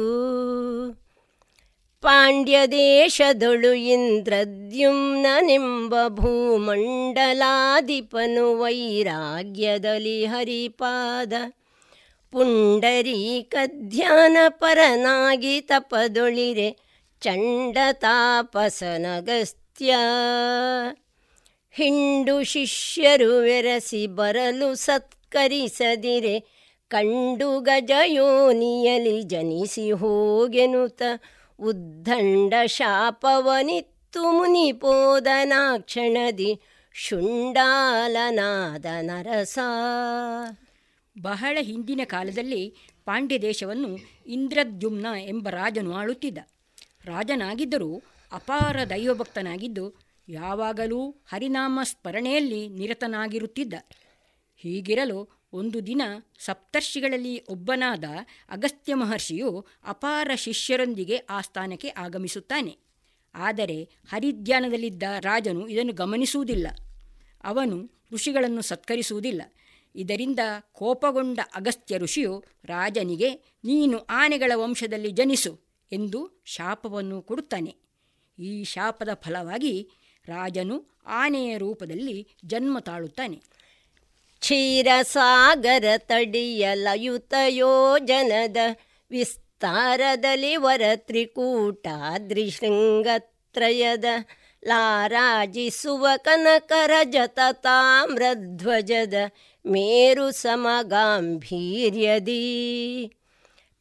[2.03, 11.33] ಪಾಂಡ್ಯ ದೇಶದೊಳು ಇಂದ್ರದ್ಯುಮ್ನನೆಂಬ ಭೂಮಂಡಲಾಧಿಪನು ವೈರಾಗ್ಯದಲ್ಲಿ ಹರಿಪಾದ.
[12.33, 13.55] ಪುಂಡರೀಕ
[13.89, 16.77] ಧ್ಯಾನ ಪರನಾಗಿ ತಪದೊಳಿರೆ
[17.21, 19.95] ಚಂಡ ತಾಪಸನಗಸ್ತ್ಯ
[21.73, 26.58] ಹಿಂಡು ಶಿಷ್ಯರು ವೆರಸಿ ಬರಲು ಸತ್ಕರಿಸದಿರೆ
[26.89, 31.03] ಕಂಡು ಗಜಯೋನಿಯಲಿ ಜನಿಸಿ ಹೋಗೆನುತ
[31.61, 36.61] ಉದ್ದಂಡ ಶಾಪವನಿತ್ತು ಮುನಿಪೋದನಾಕ್ಷಣದಿ
[36.93, 39.59] ಶುಂಡಾಲನಾದ ನರಸ.
[41.23, 42.75] ಬಹಳ ಹಿಂದಿನ ಕಾಲದಲ್ಲಿ
[43.05, 46.39] ಪಾಂಡ್ಯ ದೇಶವನ್ನು ಇಂದ್ರದ್ಯುಮ್ನ ಎಂಬ ರಾಜನು ಆಳುತ್ತಿದ್ದ.
[47.05, 48.03] ರಾಜನಾಗಿದ್ದರೂ
[48.33, 49.95] ಅಪಾರ ದೈವಭಕ್ತನಾಗಿದ್ದು
[50.29, 53.75] ಯಾವಾಗಲೂ ಹರಿನಾಮ ಸ್ಮರಣೆಯಲ್ಲಿ ನಿರತನಾಗಿರುತ್ತಿದ್ದ.
[54.57, 56.03] ಹೀಗಿರಲು ಒಂದು ದಿನ
[56.39, 58.05] ಸಪ್ತರ್ಷಿಗಳಲ್ಲಿ ಒಬ್ಬನಾದ
[58.49, 62.79] ಅಗಸ್ತ್ಯ ಮಹರ್ಷಿಯು ಅಪಾರ ಶಿಷ್ಯರೊಂದಿಗೆ ಆ ಸ್ಥಾನಕ್ಕೆ ಆಗಮಿಸುತ್ತಾನೆ.
[63.35, 66.67] ಆದರೆ ಹರಿದ್ಯಾನದಲ್ಲಿದ್ದ ರಾಜನು ಇದನ್ನು ಗಮನಿಸುವುದಿಲ್ಲ.
[67.45, 69.43] ಅವನು ಋಷಿಗಳನ್ನು ಸತ್ಕರಿಸುವುದಿಲ್ಲ.
[69.95, 70.39] ಇದರಿಂದ
[70.73, 73.35] ಕೋಪಗೊಂಡ ಅಗಸ್ತ್ಯ ಋಷಿಯು ರಾಜನಿಗೆ,
[73.65, 75.61] ನೀನು ಆನೆಗಳ ವಂಶದಲ್ಲಿ ಜನಿಸು
[75.93, 77.77] ಎಂದು ಶಾಪವನ್ನು ಕೊಡುತ್ತಾನೆ.
[78.39, 79.91] ಈ ಶಾಪದ ಫಲವಾಗಿ
[80.27, 83.43] ರಾಜನು ಆನೆಯ ರೂಪದಲ್ಲಿ ಜನ್ಮ ತಾಳುತ್ತಾನೆ.
[84.41, 88.57] ಕ್ಷೀರಸಾಗರ ತಡಿಯಲಯುತ ಯೋಜನದ
[89.11, 94.05] ವಿಸ್ತಾರದಲ್ಲಿ ವರ ತ್ರಿಕೂಟಾದ್ರಿ ಶೃಂಗತ್ರಯದ
[94.65, 99.15] ಲಾರಾಜಿಸುವ ಕನಕರ ಜತ ತಾಮ್ರಧ್ವಜದ
[99.67, 102.43] ಮೇರು ಸಮಗಾಂಭೀರ್ಯದಿ.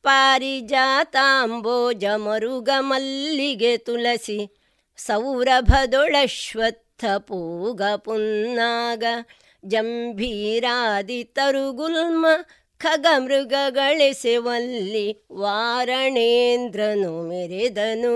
[0.03, 4.57] ಪಾರಿಜಾತಾಂಬೋಜ ಮರುಗ ಮಲ್ಲಿಗೆ ತುಳಸಿ
[4.97, 9.03] ಸೌರಭದೊಳಶ್ವತ್ಥ ಪೂಗ ಪುನ್ನಾಗ
[9.68, 12.26] ಜಂಭೀರಾದಿ ತರುಗುಲ್ಮ
[12.77, 18.15] ಖಗ ಮೃಗಗಳೆಸೆವಲ್ಲಿ ವಾರಣೇಂದ್ರನು ಮೆರೆದನು.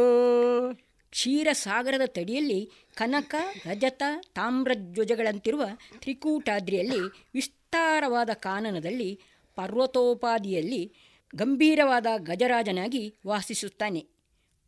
[1.11, 4.03] ಕ್ಷೀರಸಾಗರದ ತಡಿಯಲ್ಲಿ ಕನಕ, ರಜತ,
[4.35, 5.63] ತಾಮ್ರಧ್ವಜಗಳಂತಿರುವ
[5.99, 9.19] ತ್ರಿಕೂಟಾದ್ರಿಯಲ್ಲಿ ವಿಸ್ತಾರವಾದ ಕಾನನದಲ್ಲಿ
[9.55, 10.93] ಪರ್ವತೋಪಾದಿಯಲ್ಲಿ
[11.35, 14.05] ಗಂಭೀರವಾದ ಗಜರಾಜನಾಗಿ ವಾಸಿಸುತ್ತಾನೆ.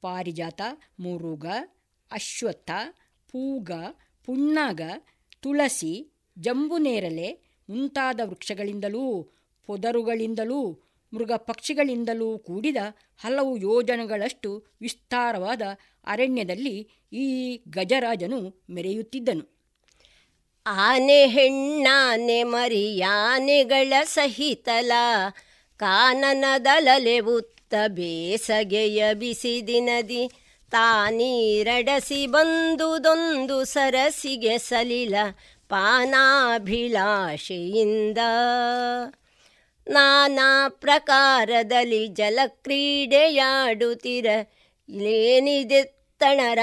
[0.02, 0.62] ಪಾರಿಜಾತ
[1.00, 1.46] ಮುರುಗ
[2.12, 2.72] ಅಶ್ವತ್ಥ,
[3.32, 3.72] ಪೂಗ,
[4.26, 4.82] ಪುಣ್ಣಾಗ,
[5.42, 7.40] ತುಳಸಿ ಜಂಬುನೇರಳೆ
[7.70, 9.32] ಮುಂತಾದ ವೃಕ್ಷಗಳಿಂದಲೂ,
[9.68, 10.80] ಪೊದರುಗಳಿಂದಲೂ
[11.14, 12.76] ಮೃಗ ಪಕ್ಷಿಗಳಿಂದಲೂ ಕೂಡಿದ
[13.24, 15.62] ಹಲವು ಯೋಜನೆಗಳಷ್ಟು ವಿಸ್ತಾರವಾದ
[16.08, 19.54] ಅರಣ್ಯದಲ್ಲಿ ಈ ಗಜರಾಜನು ಮೆರೆಯುತ್ತಿದ್ದನು.
[20.66, 24.92] ಆನೆ ಹೆಣ್ಣಾನೆ ಮರಿಯಾನೆಗಳ ಸಹಿತಲ
[25.78, 30.30] ಕಾನನದಲಲೆ ಉತ್ತ ಬೇಸಗೆಯ ಬಿಸಿ ದಿನದಿ
[30.72, 35.16] ತಾನೀರಡಸಿ ಬಂದುದೊಂದು ಸರಸಿಗೆ ಸಲಿಲ
[35.74, 38.18] ಪಾನಾಭಿಲಾಷೆಯಿಂದ
[39.88, 44.26] ನಾನಾ ಪ್ರಕಾರದಲ್ಲಿ ಜಲಕ್ರೀಡೆಯಾಡುತ್ತಿರ.
[44.90, 46.04] ಇಲೇನಿದೆ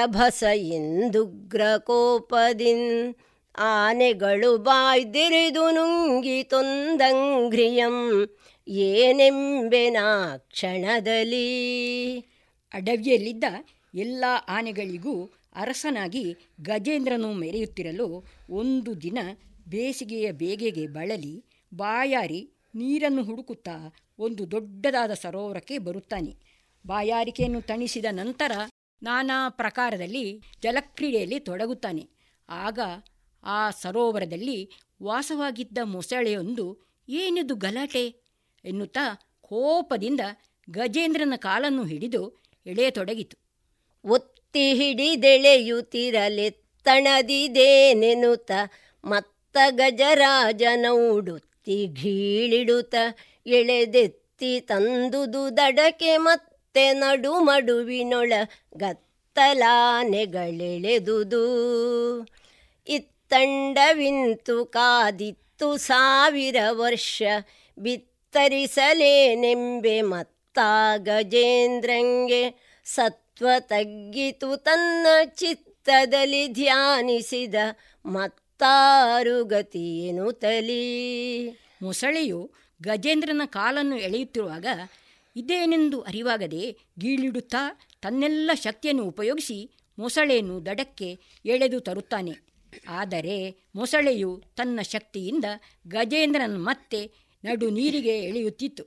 [0.07, 3.15] ಭಸ ಎಂದುಗ್ರ ಕೋಪದಿನ್
[3.59, 8.29] ಆನೆಗಳು ಬಾಯ್ದಿರಿದು ನುಂಗಿ ತೊಂದಂಘ್ರಿಯಂ
[8.69, 9.97] ಏನೆಂಬೆನ
[10.37, 11.49] ಕ್ಷಣದಲ್ಲಿ?
[12.75, 13.45] ಅಡವಿಯಲ್ಲಿದ್ದ
[13.95, 19.19] ಎಲ್ಲ ಆನೆಗಳಿಗೂ ಅರಸನಾಗಿ ಗಜೇಂದ್ರನು ಮೆರೆಯುತ್ತಿರಲು ಒಂದು ದಿನ
[19.69, 21.45] ಬೇಸಿಗೆಯ ಬೇಗೆಗೆ ಬಳಲಿ,
[21.75, 26.37] ಬಾಯಾರಿ ನೀರನ್ನು ಹುಡುಕುತ್ತಾ ಒಂದು ದೊಡ್ಡದಾದ ಸರೋವರಕ್ಕೆ ಬರುತ್ತಾನೆ.
[26.87, 28.53] ಬಾಯಾರಿಕೆಯನ್ನು ತಣಿಸಿದ ನಂತರ
[29.03, 32.11] ನಾನಾ ಪ್ರಕಾರದಲ್ಲಿ ಜಲಕ್ರೀಡೆಯಲ್ಲಿ ತೊಡಗುತ್ತಾನೆ.
[32.49, 32.79] ಆಗ
[33.45, 34.71] ಆ ಸರೋವರದಲ್ಲಿ
[35.03, 36.79] ವಾಸವಾಗಿದ್ದ ಮೊಸಳೆಯೊಂದು,
[37.09, 38.17] ಏನಿದು ಗಲಾಟೆ?
[38.65, 40.21] ಎನ್ನುತ್ತಾ ಕೋಪದಿಂದ
[40.71, 43.37] ಗಜೇಂದ್ರನ ಕಾಲನ್ನು ಹಿಡಿದು ಎಳೆಯತೊಡಗಿತು.
[44.05, 44.73] ಒತ್ತಿ
[46.87, 48.51] ಹಿಡಿದೆಳೆಯುತ್ತಿರಲೆತ್ತಣದಿದೇನೆನುತ
[49.05, 52.95] ಮತ್ತ ಗಜರಾಜನೌಡುತ್ತಿ ಘೀಳಿಡುತ
[53.47, 58.33] ಎಳೆದೆತ್ತಿ ತಂದುದು ದಡಕೆ ಮತ್ತೆ ನಡು ಮಡುವಿನೊಳ
[58.77, 61.45] ಗತ್ತಲಾನೆಗಳೆಳೆದುದು.
[62.89, 67.23] ಇತ್ತಂಡವಿಂತು ಕಾದಿತ್ತು ಸಾವಿರ ವರ್ಷ
[67.79, 70.59] ಬಿತ್ತರಿಸಲೇನೆಂಬೆ ಮತ್ತ
[70.97, 72.55] ಗಜೇಂದ್ರಂಗೆ
[72.85, 75.07] ಸತ್ವ ತಗ್ಗಿತು ತನ್ನ
[75.81, 77.55] ಚಿತ್ತದಲ್ಲಿ ಧ್ಯಾನಿಸಿದ
[78.07, 81.51] ಮತ್ತಾರು ಗತಿಯೇನು ತಲಿ?
[81.83, 82.51] ಮೊಸಳೆಯು
[82.83, 84.67] ಗಜೇಂದ್ರನ ಕಾಲನ್ನು ಎಳೆಯುತ್ತಿರುವಾಗ
[85.37, 92.35] ಇದೇನೆಂದು ಅರಿವಾಗದೆ ಗೀಳಿಡುತ್ತಾ ತನ್ನೆಲ್ಲ ಶಕ್ತಿಯನ್ನು ಉಪಯೋಗಿಸಿ ಮೊಸಳೆಯನ್ನು ದಡಕ್ಕೆ ಎಳೆದು ತರುತ್ತಾನೆ.
[92.89, 95.45] ಆದರೆ ಮೊಸಳೆಯು ತನ್ನ ಶಕ್ತಿಯಿಂದ
[95.89, 97.11] ಗಜೇಂದ್ರನ ಮತ್ತೆ
[97.45, 98.85] ನಡು ನೀರಿಗೆ ಎಳೆಯುತ್ತಿತ್ತು.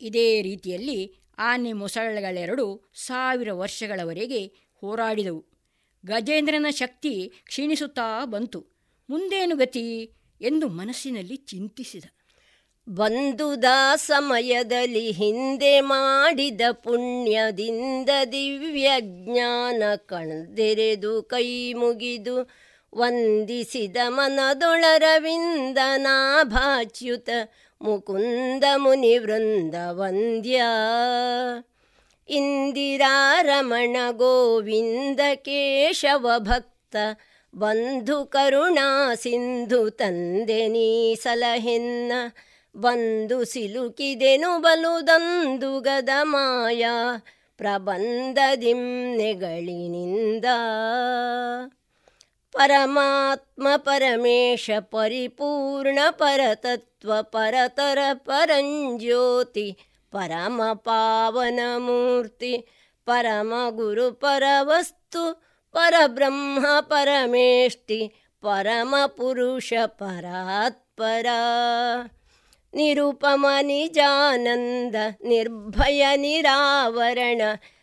[0.00, 5.49] ಇದೇ ರೀತಿಯಲ್ಲಿ ಆನೆ ಮೊಸಳೆಗಳೆರಡು ಸಾವಿರ ವರ್ಷಗಳವರೆಗೆ ಹೋರಾಡಿದವು.
[6.06, 8.66] ಗಜೇಂದ್ರನ ಶಕ್ತಿ ಕ್ಷೀಣಿಸುತ್ತಾ ಬಂತು.
[9.10, 12.04] ಮುಂದೇನು ಗತಿ ಎಂದು ಮನಸ್ಸಿನಲ್ಲಿ ಚಿಂತಿಸಿದ.
[12.88, 13.64] ಬಂದುದ
[13.96, 22.50] ಸಮಯದಲ್ಲಿ ಹಿಂದೆ ಮಾಡಿದ ಪುಣ್ಯದಿಂದ ದಿವ್ಯ ಜ್ಞಾನ ಕಣ್ದೆರೆದು ಕೈ ಮುಗಿದು
[22.94, 27.28] ವಂದಿಸಿದ ಮನದೊಳರವಿಂದ ನಾಭಾಚ್ಯುತ
[27.82, 30.62] ಮುಕುಂದ ಮುನಿ ವೃಂದ ವಂದ್ಯ.
[32.30, 36.96] ಇಂದಿರಾರಮಣ ಗೋವಿಂದ ಕೇಶವ ಭಕ್ತ,
[37.56, 42.12] ಬಂಧು ಕರುಣಾ ಸಿಂಧು ತಂದೆ ನೀ ಸಲಹೆನ್ನ,
[42.76, 46.86] ಬಂದು ಸಿಲುಕಿದೆನು ಬಲುದಂದು ಗದ ಮಾಯ,
[47.56, 50.44] ಪ್ರಬಂಧದಿಂ ನೆಗಳಿನಿಂದ.
[52.52, 62.66] ಪರಮಾತ್ಮ ಪರಮೇಶ ಪರಿಪೂರ್ಣ ಪರತತ್ವ ಪರತರ ಪರಂಜ್ಯೋತಿ ಪರಮ ಪಾವನ ಮೂರ್ತಿ
[63.04, 65.42] ಪರಮ ಗುರು ಪರವಸ್ತು
[65.72, 71.26] ಪರಬ್ರಹ್ಮ ಪರಮೇಷ್ಟಿ ಪರಮ ಪುರುಷ ಪರಾತ್ಪರ.
[72.74, 77.42] ನಿರುಪಮ ನಿಜಾನಂದ, ನಿರ್ಭಯ ನಿರಾವರಣ,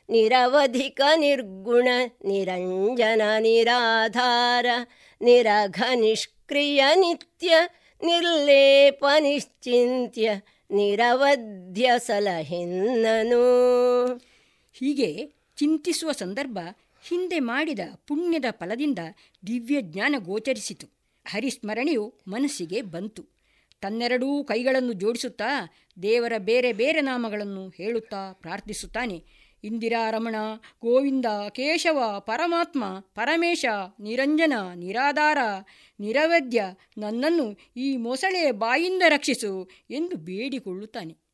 [0.10, 1.88] ನಿರವಧಿಕ ನಿರ್ಗುಣ,
[2.26, 4.66] ನಿರಂಜನ ನಿರಾಧಾರ,
[5.22, 7.58] ನಿರಘ ನಿಷ್ಕ್ರಿಯ ನಿತ್ಯ,
[8.04, 10.32] ನಿರ್ಲೇಪ ನಿಶ್ಚಿಂತ್ಯ
[10.72, 13.41] ನಿರವಧ್ಯ ಸಲಹೆನ್ನನು.
[14.73, 16.60] ಹೀಗೆ ಚಿಂತಿಸುವ ಸಂದರ್ಭ
[17.07, 18.99] ಹಿಂದೆ ಮಾಡಿದ ಪುಣ್ಯದ ಫಲದಿಂದ
[19.48, 20.88] ದಿವ್ಯ ಜ್ಞಾನ ಗೋಚರಿಸಿತು.
[21.27, 23.26] ಹರಿಸ್ಮರಣೆಯು ಮನಸ್ಸಿಗೆ ಬಂತು.
[23.81, 29.47] ತನ್ನೆರಡೂ ಕೈಗಳನ್ನು ಜೋಡಿಸುತ್ತಾ ದೇವರ ಬೇರೆ ಬೇರೆ ನಾಮಗಳನ್ನು ಹೇಳುತ್ತಾ ಪ್ರಾರ್ಥಿಸುತ್ತಾನೆ.
[29.68, 30.35] ಇಂದಿರಾರಮಣ
[30.85, 33.65] ಗೋವಿಂದ, ಕೇಶವ, ಪರಮಾತ್ಮ, ಪರಮೇಶ,
[33.99, 35.38] ನಿರಂಜನ, ನಿರಾಧಾರ,
[35.99, 36.64] ನಿರವದ್ಯ
[36.98, 41.27] ನನ್ನನ್ನು ಈ ಮೊಸಳೆ ಬಾಯಿಂದ ರಕ್ಷಿಸು ಎಂದು ಬೇಡಿಕೊಳ್ಳುತ್ತಾನೆ.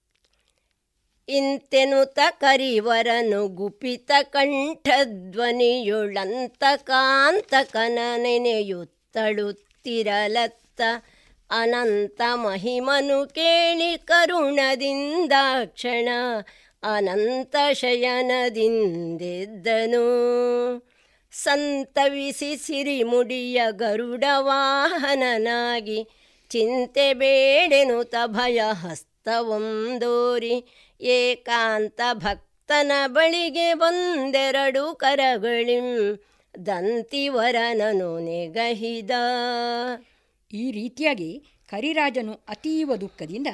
[1.30, 10.82] ಇಂತೆನುತ ಕರಿವರನು ಗುಪಿತ ಕಂಠಧ್ವನಿಯುಳಂತ ಕಾಂತಕನ ನೆನೆಯುತ್ತಳುತ್ತಿರಲತ್ತ
[11.52, 16.10] ಅನಂತ ಮಹಿಮನು ಕೇಳಿ ಕರುಣದಿಂದಾಕ್ಷಣ
[16.84, 18.80] ಅನಂತ ಶಯನದಿಂದೆದ್ದನು.
[21.32, 26.08] ಸಂತವಿಸಿ ಸಿರಿಮುಡಿಯ ಗರುಡ ವಾಹನನಾಗಿ
[26.50, 30.66] ಚಿಂತೆ ಬೇಡೆನುತ ಭಯ ಹಸ್ತವೊಂದೋರಿ.
[31.02, 36.20] ಏಕಾಂತ ಭಕ್ತನ ಬಳಿಗೆ ಒಂದೆರಡು ಕರಗಳಿಂ
[36.66, 39.12] ದಂತಿವರನನು ನೆಗಹಿದ.
[40.54, 43.48] ಈ ರೀತಿಯಾಗಿ ಕರಿರಾಜನು ಅತೀವ ದುಃಖದಿಂದ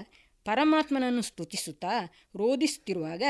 [0.49, 1.93] ಪರಮಾತ್ಮನನ್ನು ಸ್ತುತಿಸುತ್ತಾ
[2.35, 3.23] ರೋಧಿಸುತ್ತಿರುವಾಗ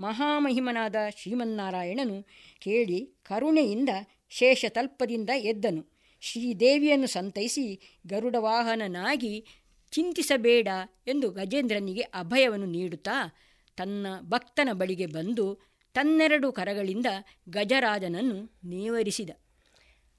[0.00, 2.16] ಮಹಾಮಹಿಮನಾದ ಶ್ರೀಮನ್ನಾರಾಯಣನು
[2.60, 3.88] ಕೇಳಿ ಕರುಣೆಯಿಂದ
[4.30, 5.82] ಶೇಷತಲ್ಪದಿಂದ ಎದ್ದನು.
[6.20, 7.64] ಶ್ರೀದೇವಿಯನ್ನು ಸಂತೈಸಿ
[8.06, 9.32] ಗರುಡವಾಹನನಾಗಿ
[9.92, 10.68] ಚಿಂತಿಸಬೇಡ
[11.06, 13.16] ಎಂದು ಗಜೇಂದ್ರನಿಗೆ ಅಭಯವನ್ನು ನೀಡುತ್ತಾ
[13.76, 15.46] ತನ್ನ ಭಕ್ತನ ಬಳಿಗೆ ಬಂದು
[15.94, 17.08] ತನ್ನೆರಡು ಕರಗಳಿಂದ
[17.48, 18.38] ಗಜರಾಜನನ್ನು
[18.68, 19.30] ನೇವರಿಸಿದ.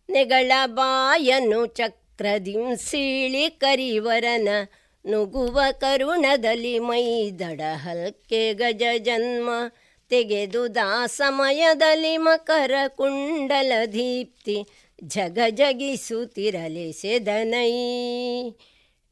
[0.10, 4.50] ನೆಗಳ ಬಾಯನು ಚಕ್ರದಿಂ ಸೀಳಿ ಕರಿವರನ
[5.08, 9.50] ನುಗುವ ಕರುಣದಲ್ಲಿ ಮೈದಡ ಹಲ್ಕೆ ಗಜ ಜನ್ಮ,
[10.10, 10.68] ತೆಗೆದು
[11.06, 14.58] ಸಮಯದಲ್ಲಿ ಮಕರ ಕುಂಡಲ ದೀಪ್ತಿ
[15.04, 16.54] ಜಗ ಜಗಿಸುತ್ತಿರಲೆಸೆದನೈ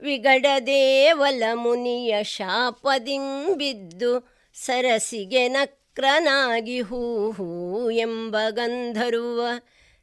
[0.02, 4.12] ವಿಗಡ ದೇವಲ ಮುನಿಯ ಶಾಪದಿಂಬಿದ್ದು
[4.56, 7.48] ಸರಸಿಗೆ ನಕ್ರನಾಗಿ ಹೂ ಹೂ
[7.92, 9.42] ಎಂಬ ಗಂಧರುವ,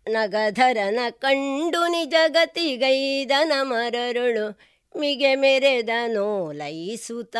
[0.06, 7.36] ನಗಧರನ ಕಂಡು ನಿಜಗತಿಗೈದನ ಮರರುಳು ಮಿಗೆ ಮೆರೆದನೋ ಲಯಿಸುತ್ತ.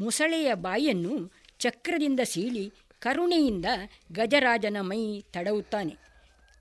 [0.00, 3.64] ಮೊಸಳೆಯ ಬಾಯನ್ನು ಚಕ್ರದಿಂದ ಸೀಳಿ ಕರುಣೆಯಿಂದ
[4.12, 5.96] ಗಜರಾಜನ ಮೈ ತಡವುತ್ತಾನೆ.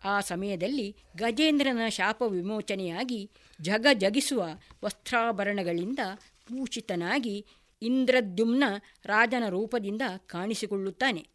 [0.04, 3.30] ಆ ಸಮಯದಲ್ಲಿ ಗಜೇಂದ್ರನ ಶಾಪ ವಿಮೋಚನೆಯಾಗಿ
[3.62, 4.48] ಜಗ ಜಗಿಸುವ
[4.84, 6.00] ವಸ್ತ್ರಾಭರಣಗಳಿಂದ
[6.46, 7.46] ಪೂಷಿತನಾಗಿ
[7.82, 8.64] ಇಂದ್ರದ್ಯುಮ್ನ
[9.06, 11.28] ರಾಜನ ರೂಪದಿಂದ ಕಾಣಿಸಿಕೊಳ್ಳುತ್ತಾನೆ.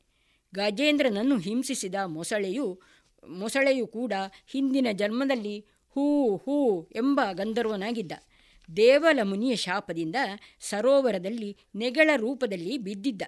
[0.55, 2.81] ಗಜೇಂದ್ರನನ್ನು ಹಿಂಸಿಸಿದ ಮೊಸಳೆಯು
[3.29, 4.13] ಮೊಸಳೆಯು ಕೂಡ
[4.51, 8.13] ಹಿಂದಿನ ಜನ್ಮದಲ್ಲಿ ಹೂ ಹೂ ಎಂಬ ಗಂಧರ್ವನಾಗಿದ್ದ.
[8.77, 10.17] ದೇವಲ ಮುನಿಯ ಶಾಪದಿಂದ
[10.61, 13.23] ಸರೋವರದಲ್ಲಿ ನೆಗಳ ರೂಪದಲ್ಲಿ ಬಿದ್ದಿದ್ದ.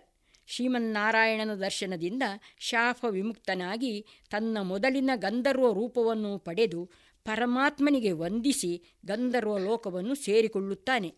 [0.47, 2.23] ಶ್ರೀಮನ್ನಾರಾಯಣನ ದರ್ಶನದಿಂದ
[2.59, 6.91] ಶಾಪ ವಿಮುಕ್ತನಾಗಿ ತನ್ನ ಮೊದಲಿನ ಗಂಧರ್ವ ರೂಪವನ್ನು ಪಡೆದು
[7.25, 11.15] ಪರಮಾತ್ಮನಿಗೆ ವಂದಿಸಿ ಗಂಧರ್ವ ಲೋಕವನ್ನು ಸೇರಿಕೊಳ್ಳುತ್ತಾನೆ.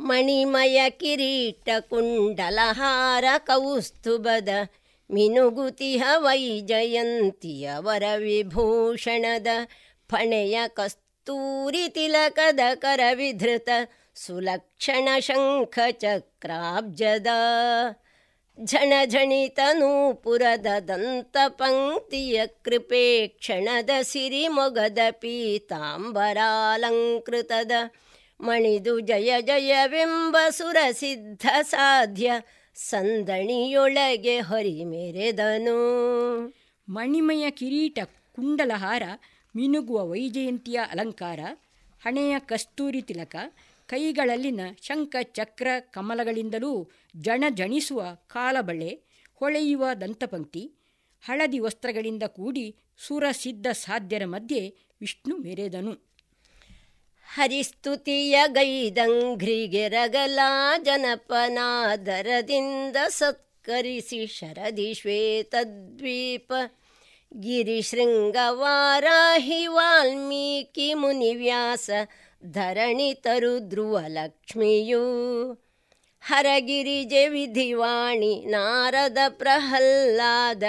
[0.00, 4.48] ಮಣಿಮಯ ಕಿರೀಟ ಕುಂಡಲಹಾರ ಕೌಸ್ತುಭದ
[5.10, 9.46] ಮಿನುಗುತಿಹ ವೈಜಯಂತಿಯ ವರ ವಿಭೂಷಣದ
[10.10, 13.68] ಫಣೆಯ ಕಸ್ತೂರಿ ತಿಲಕದ ಕರವಿಧೃತ
[14.16, 17.26] ಸುಲಕ್ಷಣ ಶಂಖ ಚಕ್ರಾಬ್ಜದ
[18.58, 27.72] ಝಣಝಣಿತ ನೂಪುರದ ದಂತ ಪಂಕ್ತಿಯ ಕೃಪೆ ಕ್ಷಣದ ಸಿರಿಮೊಗದ ಪೀತಾಂಬರಾಲಂಕೃತದ
[28.40, 32.32] ಮಣಿದು ಜಯ ಜಯವೆಂಬ ಸುರಸಿದ್ಧ ಸಾಧ್ಯ
[32.74, 35.76] ಸಂದಣಿಯೊಳಗೆ ಹೊರಿಮೆರೆದನು.
[36.88, 39.02] ಮಣಿಮಯ ಕಿರೀಟ ಕುಂಡಲಹಾರ,
[39.56, 41.40] ಮಿನುಗುವ ವೈಜಯಂತಿಯ ಅಲಂಕಾರ,
[42.04, 43.36] ಹಣೆಯ ಕಸ್ತೂರಿ ತಿಲಕ,
[43.86, 46.90] ಕೈಗಳಲ್ಲಿನ ಶಂಖ ಚಕ್ರ ಕಮಲಗಳಿಂದಲೂ
[47.20, 49.02] ಜಣ ಜಣಿಸುವ ಕಾಲಬಳೆ,
[49.34, 50.72] ಹೊಳೆಯುವ ದಂತಪಂಕ್ತಿ,
[51.22, 56.13] ಹಳದಿ ವಸ್ತ್ರಗಳಿಂದ ಕೂಡಿ ಸುರಸಿದ್ಧ ಸಾಧ್ಯರ ಮಧ್ಯೆ ವಿಷ್ಣು ಮೆರೆದನು.
[57.28, 60.38] ಹರಿಸ್ತುತಿಯ ಗೈದಂಘ್ರಿಗೆರಗಲ
[60.82, 66.52] ಜನಪನಾದರದಿಂದ ಸತ್ಕರಿಸಿ ಶರದಿ ಶ್ವೇತದ್ವೀಪ
[67.40, 71.90] ಗಿರಿಶೃಂಗವಾರಾಹಿ ವಾಲ್ಮೀಕಿ ಮುನಿವ್ಯಾಸ
[72.50, 75.04] ಧರಣಿ ತರು ಧ್ರುವ ಲಕ್ಷ್ಮಿಯು
[76.22, 80.62] ಹರಗಿರಿಜೆ ವಿಧಿವಾಣಿ, ನಾರದ ಪ್ರಹ್ಲಾದ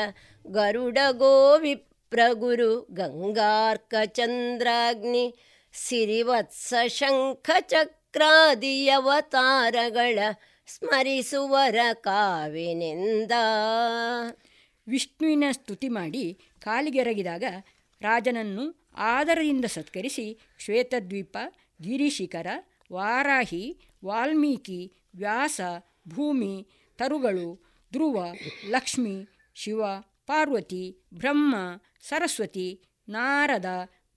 [0.46, 5.34] ಗರುಡ ಗೋವಿಪ್ರಗುರು ಗಂಗಾರ್ಕ ಚಂದ್ರಾಗ್ನಿ
[5.76, 10.20] ಸಿರಿವತ್ಸ ಶಂಖ ಚಕ್ರಾದಿಯವತಾರಗಳ
[10.68, 13.32] ಸ್ಮರಿಸುವರ ಕಾವಿನಿಂದ.
[14.88, 17.44] ವಿಷ್ಣುವಿನ ಸ್ತುತಿ ಮಾಡಿ ಕಾಲಿಗೆರಗಿದಾಗ
[18.02, 21.38] ರಾಜನನ್ನು ಆದರದಿಂದ ಸತ್ಕರಿಸಿ ಶ್ವೇತದ್ವೀಪ,
[21.82, 22.48] ಗಿರಿಶಿಖರ,
[22.94, 25.62] ವಾರಾಹಿ, ವಾಲ್ಮೀಕಿ, ವ್ಯಾಸ,
[26.08, 28.26] ಭೂಮಿ, ತರುಗಳು, ಧ್ರುವ,
[28.70, 29.84] ಲಕ್ಷ್ಮಿ, ಶಿವ,
[30.26, 31.56] ಪಾರ್ವತಿ, ಬ್ರಹ್ಮ,
[32.02, 33.66] ಸರಸ್ವತಿ, ನಾರದ,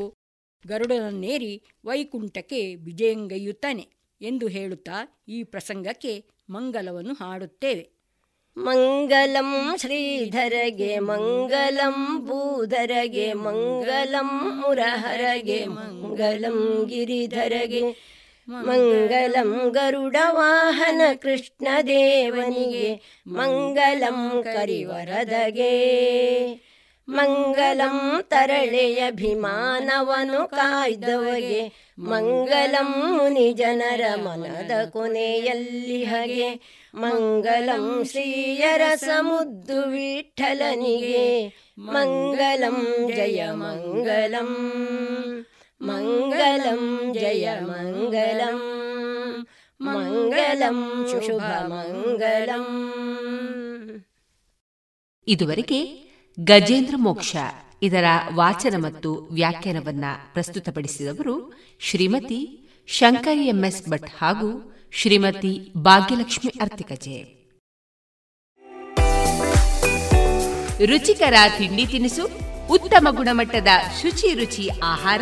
[0.65, 1.53] ಗರುಡನನ್ನೇರಿ
[1.85, 3.85] ವೈಕುಂಠಕ್ಕೆ ವಿಜಯಂಗೈಯುತ್ತಾನೆ
[4.21, 6.13] ಎಂದು ಹೇಳುತ್ತಾ ಈ ಪ್ರಸಂಗಕ್ಕೆ
[6.49, 7.83] ಮಂಗಲವನ್ನು ಹಾಡುತ್ತೇವೆ.
[8.57, 9.49] ಮಂಗಲಂ
[9.79, 14.29] ಶ್ರೀಧರಗೆ ಮಂಗಲಂ ಭೂಧರಗೆ ಮಂಗಲಂ
[14.59, 16.57] ಮುರಹರಗೆ ಮಂಗಲಂ
[16.89, 17.83] ಗಿರಿಧರಗೆ
[18.49, 19.75] ಮಂಗಲಂ
[21.21, 25.69] ಕೃಷ್ಣ ದೇವನಿಗೆ, ಮಂಗಲಂ ಕರಿವರದಗೆ.
[27.09, 36.79] ಮಂಗಲಂ ತರಳೆಯ ಅಭಿಮಾನವನು ಕಾಯ್ದವಗೆ, ಮಂಗಲಂ ಮುನಿ ಜನರ ಮನದ ಕೊನೆಯಲ್ಲಿ ಹಗೆ.
[36.95, 41.47] ಮಂಗಲಂ ಶ್ರೀಯರ ಸಮುದ್ದು ವಿಠಲನಿಗೆ,
[41.79, 44.75] ಮಂಗಲಂ ಜಯ ಮಂಗಲಂ.
[47.13, 48.59] ಜಯ ಮಂಗಲಂ.
[49.81, 52.65] ಮಂಗಲಂ ಶುಭ ಮಂಗಲಂ.
[55.27, 57.35] ಇದುವರೆಗೆ ಗಜೇಂದ್ರ ಮೋಕ್ಷ
[57.81, 58.03] ಇದರ
[58.35, 67.39] ವಾಚನ ಮತ್ತು ವ್ಯಾಖ್ಯಾನವನ್ನ ಪ್ರಸ್ತುತಪಡಿಸಿದವರು ಶ್ರೀಮತಿ ಶಂಕರಿ ಎಂಎಸ್ ಭಟ್ ಹಾಗೂ ಶ್ರೀಮತಿ ಭಾಗ್ಯಲಕ್ಷ್ಮಿ ಅರ್ತಿಕಜೆ.
[70.85, 72.29] ರುಚಿಕರ ತಿಂಡಿ ತಿನಿಸು,
[72.69, 73.67] ಉತ್ತಮ ಗುಣಮಟ್ಟದ
[74.01, 75.21] ಶುಚಿ ರುಚಿ ಆಹಾರ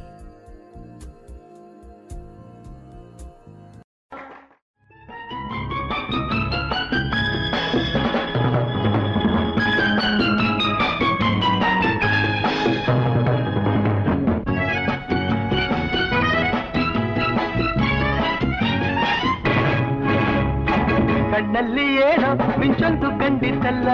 [21.53, 22.27] ಕಣ್ಣಲ್ಲಿ ಏನೋ
[22.59, 23.87] ಮಿಂಚೊಂದು ಕಂಡಿದ್ದಲ್ಲ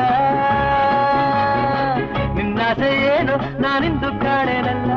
[2.36, 4.92] ನಿನ್ನಾಸೆ ಏನು ನಾನಿಂದು ಕಾಣೆನಲ್ಲ.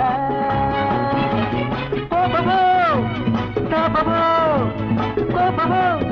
[2.10, 2.58] ಕೋಪವೋ,
[3.72, 4.20] ತಾಪವೋ,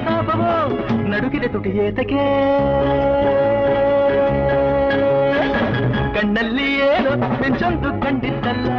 [0.01, 0.51] ಕೋಪವೋ
[1.13, 2.25] ನಡುಗಿದೆ ತುಟಿಯೇತಕ್ಕೆ
[6.17, 7.13] ಕಣ್ಣಲ್ಲಿ ಏನೋ
[7.43, 8.71] ಮಿಂಚೊಂದು ಕಂಡಿದ್ದಲ್ಲ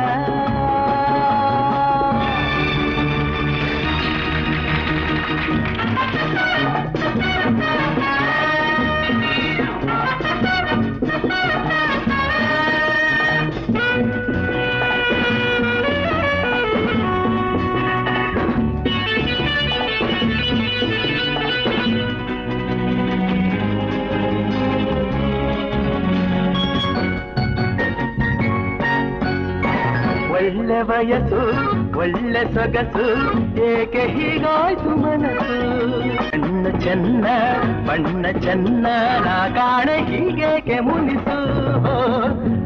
[30.32, 31.42] ಒಳ್ಳೆ ವಯಸ್ಸು
[32.00, 33.06] ಒಳ್ಳೆ ಸೊಗಸು,
[33.64, 35.56] ಏಕೆ ಹೀಗಾಯ್ತು ಮನಸ್ಸು?
[36.32, 37.26] ಕಣ್ಣ ಚೆನ್ನ,
[37.88, 38.88] ಬಣ್ಣ ಚೆನ್ನ,
[39.26, 41.38] ನಾ ಕಾಣೆ ಹೀಗೇಕೆ ಮುನಿಸು?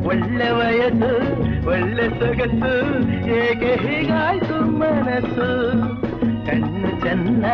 [0.08, 1.12] ಒಳ್ಳೆ ವಯಸ್ಸು,
[1.70, 2.74] ಒಳ್ಳೆ ಸೊಗಸು,
[3.30, 5.50] ಏಕೆ ಹೀಗಾಯ್ತು ಮನಸ್ಸು?
[6.46, 7.46] ಕಣ್ಣು ಚೆನ್ನ,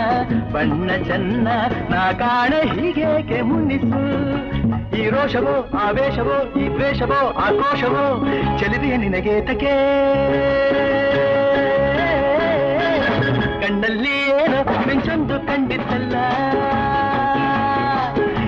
[0.54, 1.48] ಬಣ್ಣ ಚೆನ್ನ,
[1.90, 4.04] ನಾ ಕಾಣೆ ಹೀಗೇಕೆ ಮುನಿಸು?
[4.98, 8.26] ಈ ರೋಷವೋ, ಆವೇಶವೋ, ಈ ದ್ವೇಷವೋ, ಆಕ್ರೋಶವೋ,
[8.58, 9.76] ಚಲಿದೆಯ ನಿನಗೆ ತಕೆ
[13.70, 16.16] ಕಣ್ಣಲ್ಲಿ ಏನು ಮಿಂಚೊಂದು ಕಂಡಿದ್ದಲ್ಲ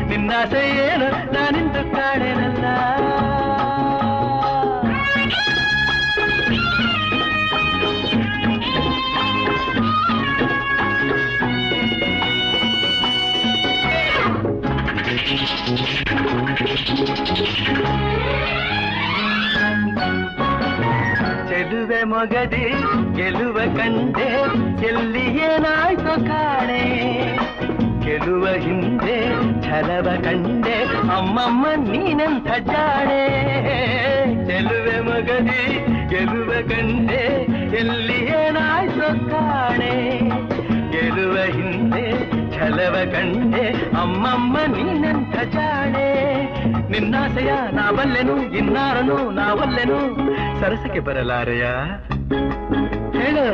[0.10, 2.66] ನಿನ್ನಾಸೆ ಏನು ನಾನಿಂದು ಕಾಣೆನಲ್ಲ
[21.50, 22.66] ಚೆಲುವೆ ಮೊಗದಿ
[23.16, 24.28] ಗೆಲುವ ಕಂಡೆ,
[24.88, 26.84] ಎಲ್ಲಿ ಏನಾಯ್ತು ಕಾಣೆ.
[28.02, 29.30] ಗೆಲುವ ಹಿಂದೆ,
[29.62, 30.84] ಛಲವ ಕಂಡೆ,
[31.18, 33.24] ಅಮ್ಮಮ್ಮ ನೀನಂತ ಜಾಣೆ.
[34.48, 37.48] ಚೆಲುವೆ ಮಗದೆ ಗೆಲುವ ಕಂಡೆ,
[37.78, 40.20] ಎಲ್ಲಿ ಏನಾಯ್ತು ಕಾಣೆ.
[40.92, 42.12] ಗೆಲುವ ಹಿಂದೆ,
[42.56, 43.68] ಛಲವ ಕಂಡೆ,
[44.02, 46.10] ಅಮ್ಮಮ್ಮ ನೀನಂತ ಜಾಣೆ.
[46.90, 50.32] ನಿನ್ನಾಸೆಯ ನಾವಲ್ಲೆನು, ಇನ್ನಾರನು ನಾವಲ್ಲೆನು.
[50.60, 51.66] ಸರಸಕ್ಕೆ ಬರಲಾರೆಯ?
[53.12, 53.46] ಹೇಳು.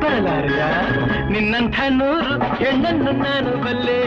[0.00, 0.60] ಬರಲಾರದ
[1.30, 4.00] ನಿನ್ನಂಥ ನೂರು ಹೆಣ್ಣನ್ನು ನಾನು ಬಲ್ಲೆ.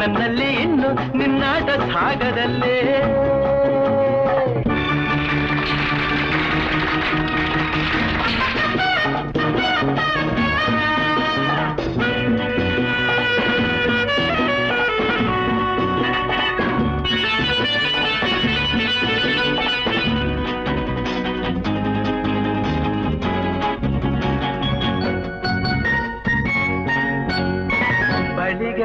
[0.00, 3.02] ನನ್ನಲ್ಲಿ ಇನ್ನು ನಿನ್ನಾಟ ಸಾಗದಲ್ಲೇ.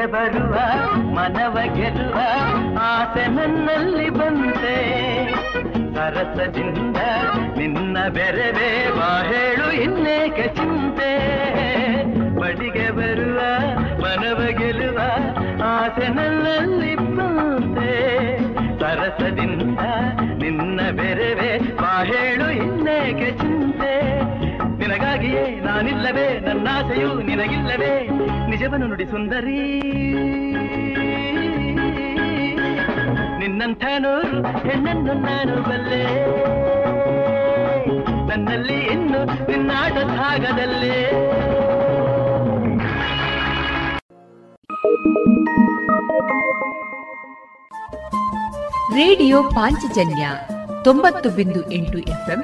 [0.02, 0.56] ಬಳಿಗೆ ಬರುವ,
[0.96, 2.20] ಮನವ ಗೆಲ್ಲುವ
[2.80, 4.76] ಆಸೆ ನನ್ನಲ್ಲಿ ಬಂತೆ.
[5.96, 6.98] ಸರಸದಿಂದ
[7.58, 8.90] ನಿನ್ನ ಬೆರೆವೆ
[9.22, 11.12] ಹೇಳು ಇನ್ನೇಕೆ ಚಿಂತೆ.
[12.36, 13.40] ಬಡಿಗೆ ಬರುವ,
[14.02, 15.00] ಮನವ ಗೆಲ್ಲುವ
[15.64, 18.38] ಆಸೆ ನನ್ನಲ್ಲಿ ಬಂತೆ.
[18.80, 19.80] ಸರಸದಿಂದ
[20.44, 21.58] ನಿನ್ನ ಬೆರೆವೆ
[22.04, 24.02] ಹೇಳು ಇನ್ನೇಕೆ ಚಿಂತೆ.
[25.22, 28.08] ನಿನಗಾಗಿಯೇ ನಾನಿಲ್ಲವೇ, ನನ್ನಾಸೆಯು ನಿನಗಿಲ್ಲವೇ.
[28.50, 29.82] ನಿಜವನ್ನು ನುಡಿ ಸುಂದರಿ.
[33.40, 33.84] ನಿನ್ನಂಥ
[34.62, 36.04] ಹೆಣ್ಣನ್ನು ನಾನು ಬಲ್ಲೆ.
[38.28, 41.12] ನನ್ನಲ್ಲಿ ಇನ್ನು ನಿನ್ನಾಟ ಭಾಗದಲ್ಲೇ.
[48.96, 50.30] ರೇಡಿಯೋ ಪಾಂಚಜನ್ಯ
[50.84, 52.44] ತೊಂಬತ್ತು ಬಿಂದು ಎಂಟು ಎಫ್ಎಂ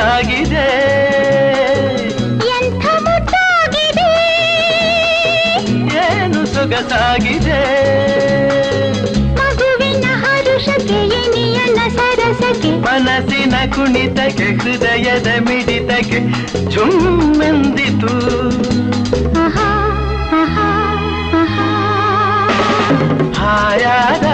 [0.00, 0.66] ಮುಟ್ಟಾಗಿದೆ.
[2.56, 4.12] ಎಂಥ ಮುಟ್ಟಾಗಿದೆ?
[6.04, 7.60] ಏನು ಸೊಗಸಾಗಿದೆ.
[9.38, 12.72] ಮಗುವಿನ ಹರುಷಕ್ಕೆ ಎನಿಯನ ಸರಸಕ್ಕೆ.
[12.86, 16.20] ಮನಸ್ಸಿನ ಕುಣಿತಕ್ಕೆ ಹೃದಯದ ಮಿಡಿತಕ್ಕೆ
[16.70, 18.14] ಜುಮ್ಮೆಂದಿತು.
[23.40, 24.26] ಹಾಯಾದ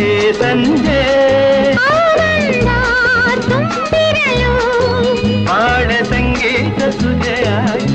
[0.00, 1.02] ಏ ಸಂಜೆ
[1.88, 2.68] ಆನಂದ
[7.48, 7.87] yeah.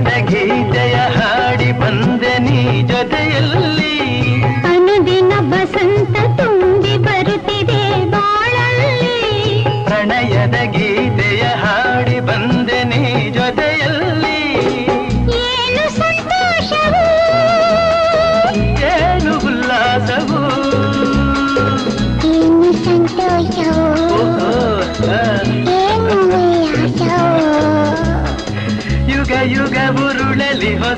[0.00, 3.93] ಗೀತೆಯ ಹಾಡಿ ಬಂದೆ ನೀ ಜೊತೆಯಲ್ಲಿ.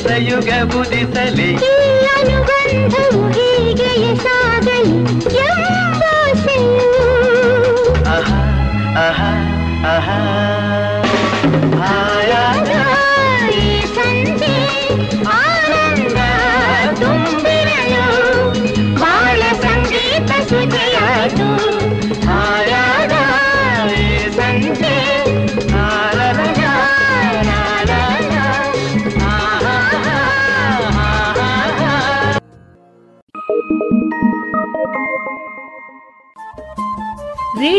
[0.08, 1.48] ಯುಗಯುಗ ಬುದಿಸಲಿ
[2.16, 4.94] ಅನುಬಂಧವು ಹೀಗೆಯೇ ಸಾಗಲಿ
[5.38, 6.02] ಎಂಬ
[8.08, 8.38] ಆಹಾ
[8.98, 9.30] ಆಹಾ
[9.94, 10.18] ಆಹಾ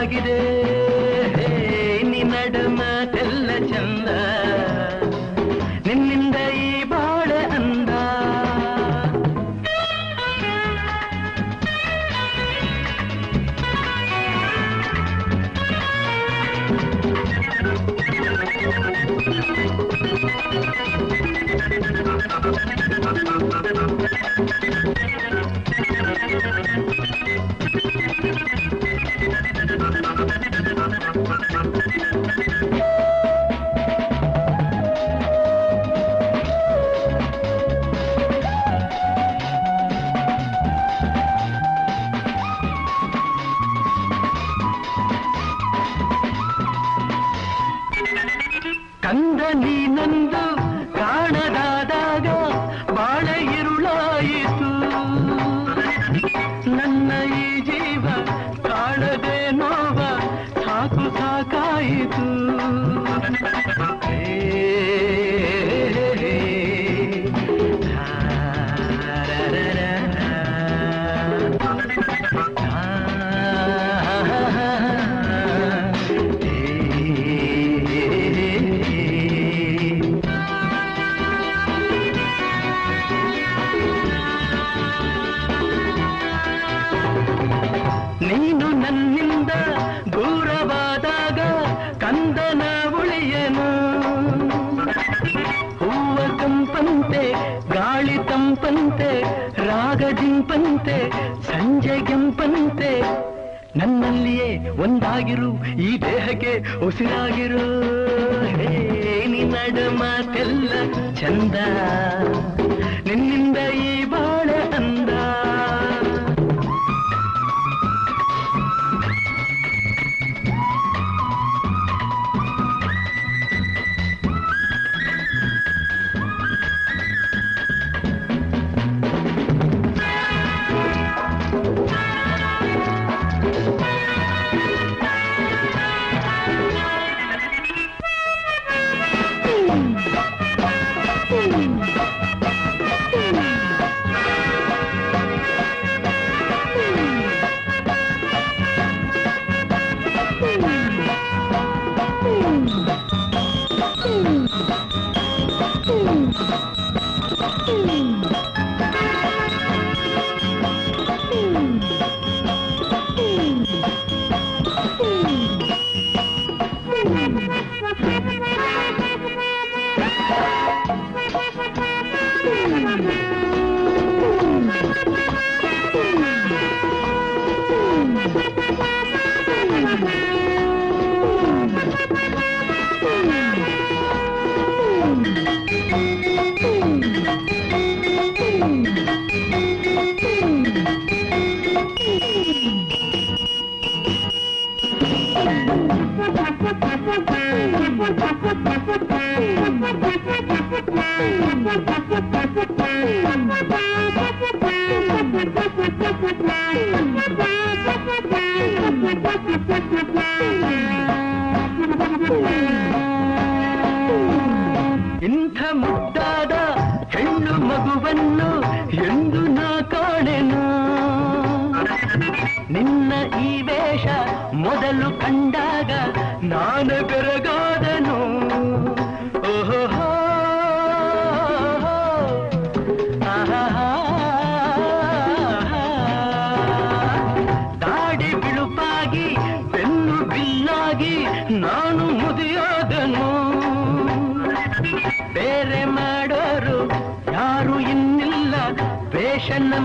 [0.00, 0.39] ಆಗಿದೆ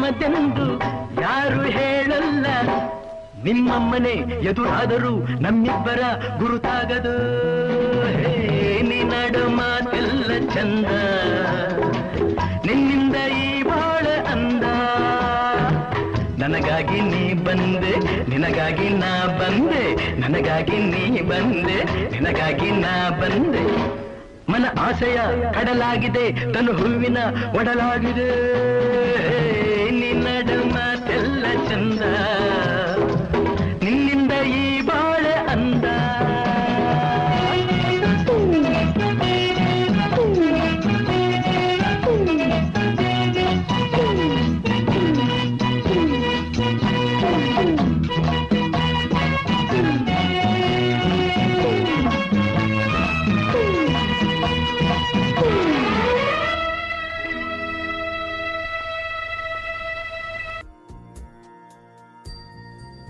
[0.06, 0.80] ವೇಷ ನಮದೆಂದು
[1.22, 2.46] ಯಾರು ಹೇಳಲ್ಲ.
[3.44, 6.02] ನಿಮ್ಮ ಮನೆ ಎದುರಾದರೂ ನಮ್ಮಿಬ್ಬರ
[6.38, 7.16] ಗುರುತಾಗದು.
[8.90, 10.86] ನಿನ್ನಡ ಮಾತೆಲ್ಲ ಚಂದ.
[12.66, 14.64] ನಿನ್ನಿಂದ ಈ ಬಾಳ ಅಂದ.
[16.44, 20.16] ನನಗಾಗಿ ನೀ ಬಂದೆ, ನಿನಗಾಗಿ ನಾ ಬಂದೆ.
[20.20, 23.66] ನನಗಾಗಿ ನೀ ಬಂದೆ, ನಿನಗಾಗಿ ನಾ ಬಂದೆ.
[24.52, 25.18] ಮನ ಆಸೆಯ
[25.54, 27.18] ಕಡಲಾಗಿದೆ, ತನು ಹೂವಿನ
[27.60, 28.56] ಒಡಲಾಗಿದೆ.
[32.16, 32.55] ಚಂದ